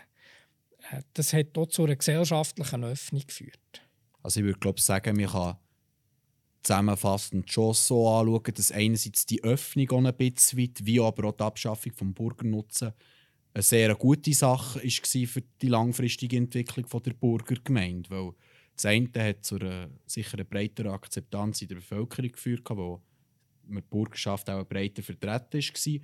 Äh, 0.91 1.03
das 1.15 1.33
hat 1.33 1.57
auch 1.59 1.67
zu 1.67 1.85
einer 1.85 1.97
gesellschaftlichen 1.97 2.85
Öffnung 2.85 3.23
geführt. 3.27 3.83
Also 4.23 4.41
ich 4.41 4.47
würde 4.47 4.59
glaube 4.59 4.81
sagen, 4.81 5.17
man 5.17 5.27
kann 5.27 5.57
zusammenfassend 6.63 7.51
schon 7.51 7.75
so 7.75 8.09
anschauen, 8.09 8.55
dass 8.55 8.73
einerseits 8.73 9.27
die 9.27 9.43
Öffnung 9.45 9.91
auch 9.91 10.05
ein 10.05 10.17
bisschen 10.17 10.59
weit, 10.59 10.85
wie 10.85 11.01
aber 11.01 11.29
auch 11.29 11.37
die 11.37 11.45
Abschaffung 11.45 11.93
des 11.93 12.15
Bürgernutzen 12.15 12.93
eine 13.55 13.63
sehr 13.63 13.95
gute 13.95 14.35
Sache 14.35 14.83
war 14.83 15.27
für 15.27 15.43
die 15.63 15.69
langfristige 15.69 16.37
Entwicklung 16.37 17.03
der 17.03 17.13
Burgergemeinde. 17.15 18.11
Weil 18.11 18.33
das 18.75 18.85
eine 18.85 19.09
hat 19.17 19.45
zu 19.45 19.57
einer 19.57 19.89
sicher 20.05 20.45
breiteren 20.45 20.93
Akzeptanz 20.93 21.63
in 21.63 21.69
der 21.69 21.77
Bevölkerung 21.77 22.33
geführt, 22.33 22.69
wo 22.71 23.01
die 23.69 23.81
Bürgerschaft 23.81 24.49
auch 24.51 24.65
breiter 24.65 25.03
vertreten 25.03 25.61
war. 25.61 26.01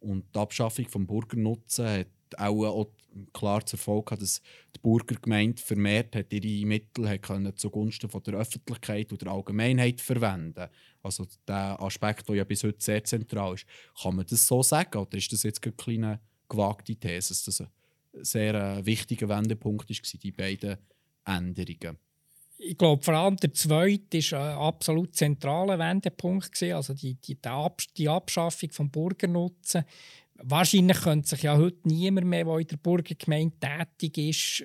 Und 0.00 0.34
die 0.34 0.38
Abschaffung 0.38 0.84
des 0.84 1.06
Bürgernutzen 1.06 1.86
hat 1.86 2.08
auch, 2.36 2.64
auch 2.64 2.90
klar 3.32 3.64
zur 3.64 3.78
Folge 3.78 4.04
gehabt, 4.06 4.22
dass 4.22 4.40
die 4.74 4.80
Burgergemeinde 4.80 5.62
vermehrt 5.62 6.16
hat 6.16 6.32
ihre 6.32 6.66
Mittel 6.66 7.08
hat 7.08 7.22
können 7.22 7.56
zugunsten 7.56 8.08
von 8.08 8.22
der 8.22 8.34
Öffentlichkeit 8.34 9.12
und 9.12 9.22
der 9.22 9.30
Allgemeinheit 9.30 10.00
verwenden 10.00 10.68
Also 11.02 11.26
der 11.46 11.80
Aspekt, 11.80 12.28
der 12.28 12.36
ja 12.36 12.44
bis 12.44 12.64
heute 12.64 12.82
sehr 12.82 13.04
zentral 13.04 13.54
ist. 13.54 13.66
Kann 14.00 14.16
man 14.16 14.26
das 14.26 14.46
so 14.46 14.62
sagen 14.62 14.98
oder 14.98 15.16
ist 15.16 15.32
das 15.32 15.42
jetzt 15.42 15.62
eine 15.64 15.72
kleine 15.74 16.20
gewagte 16.48 16.96
These, 16.96 17.28
dass 17.28 17.44
das 17.44 17.60
ein 17.60 17.68
sehr 18.24 18.54
äh, 18.54 18.86
wichtiger 18.86 19.28
Wendepunkt 19.28 19.88
war, 19.88 20.20
die 20.20 20.32
beiden 20.32 20.78
Änderungen? 21.24 21.98
Ich 22.64 22.78
glaube, 22.78 23.02
vor 23.02 23.14
allem 23.14 23.36
der 23.36 23.52
zweite 23.52 24.18
war 24.32 24.50
ein 24.50 24.58
absolut 24.58 25.16
zentraler 25.16 25.78
Wendepunkt. 25.78 26.62
Also 26.62 26.94
die, 26.94 27.14
die, 27.14 27.36
die 27.96 28.08
Abschaffung 28.08 28.68
des 28.68 28.90
Bürgernutzen. 28.90 29.84
Wahrscheinlich 30.34 31.00
könnte 31.00 31.28
sich 31.28 31.42
ja 31.42 31.56
heute 31.56 31.88
niemand 31.88 32.26
mehr, 32.26 32.44
der 32.44 32.58
in 32.58 32.66
der 32.66 32.76
Burgergemeinde 32.76 33.56
tätig 33.98 34.18
ist, 34.18 34.64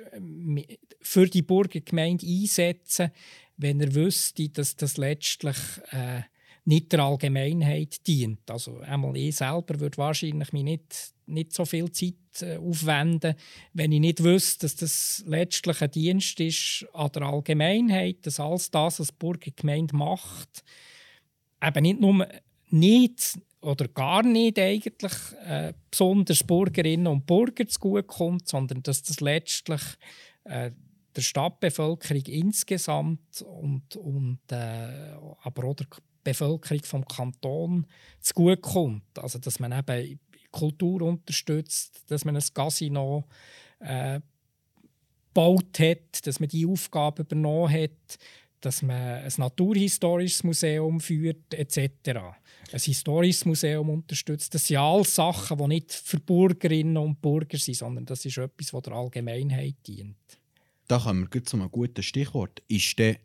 für 1.02 1.28
die 1.28 1.42
Burgergemeinde 1.42 2.26
einsetzen, 2.26 3.12
wenn 3.58 3.82
er 3.82 3.94
wüsste, 3.94 4.50
dass 4.50 4.76
das 4.76 4.98
letztlich 4.98 5.58
äh, 5.92 6.22
nicht 6.68 6.92
der 6.92 7.00
Allgemeinheit 7.00 8.06
dient. 8.06 8.52
Also 8.52 8.80
einmal 8.80 9.16
ich 9.16 9.38
selber 9.38 9.80
würde 9.80 9.98
wahrscheinlich 9.98 10.52
mich 10.52 10.64
nicht, 10.64 11.14
nicht 11.26 11.54
so 11.54 11.64
viel 11.64 11.90
Zeit 11.94 12.16
äh, 12.42 12.58
aufwenden, 12.58 13.36
wenn 13.74 13.94
ich 13.94 14.02
nicht 14.02 14.22
wüsste, 14.22 14.66
dass 14.66 14.76
das 14.76 15.24
letztlich 15.26 15.82
ein 15.82 15.92
Dienst 15.92 16.40
ist 16.42 16.86
an 16.94 17.12
der 17.14 17.22
Allgemeinheit, 17.22 18.26
dass 18.26 18.42
alles 18.42 18.70
das, 18.70 19.00
was 19.00 19.08
die 19.08 19.16
Burgergemeinde 19.18 19.96
macht, 19.96 20.66
eben 21.64 21.84
nicht 21.84 22.02
nur 22.02 22.28
nicht 22.70 23.40
oder 23.62 23.88
gar 23.88 24.24
nicht 24.24 24.60
eigentlich 24.60 25.14
äh, 25.46 25.72
besonders 25.90 26.44
Bürgerinnen 26.44 27.08
und 27.08 27.26
Bürger 27.26 27.66
zugutekommt, 27.66 28.46
sondern 28.46 28.84
dass 28.84 29.04
das 29.04 29.22
letztlich 29.22 29.82
äh, 30.44 30.72
der 31.16 31.22
Stadtbevölkerung 31.22 32.24
insgesamt 32.26 33.42
und, 33.42 33.96
und 33.96 34.40
äh, 34.52 35.14
aber 35.44 35.64
auch 35.64 35.76
der 35.76 35.88
Bevölkerung 36.32 36.84
vom 36.84 37.06
Kanton 37.06 37.88
zugutekommt. 38.20 39.20
Also, 39.20 39.40
dass 39.40 39.60
man 39.60 39.72
eben 39.72 40.20
Kultur 40.52 41.02
unterstützt, 41.04 42.04
dass 42.08 42.26
man 42.26 42.36
ein 42.36 42.44
Casino 42.54 43.26
äh, 43.80 44.20
gebaut 45.28 45.80
hat, 45.80 46.26
dass 46.26 46.40
man 46.40 46.50
die 46.50 46.66
Aufgabe 46.66 47.22
übernommen 47.22 47.72
hat, 47.72 48.18
dass 48.60 48.82
man 48.82 48.98
ein 48.98 49.34
naturhistorisches 49.38 50.44
Museum 50.44 51.00
führt, 51.00 51.54
etc. 51.54 51.90
Ein 52.72 52.80
historisches 52.80 53.46
Museum 53.46 53.90
unterstützt. 53.90 54.54
Das 54.54 54.66
sind 54.66 54.78
alles 54.78 55.14
Sachen, 55.14 55.58
die 55.60 55.68
nicht 55.68 55.94
für 55.94 56.20
Bürgerinnen 56.20 56.98
und 56.98 57.22
Bürger 57.22 57.58
sind, 57.58 57.76
sondern 57.76 58.06
das 58.06 58.26
ist 58.26 58.38
etwas, 58.38 58.72
das 58.72 58.82
der 58.82 58.94
Allgemeinheit 58.94 59.76
dient. 59.86 60.18
Da 60.88 61.00
kommen 61.00 61.28
wir 61.32 61.44
zu 61.44 61.58
einem 61.58 61.70
guten 61.70 62.02
Stichwort. 62.02 62.64
Ist 62.68 62.98
der 62.98 63.18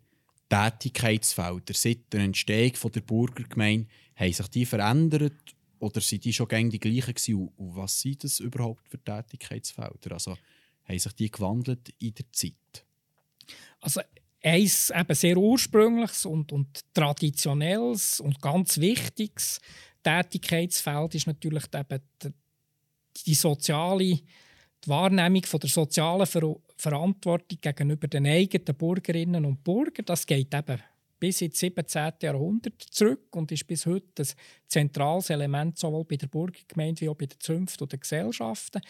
Tätigkeitsfelder 0.53 1.73
seit 1.73 2.13
der 2.13 2.21
Entstehung 2.21 2.93
der 2.93 3.01
Burgergemeinde, 3.01 3.89
haben 4.17 4.33
sich 4.35 4.49
die 4.49 4.67
verändert 4.67 5.57
oder 5.79 6.03
sind 6.03 6.27
die 6.27 6.33
schon 6.33 6.49
gängig 6.49 6.83
die 6.83 6.91
gleichen? 7.01 7.49
Und 7.57 7.75
was 7.77 8.03
sind 8.03 8.23
das 8.23 8.39
überhaupt 8.39 8.87
für 8.87 9.03
Tätigkeitsfelder? 9.03 10.13
Also 10.13 10.37
haben 10.85 10.99
sich 10.99 11.13
die 11.15 11.31
gewandelt 11.31 11.95
in 11.99 12.13
der 12.13 12.31
Zeit? 12.33 12.85
Also 13.81 14.03
eins 14.43 14.91
eben 14.91 15.15
sehr 15.15 15.39
ursprüngliches 15.39 16.27
und, 16.27 16.53
und 16.53 16.85
traditionelles 16.93 18.21
und 18.21 18.43
ganz 18.43 18.79
wichtiges 18.79 19.59
Tätigkeitsfeld 20.03 21.15
ist 21.15 21.29
natürlich 21.29 21.65
eben 21.75 22.01
die, 22.23 22.31
die 23.27 23.35
soziale 23.35 24.21
die 24.85 24.91
Wahrnehmung 24.91 25.45
von 25.45 25.61
der 25.61 25.71
sozialen 25.71 26.27
Ver 26.27 26.57
Verantwortung 26.77 27.59
gegenüber 27.61 28.09
den 28.09 28.27
eigenen 28.27 28.77
Bürgerinnen 28.77 29.45
und 29.45 29.63
Bürgern, 29.63 30.05
das 30.05 30.27
geht 30.27 30.53
eben 30.53 30.83
bis 31.23 31.41
ins 31.41 31.61
17. 31.61 32.15
Jahrhundert 32.21 32.83
zurück 32.91 33.37
und 33.37 33.53
ist 33.53 33.69
bis 33.69 33.87
heute 33.87 34.25
ein 34.25 34.29
zentrales 34.67 35.31
Element 35.31 35.79
sowohl 35.79 36.05
bei 36.05 36.17
der 36.17 36.27
Burgergemeinde 36.27 37.03
wie 37.03 37.09
auch 37.09 37.15
bei 37.15 37.27
den 37.27 37.39
Zünften 37.39 37.89
den 37.89 38.01
Gesellschaften. 38.01 38.83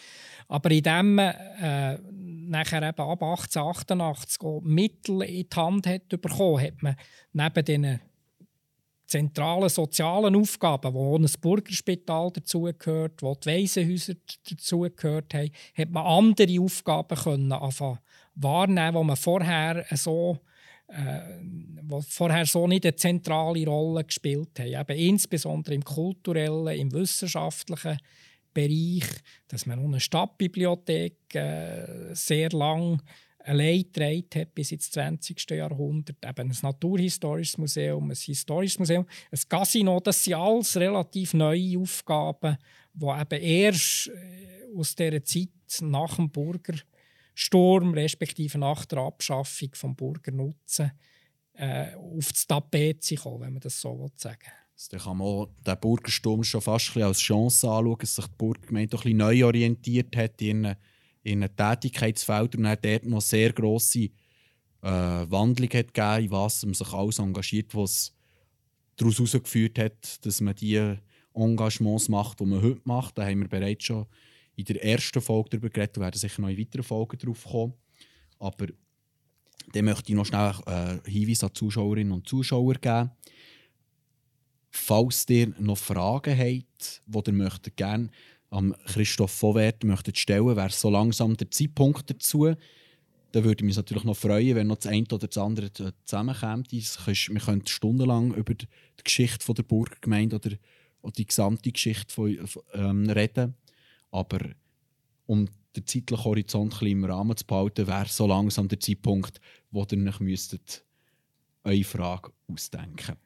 Aber 0.49 0.71
indem 0.71 1.17
man 1.17 1.35
äh, 1.61 1.99
nachher 2.09 2.89
eben 2.89 3.03
ab 3.03 3.23
1888 3.23 4.41
Mittel 4.63 5.21
in 5.25 5.47
die 5.47 5.57
Hand 5.57 5.87
hat 5.87 6.09
bekommen, 6.09 6.63
hat 6.63 6.83
man 6.83 6.97
neben 7.35 7.65
diesen 7.67 8.01
zentralen 9.13 9.69
sozialen 9.69 10.37
Aufgaben, 10.37 10.95
wo 10.95 11.17
ein 11.17 11.29
Bürgerspital 11.41 12.31
dazugehört, 12.33 13.23
wo 13.23 13.35
die 13.35 13.49
Waisenhäuser 13.49 14.15
dazugehört 14.49 15.35
haben, 15.35 15.51
hat 15.77 15.91
man 15.91 16.07
andere 16.07 16.61
Aufgaben 16.61 17.17
können 17.17 17.51
wahrnehmen, 18.35 18.99
die 18.99 19.05
man 19.05 19.17
vorher 19.17 19.85
so 19.93 20.39
äh, 20.89 21.41
wo 21.83 22.01
vorher 22.01 22.47
so 22.47 22.67
nicht 22.67 22.85
eine 22.85 22.97
zentrale 22.97 23.67
Rolle 23.67 24.05
gespielt 24.05 24.59
haben. 24.59 24.75
Eben 24.75 24.99
insbesondere 24.99 25.75
im 25.75 25.85
kulturellen, 25.85 26.79
im 26.79 26.93
wissenschaftlichen 26.93 27.99
Bereich, 28.53 29.05
dass 29.49 29.65
man 29.67 29.79
eine 29.79 30.01
Stadtbibliothek 30.01 31.35
äh, 31.35 32.15
sehr 32.15 32.51
lang 32.51 33.01
allein 33.45 33.83
getragen 33.83 34.29
hat 34.35 34.55
bis 34.55 34.73
ins 34.73 34.91
20. 34.91 35.51
Jahrhundert. 35.51 36.17
Eben 36.25 36.51
ein 36.51 36.57
naturhistorisches 36.63 37.59
Museum, 37.59 38.11
ein 38.11 38.17
historisches 38.17 38.79
Museum, 38.79 39.07
ein 39.31 39.41
Casino, 39.49 40.01
das 40.01 40.25
sind 40.25 40.35
alles 40.35 40.77
relativ 40.77 41.35
neue 41.35 41.79
Aufgaben, 41.79 42.57
die 42.95 43.07
eben 43.07 43.43
erst 43.43 44.09
äh, 44.09 44.77
aus 44.77 44.95
dieser 44.95 45.25
Zeit 45.25 45.49
nach 45.81 46.17
dem 46.17 46.31
Burgersturm, 46.31 47.95
respektive 47.95 48.59
nach 48.59 48.85
der 48.85 48.99
Abschaffung 48.99 49.71
des 49.71 49.97
Burgernutzen, 49.97 50.93
äh, 51.55 51.95
auf 51.95 52.33
das 52.33 52.47
Tapet 52.47 53.15
kommen, 53.23 53.41
wenn 53.41 53.53
man 53.55 53.61
das 53.61 53.81
so 53.81 54.11
sagen 54.17 54.39
will. 54.41 54.63
Also, 54.75 54.97
da 54.97 54.99
kann 54.99 55.17
man 55.19 55.47
den 55.67 55.81
Burgersturm 55.81 56.43
schon 56.43 56.61
fast 56.61 56.97
als 56.97 57.19
Chance 57.19 57.69
anschauen, 57.69 57.99
dass 58.01 58.15
sich 58.17 58.27
die 58.27 58.37
Burgergemeinde 58.37 58.99
ein 59.05 59.17
neu 59.17 59.45
orientiert 59.45 60.17
hat 60.17 60.41
in 60.41 60.75
in 61.23 61.43
einem 61.43 61.57
Tätigkeitsfeld 61.57 62.57
und 62.57 62.65
dann 62.65 62.79
dort 62.81 63.05
noch 63.05 63.21
sehr 63.21 63.53
grosse 63.53 64.01
äh, 64.01 64.11
Wandlung 64.83 65.71
hat 65.71 65.95
gegeben, 65.95 66.25
in 66.25 66.31
was 66.31 66.65
man 66.65 66.75
sich 66.75 66.93
alles 66.93 67.19
engagiert, 67.19 67.75
was 67.75 68.15
daraus 68.97 69.19
herausgeführt 69.19 69.79
hat, 69.79 70.27
dass 70.27 70.41
man 70.41 70.55
die 70.55 70.97
Engagements 71.35 72.09
macht, 72.09 72.41
die 72.41 72.47
man 72.47 72.63
heute 72.63 72.83
macht. 72.85 73.17
Da 73.17 73.25
haben 73.25 73.41
wir 73.41 73.49
bereits 73.49 73.85
schon 73.85 74.07
in 74.57 74.65
der 74.65 74.85
ersten 74.85 75.21
Folge 75.21 75.51
darüber 75.51 75.71
geredet 75.71 75.97
und 75.97 76.03
werden 76.03 76.19
sicher 76.19 76.43
noch 76.43 76.49
in 76.49 76.59
weiteren 76.59 76.83
Folgen 76.83 77.19
darauf 77.19 77.45
kommen. 77.45 77.75
Aber 78.39 78.67
dann 79.73 79.85
möchte 79.85 80.11
ich 80.13 80.17
noch 80.17 80.27
schnell 80.27 80.53
einen 80.67 81.01
äh, 81.05 81.11
Hinweis 81.11 81.45
an 81.45 81.55
Zuschauerinnen 81.55 82.13
und 82.13 82.29
Zuschauer 82.29 82.75
geben. 82.75 83.11
Falls 84.71 85.27
ihr 85.29 85.55
noch 85.59 85.79
Fragen 85.79 86.37
habt, 86.37 87.03
die 87.07 87.31
ihr 87.31 87.33
möchtet 87.33 87.77
gerne 87.77 88.11
am 88.53 88.75
Christoph 88.87 89.33
Vorwert 89.33 89.83
möchtet 89.83 90.19
stellen, 90.19 90.57
wäre 90.57 90.71
so 90.71 90.91
langsam 90.91 91.37
der 91.37 91.51
Zeitpunkt 91.51 92.09
dazu. 92.11 92.55
Dann 93.33 93.45
würde 93.45 93.63
ich 93.63 93.67
mich 93.67 93.77
natürlich 93.77 94.05
noch 94.05 94.17
freuen, 94.17 94.55
wenn 94.57 94.67
noch 94.67 94.77
das 94.77 94.89
eine 94.89 95.07
oder 95.11 95.27
das 95.27 95.39
andere 95.39 95.71
zusammenkommt. 96.05 96.71
Wir 96.71 97.41
könnten 97.41 97.67
stundenlang 97.67 98.35
über 98.35 98.55
die 98.55 98.67
Geschichte 99.03 99.55
der 99.55 99.63
Burgergemeinde 99.63 100.37
oder, 100.37 100.51
die 101.17 101.27
gesamte 101.27 101.73
Geschichte 101.73 102.13
von, 102.13 102.39
ähm, 102.75 103.09
reden. 103.09 103.55
Aber 104.11 104.39
um 105.27 105.49
den 105.75 105.87
zeitlichen 105.87 106.25
Horizont 106.25 106.83
im 106.83 107.05
Rahmen 107.05 107.37
zu 107.37 107.47
behalten, 107.47 107.87
wäre 107.87 108.07
so 108.07 108.27
langsam 108.27 108.69
der 108.69 108.79
Zeitpunkt, 108.79 109.41
wo 109.71 109.87
ihr 109.91 110.07
euch 110.07 110.21
müsstet 110.21 110.85
eure 111.65 111.85
Frage 111.85 112.33
ausdenken 112.49 113.17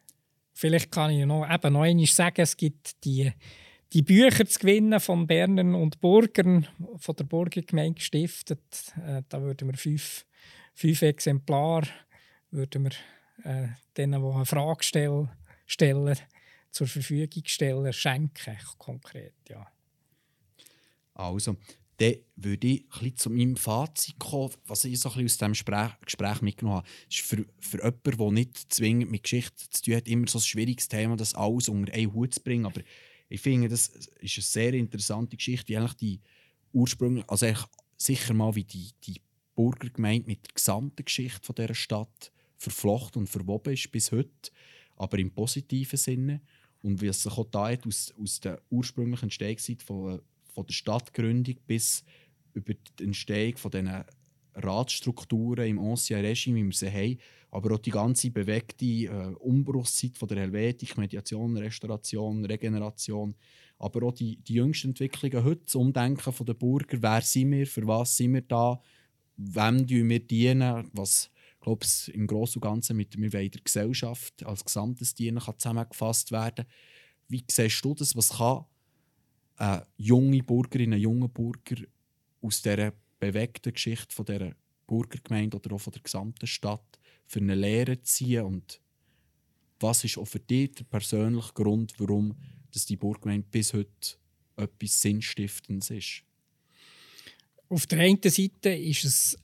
Vielleicht 0.52 0.90
kann 0.90 1.10
ich 1.10 1.26
noch, 1.26 1.44
eben 1.44 1.72
noch 1.72 1.82
einmal 1.82 2.06
sagen, 2.06 2.40
es 2.40 2.56
gibt 2.56 3.04
die 3.04 3.30
die 3.96 4.02
Bücher 4.02 4.44
zu 4.44 4.58
gewinnen 4.58 5.00
von 5.00 5.26
Bernern 5.26 5.74
und 5.74 6.02
Burgern, 6.02 6.68
von 6.98 7.16
der 7.16 7.24
Burgergemeinde 7.24 7.94
gestiftet. 7.94 8.92
Äh, 9.02 9.22
da 9.30 9.40
würden 9.40 9.68
wir 9.68 9.76
fünf, 9.78 10.26
fünf 10.74 11.00
Exemplare 11.00 11.88
würden 12.50 12.84
wir, 12.84 13.50
äh, 13.50 13.68
denen, 13.96 14.20
die 14.20 14.28
eine 14.28 14.44
Frage 14.44 14.84
stellen, 14.84 15.30
stellen, 15.64 16.18
zur 16.70 16.86
Verfügung 16.86 17.42
stellen, 17.46 17.90
schenken, 17.94 18.58
konkret. 18.76 19.32
Ja. 19.48 19.66
Also, 21.14 21.56
dann 21.96 22.16
würde 22.36 22.66
ich 22.66 22.84
ein 23.00 23.16
zu 23.16 23.30
meinem 23.30 23.56
Fazit 23.56 24.18
kommen, 24.18 24.52
was 24.66 24.84
ich 24.84 25.00
so 25.00 25.08
ein 25.08 25.24
aus 25.24 25.38
diesem 25.38 25.52
Gespräch, 25.52 25.92
Gespräch 26.04 26.42
mitgenommen 26.42 26.80
habe. 26.80 26.88
ist 27.08 27.20
für, 27.20 27.46
für 27.60 27.78
jemanden, 27.78 28.18
der 28.18 28.30
nicht 28.32 28.74
zwingend 28.74 29.10
mit 29.10 29.22
Geschichte 29.22 29.70
zu 29.70 29.82
tun 29.82 29.96
hat, 29.96 30.06
immer 30.06 30.28
so 30.28 30.38
ein 30.38 30.42
schwieriges 30.42 30.88
Thema, 30.88 31.16
das 31.16 31.34
alles 31.34 31.70
unter 31.70 31.94
einen 31.94 32.12
Hut 32.12 32.34
zu 32.34 32.42
bringen. 32.42 32.66
Aber 32.66 32.82
ich 33.28 33.40
finde, 33.40 33.68
das 33.68 33.88
ist 33.88 34.36
eine 34.36 34.42
sehr 34.42 34.74
interessante 34.74 35.36
Geschichte, 35.36 35.68
wie 35.68 35.76
eigentlich 35.76 35.94
die 35.94 36.20
Ursprünge, 36.72 37.24
also 37.28 37.46
sicher 37.96 38.34
mal 38.34 38.54
wie 38.54 38.64
die, 38.64 38.92
die 39.04 39.20
Burgergemeinde 39.54 40.26
mit 40.26 40.46
der 40.46 40.54
gesamten 40.54 41.04
Geschichte 41.04 41.44
von 41.44 41.54
dieser 41.54 41.74
Stadt 41.74 42.32
verflochten 42.56 43.22
und 43.22 43.26
verwoben 43.26 43.72
ist 43.72 43.90
bis 43.90 44.12
heute, 44.12 44.50
aber 44.96 45.18
im 45.18 45.30
positiven 45.30 45.96
Sinne. 45.96 46.40
Und 46.82 47.00
wie 47.00 47.08
es 47.08 47.22
sich 47.22 47.32
auch 47.32 47.46
da 47.50 47.70
hat, 47.70 47.86
aus, 47.86 48.14
aus 48.20 48.40
der 48.40 48.60
ursprünglichen 48.70 49.24
Entstehungszeit 49.24 49.82
von, 49.82 50.20
von 50.54 50.66
der 50.66 50.74
Stadtgründung 50.74 51.56
bis 51.66 52.04
über 52.52 52.74
die 52.74 53.04
Entstehung 53.04 53.56
von 53.56 53.70
diesen 53.70 54.04
Ratsstrukturen 54.56 55.68
im 55.68 55.78
Ancien 55.78 56.20
Regime, 56.20 56.60
wie 56.60 56.64
wir 56.64 56.72
sie 56.72 56.90
haben, 56.90 57.18
aber 57.50 57.74
auch 57.74 57.78
die 57.78 57.90
ganze 57.90 58.30
bewegte 58.30 58.84
äh, 58.84 59.34
Umbruchszeit 59.38 60.16
von 60.16 60.28
der 60.28 60.38
Helvetik, 60.38 60.96
Mediation, 60.96 61.56
Restauration, 61.56 62.44
Regeneration, 62.44 63.34
aber 63.78 64.06
auch 64.06 64.12
die, 64.12 64.36
die 64.36 64.54
jüngsten 64.54 64.88
Entwicklungen 64.88 65.44
heute, 65.44 65.62
das 65.64 65.74
Umdenken 65.74 66.44
der 66.44 66.54
Bürger, 66.54 66.98
wer 67.00 67.20
sind 67.20 67.52
wir, 67.52 67.66
für 67.66 67.86
was 67.86 68.16
sind 68.16 68.34
wir 68.34 68.42
da, 68.42 68.80
wem 69.36 69.86
dienen 69.86 70.08
wir 70.08 70.20
dienen, 70.20 70.90
was 70.92 71.30
glaube 71.66 71.84
ich, 71.84 72.14
im 72.14 72.28
Großen 72.28 72.62
und 72.62 72.68
Ganzen 72.68 72.96
mit 72.96 73.18
wir 73.18 73.30
der 73.30 73.60
Gesellschaft 73.62 74.46
als 74.46 74.64
gesamtes 74.64 75.14
Dienen 75.14 75.40
kann 75.40 75.58
zusammengefasst 75.58 76.30
werden. 76.30 76.64
Wie 77.28 77.42
siehst 77.50 77.84
du 77.84 77.92
das? 77.92 78.14
Was 78.14 78.38
kann 78.38 78.66
eine 79.56 79.86
junge 79.96 80.44
Bürgerin, 80.44 80.94
ein 80.94 81.00
junger 81.00 81.26
Bürger 81.26 81.82
aus 82.40 82.62
dieser 82.62 82.92
bewegten 83.18 83.72
Geschichte 83.72 84.14
von 84.14 84.26
dieser 84.26 84.52
Burgergemeinde 84.86 85.56
oder 85.56 85.74
auch 85.74 85.80
von 85.80 85.92
der 85.92 86.02
gesamten 86.02 86.46
Stadt 86.46 86.98
für 87.26 87.40
eine 87.40 87.54
Lehre 87.54 88.00
ziehen 88.02 88.44
und 88.44 88.80
was 89.80 90.04
ist 90.04 90.16
auch 90.16 90.26
für 90.26 90.40
dich 90.40 90.72
der 90.72 90.84
persönliche 90.84 91.52
Grund, 91.52 91.92
warum 91.98 92.34
dass 92.72 92.86
die 92.86 92.96
Burggemeinde 92.96 93.46
bis 93.50 93.72
heute 93.72 94.16
etwas 94.56 95.00
Sinnstiftendes 95.00 95.90
ist? 95.90 96.22
Auf 97.68 97.86
der 97.86 98.00
einen 98.00 98.20
Seite 98.22 98.70
ist 98.70 99.04
es 99.04 99.38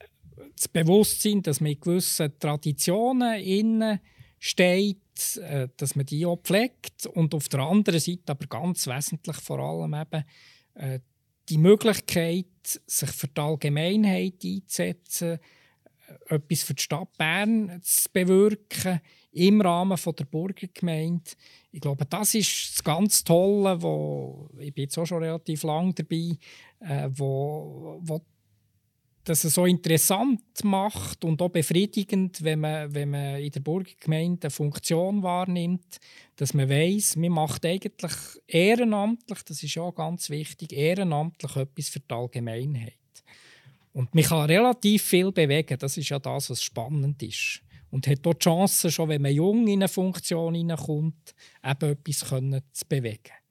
das 0.56 0.68
Bewusstsein, 0.68 1.42
dass 1.42 1.60
man 1.60 1.72
in 1.72 1.80
gewissen 1.80 2.38
Traditionen 2.38 3.40
innen 3.40 4.00
steht, 4.38 5.36
äh, 5.36 5.68
dass 5.76 5.94
man 5.96 6.06
die 6.06 6.24
auch 6.26 6.40
pflegt 6.42 7.06
und 7.06 7.34
auf 7.34 7.48
der 7.48 7.60
anderen 7.60 8.00
Seite 8.00 8.32
aber 8.32 8.46
ganz 8.46 8.86
wesentlich 8.86 9.36
vor 9.36 9.58
allem 9.58 9.94
eben 9.94 10.24
äh, 10.74 11.00
die 11.48 11.58
Möglichkeit, 11.58 12.46
sich 12.86 13.10
für 13.10 13.28
die 13.28 13.40
Allgemeinheit 13.40 14.44
einzusetzen, 14.44 15.38
etwas 16.28 16.62
für 16.62 16.74
die 16.74 16.82
Stadt 16.82 17.16
Bern 17.16 17.80
zu 17.82 18.08
bewirken 18.12 19.00
im 19.32 19.60
Rahmen 19.60 19.98
der 20.18 20.24
Burgergemeinde. 20.24 21.30
Ich 21.70 21.80
glaube, 21.80 22.04
das 22.04 22.34
ist 22.34 22.74
das 22.74 22.84
ganz 22.84 23.24
Tolle, 23.24 23.80
wo 23.80 24.50
ich 24.58 24.74
bin 24.74 24.84
jetzt 24.84 24.98
auch 24.98 25.06
schon 25.06 25.22
relativ 25.22 25.62
lange 25.62 25.94
dabei, 25.94 26.36
äh, 26.80 27.08
wo, 27.10 27.98
wo 28.02 28.20
das 29.24 29.42
so 29.42 29.66
interessant 29.66 30.42
macht 30.64 31.24
und 31.24 31.40
auch 31.40 31.48
befriedigend, 31.48 32.42
wenn 32.42 32.60
man, 32.60 32.92
wenn 32.94 33.10
man 33.10 33.36
in 33.36 33.50
der 33.50 33.60
Burgergemeinde 33.60 34.46
eine 34.46 34.50
Funktion 34.50 35.22
wahrnimmt, 35.22 36.00
dass 36.36 36.54
man 36.54 36.68
weiß, 36.68 37.16
man 37.16 37.32
macht 37.32 37.64
eigentlich 37.64 38.12
ehrenamtlich, 38.48 39.42
das 39.44 39.62
ist 39.62 39.74
ja 39.74 39.88
ganz 39.90 40.28
wichtig, 40.30 40.72
ehrenamtlich 40.72 41.56
etwas 41.56 41.88
für 41.88 42.00
die 42.00 42.14
Allgemeinheit. 42.14 42.94
Und 43.92 44.14
man 44.14 44.24
kann 44.24 44.46
relativ 44.46 45.02
viel 45.02 45.30
bewegen, 45.30 45.78
das 45.78 45.96
ist 45.96 46.08
ja 46.08 46.18
das, 46.18 46.50
was 46.50 46.62
spannend 46.62 47.22
ist. 47.22 47.62
Und 47.90 48.06
hat 48.06 48.26
auch 48.26 48.34
die 48.34 48.44
Chance, 48.44 48.90
schon 48.90 49.10
wenn 49.10 49.22
man 49.22 49.34
jung 49.34 49.66
in 49.66 49.80
eine 49.80 49.88
Funktion 49.88 50.54
hineinkommt, 50.54 51.34
eben 51.62 51.90
etwas 51.90 52.18
zu 52.72 52.86
bewegen 52.88 53.41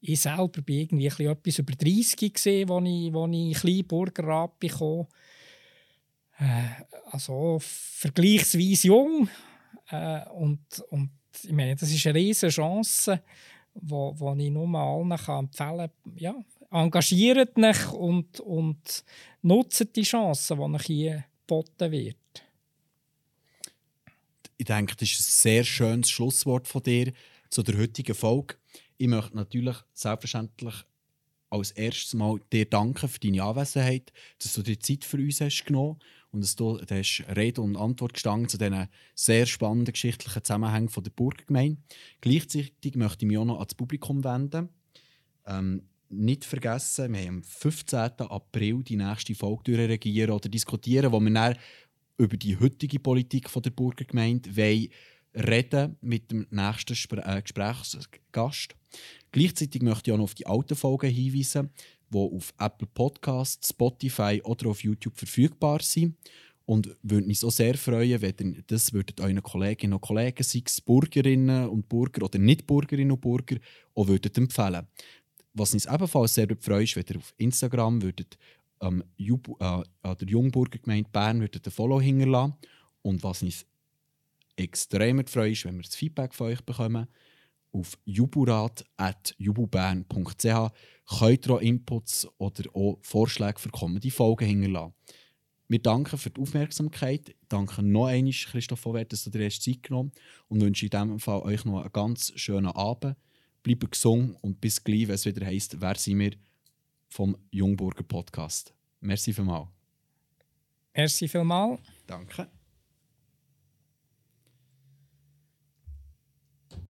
ich 0.00 0.20
selber 0.20 0.62
bin 0.62 0.80
irgendwie 0.80 1.24
etwas 1.24 1.58
über 1.58 1.72
30 1.72 2.32
gesehen, 2.32 2.70
als 2.70 2.84
ich, 2.86 3.14
als 3.14 3.34
ich 3.34 3.58
kleinen 3.58 3.86
Burgerrat 3.86 4.58
bekam. 4.58 5.06
Äh, 6.38 6.84
also 7.10 7.58
vergleichsweise 7.60 8.88
jung. 8.88 9.28
Äh, 9.90 10.28
und, 10.30 10.60
und 10.90 11.10
ich 11.42 11.52
meine, 11.52 11.76
das 11.76 11.90
ist 11.90 12.06
eine 12.06 12.18
riesige 12.18 12.52
Chance, 12.52 13.22
wo 13.74 14.34
ich 14.36 14.50
nur 14.50 14.78
allen 14.78 15.16
kann 15.16 15.44
empfehlen 15.44 15.90
kann. 16.04 16.16
Ja, 16.16 16.34
engagiert 16.70 17.56
euch 17.56 17.92
und, 17.92 18.40
und 18.40 19.04
nutzt 19.42 19.94
die 19.94 20.02
Chance, 20.02 20.54
die 20.54 20.60
euch 20.60 20.82
hier 20.82 21.24
geboten 21.46 21.90
wird. 21.92 22.16
Ich 24.56 24.66
denke, 24.66 24.96
das 24.96 25.08
ist 25.08 25.20
ein 25.20 25.52
sehr 25.52 25.64
schönes 25.64 26.10
Schlusswort 26.10 26.66
von 26.66 26.82
dir 26.82 27.12
zu 27.48 27.62
der 27.62 27.78
heutigen 27.78 28.14
Folge. 28.14 28.56
Ich 28.98 29.06
möchte 29.06 29.36
natürlich 29.36 29.76
selbstverständlich 29.94 30.74
als 31.50 31.70
erstes 31.70 32.14
mal 32.14 32.40
dir 32.52 32.66
danken 32.66 33.08
für 33.08 33.20
deine 33.20 33.42
Anwesenheit, 33.44 34.12
dass 34.42 34.54
du 34.54 34.62
dir 34.62 34.78
Zeit 34.80 35.04
für 35.04 35.16
uns 35.16 35.40
hast 35.40 35.64
genommen 35.64 35.98
und 36.32 36.42
dass 36.42 36.56
du, 36.56 36.78
hast 36.78 37.24
Rede 37.34 37.62
und 37.62 37.76
Antwort 37.76 38.14
gestanden 38.14 38.48
zu 38.48 38.58
diesen 38.58 38.88
sehr 39.14 39.46
spannenden 39.46 39.92
geschichtlichen 39.92 40.44
Zusammenhängen 40.44 40.88
von 40.88 41.04
der 41.04 41.12
Burggemeinde. 41.12 41.80
Gleichzeitig 42.20 42.96
möchte 42.96 43.24
ich 43.24 43.28
mich 43.28 43.38
auch 43.38 43.44
noch 43.44 43.60
ans 43.60 43.74
Publikum 43.74 44.24
wenden. 44.24 44.68
Ähm, 45.46 45.84
nicht 46.10 46.44
vergessen, 46.44 47.12
wir 47.12 47.20
haben 47.20 47.36
am 47.36 47.42
15. 47.42 48.00
April 48.18 48.82
die 48.82 48.96
nächste 48.96 49.34
Folge 49.34 49.78
regieren 49.78 50.32
oder 50.32 50.48
diskutieren, 50.48 51.12
wo 51.12 51.20
wir 51.20 51.32
dann 51.32 51.56
über 52.16 52.36
die 52.36 52.58
heutige 52.58 52.98
Politik 52.98 53.48
von 53.48 53.62
der 53.62 53.70
Burgergemeinde 53.70 54.56
wollen 54.56 54.88
reden 55.34 55.96
mit 56.00 56.30
dem 56.30 56.46
nächsten 56.50 56.94
Spr 56.94 57.18
äh, 57.18 57.42
Gesprächsgast. 57.42 58.74
Gleichzeitig 59.32 59.82
möchte 59.82 60.10
ich 60.10 60.14
auch 60.14 60.18
noch 60.18 60.24
auf 60.24 60.34
die 60.34 60.46
alten 60.46 60.76
Folgen 60.76 61.10
hinweisen. 61.10 61.70
die 62.10 62.18
auf 62.18 62.54
Apple 62.58 62.88
Podcasts, 62.92 63.68
Spotify 63.68 64.40
oder 64.42 64.70
auf 64.70 64.82
YouTube 64.82 65.16
verfügbar 65.18 65.80
sind. 65.82 66.16
Und 66.64 66.94
würde 67.02 67.26
mich 67.26 67.38
so 67.38 67.48
sehr 67.48 67.78
freuen, 67.78 68.20
wenn 68.20 68.54
ihr 68.54 68.62
das 68.66 68.92
euren 69.20 69.42
Kolleginnen 69.42 69.94
und 69.94 70.02
Kollegen, 70.02 70.42
sei 70.42 70.62
es 70.66 70.82
Bürgerinnen 70.82 71.66
und 71.66 71.88
Bürger 71.88 72.26
oder 72.26 72.38
Nicht-Bürgerinnen 72.38 73.12
und 73.12 73.22
Bürger, 73.22 73.56
auch 73.94 74.06
würdet 74.06 74.36
empfehlen. 74.36 74.86
Was 75.54 75.72
uns 75.72 75.86
ebenfalls 75.86 76.34
sehr 76.34 76.46
freut, 76.60 76.84
ist, 76.84 76.96
wenn 76.96 77.04
ihr 77.08 77.16
auf 77.16 77.32
Instagram 77.38 78.02
würdet, 78.02 78.36
ähm, 78.82 79.02
Jub 79.16 79.48
äh, 79.60 79.82
der 80.02 80.28
Jungburger 80.28 80.78
Gemeinde 80.78 81.08
Bern 81.10 81.40
würdet 81.40 81.66
ein 81.66 81.72
Follow 81.72 82.00
hinterlassen. 82.00 82.54
Und 83.00 83.22
was 83.22 83.42
uns 83.42 83.64
extrem 84.58 85.24
freut, 85.26 85.52
ist, 85.52 85.64
wenn 85.64 85.76
wir 85.76 85.82
das 85.82 85.94
Feedback 85.94 86.34
von 86.34 86.48
euch 86.48 86.60
bekommen 86.62 87.06
auf 87.72 87.98
juburat.jububern.ch 88.04 90.72
könnt 91.18 91.46
ihr 91.46 91.50
auch 91.50 91.60
Inputs 91.60 92.28
oder 92.38 92.64
auch 92.74 92.98
Vorschläge 93.02 93.58
für 93.58 93.70
kommende 93.70 94.10
Folgen 94.10 94.46
hinterlassen. 94.46 94.94
Wir 95.68 95.80
danken 95.80 96.18
für 96.18 96.30
die 96.30 96.40
Aufmerksamkeit. 96.40 97.36
Danke 97.48 97.82
noch 97.82 98.06
einmal, 98.06 98.32
Christoph 98.32 98.80
Vorwert, 98.80 99.12
dass 99.12 99.24
du 99.24 99.30
dir 99.30 99.42
erst 99.42 99.62
Zeit 99.62 99.82
genommen 99.82 100.12
und 100.48 100.62
wünsche 100.62 100.86
in 100.86 100.90
diesem 100.90 101.20
Fall 101.20 101.42
euch 101.42 101.66
noch 101.66 101.82
einen 101.82 101.92
ganz 101.92 102.32
schönen 102.36 102.68
Abend. 102.68 103.16
Bleibt 103.62 103.90
gesund 103.90 104.36
und 104.40 104.60
bis 104.60 104.82
gleich, 104.82 105.08
wenn 105.08 105.16
es 105.16 105.26
wieder 105.26 105.44
heisst, 105.44 105.78
wer 105.78 105.96
sind 105.96 106.20
wir 106.20 106.30
vom 107.08 107.36
Jungburger 107.50 108.04
Podcast. 108.04 108.72
Merci 109.00 109.32
vielmals. 109.32 109.68
Merci 110.94 111.28
vielmals. 111.28 111.80
Danke. 112.06 112.48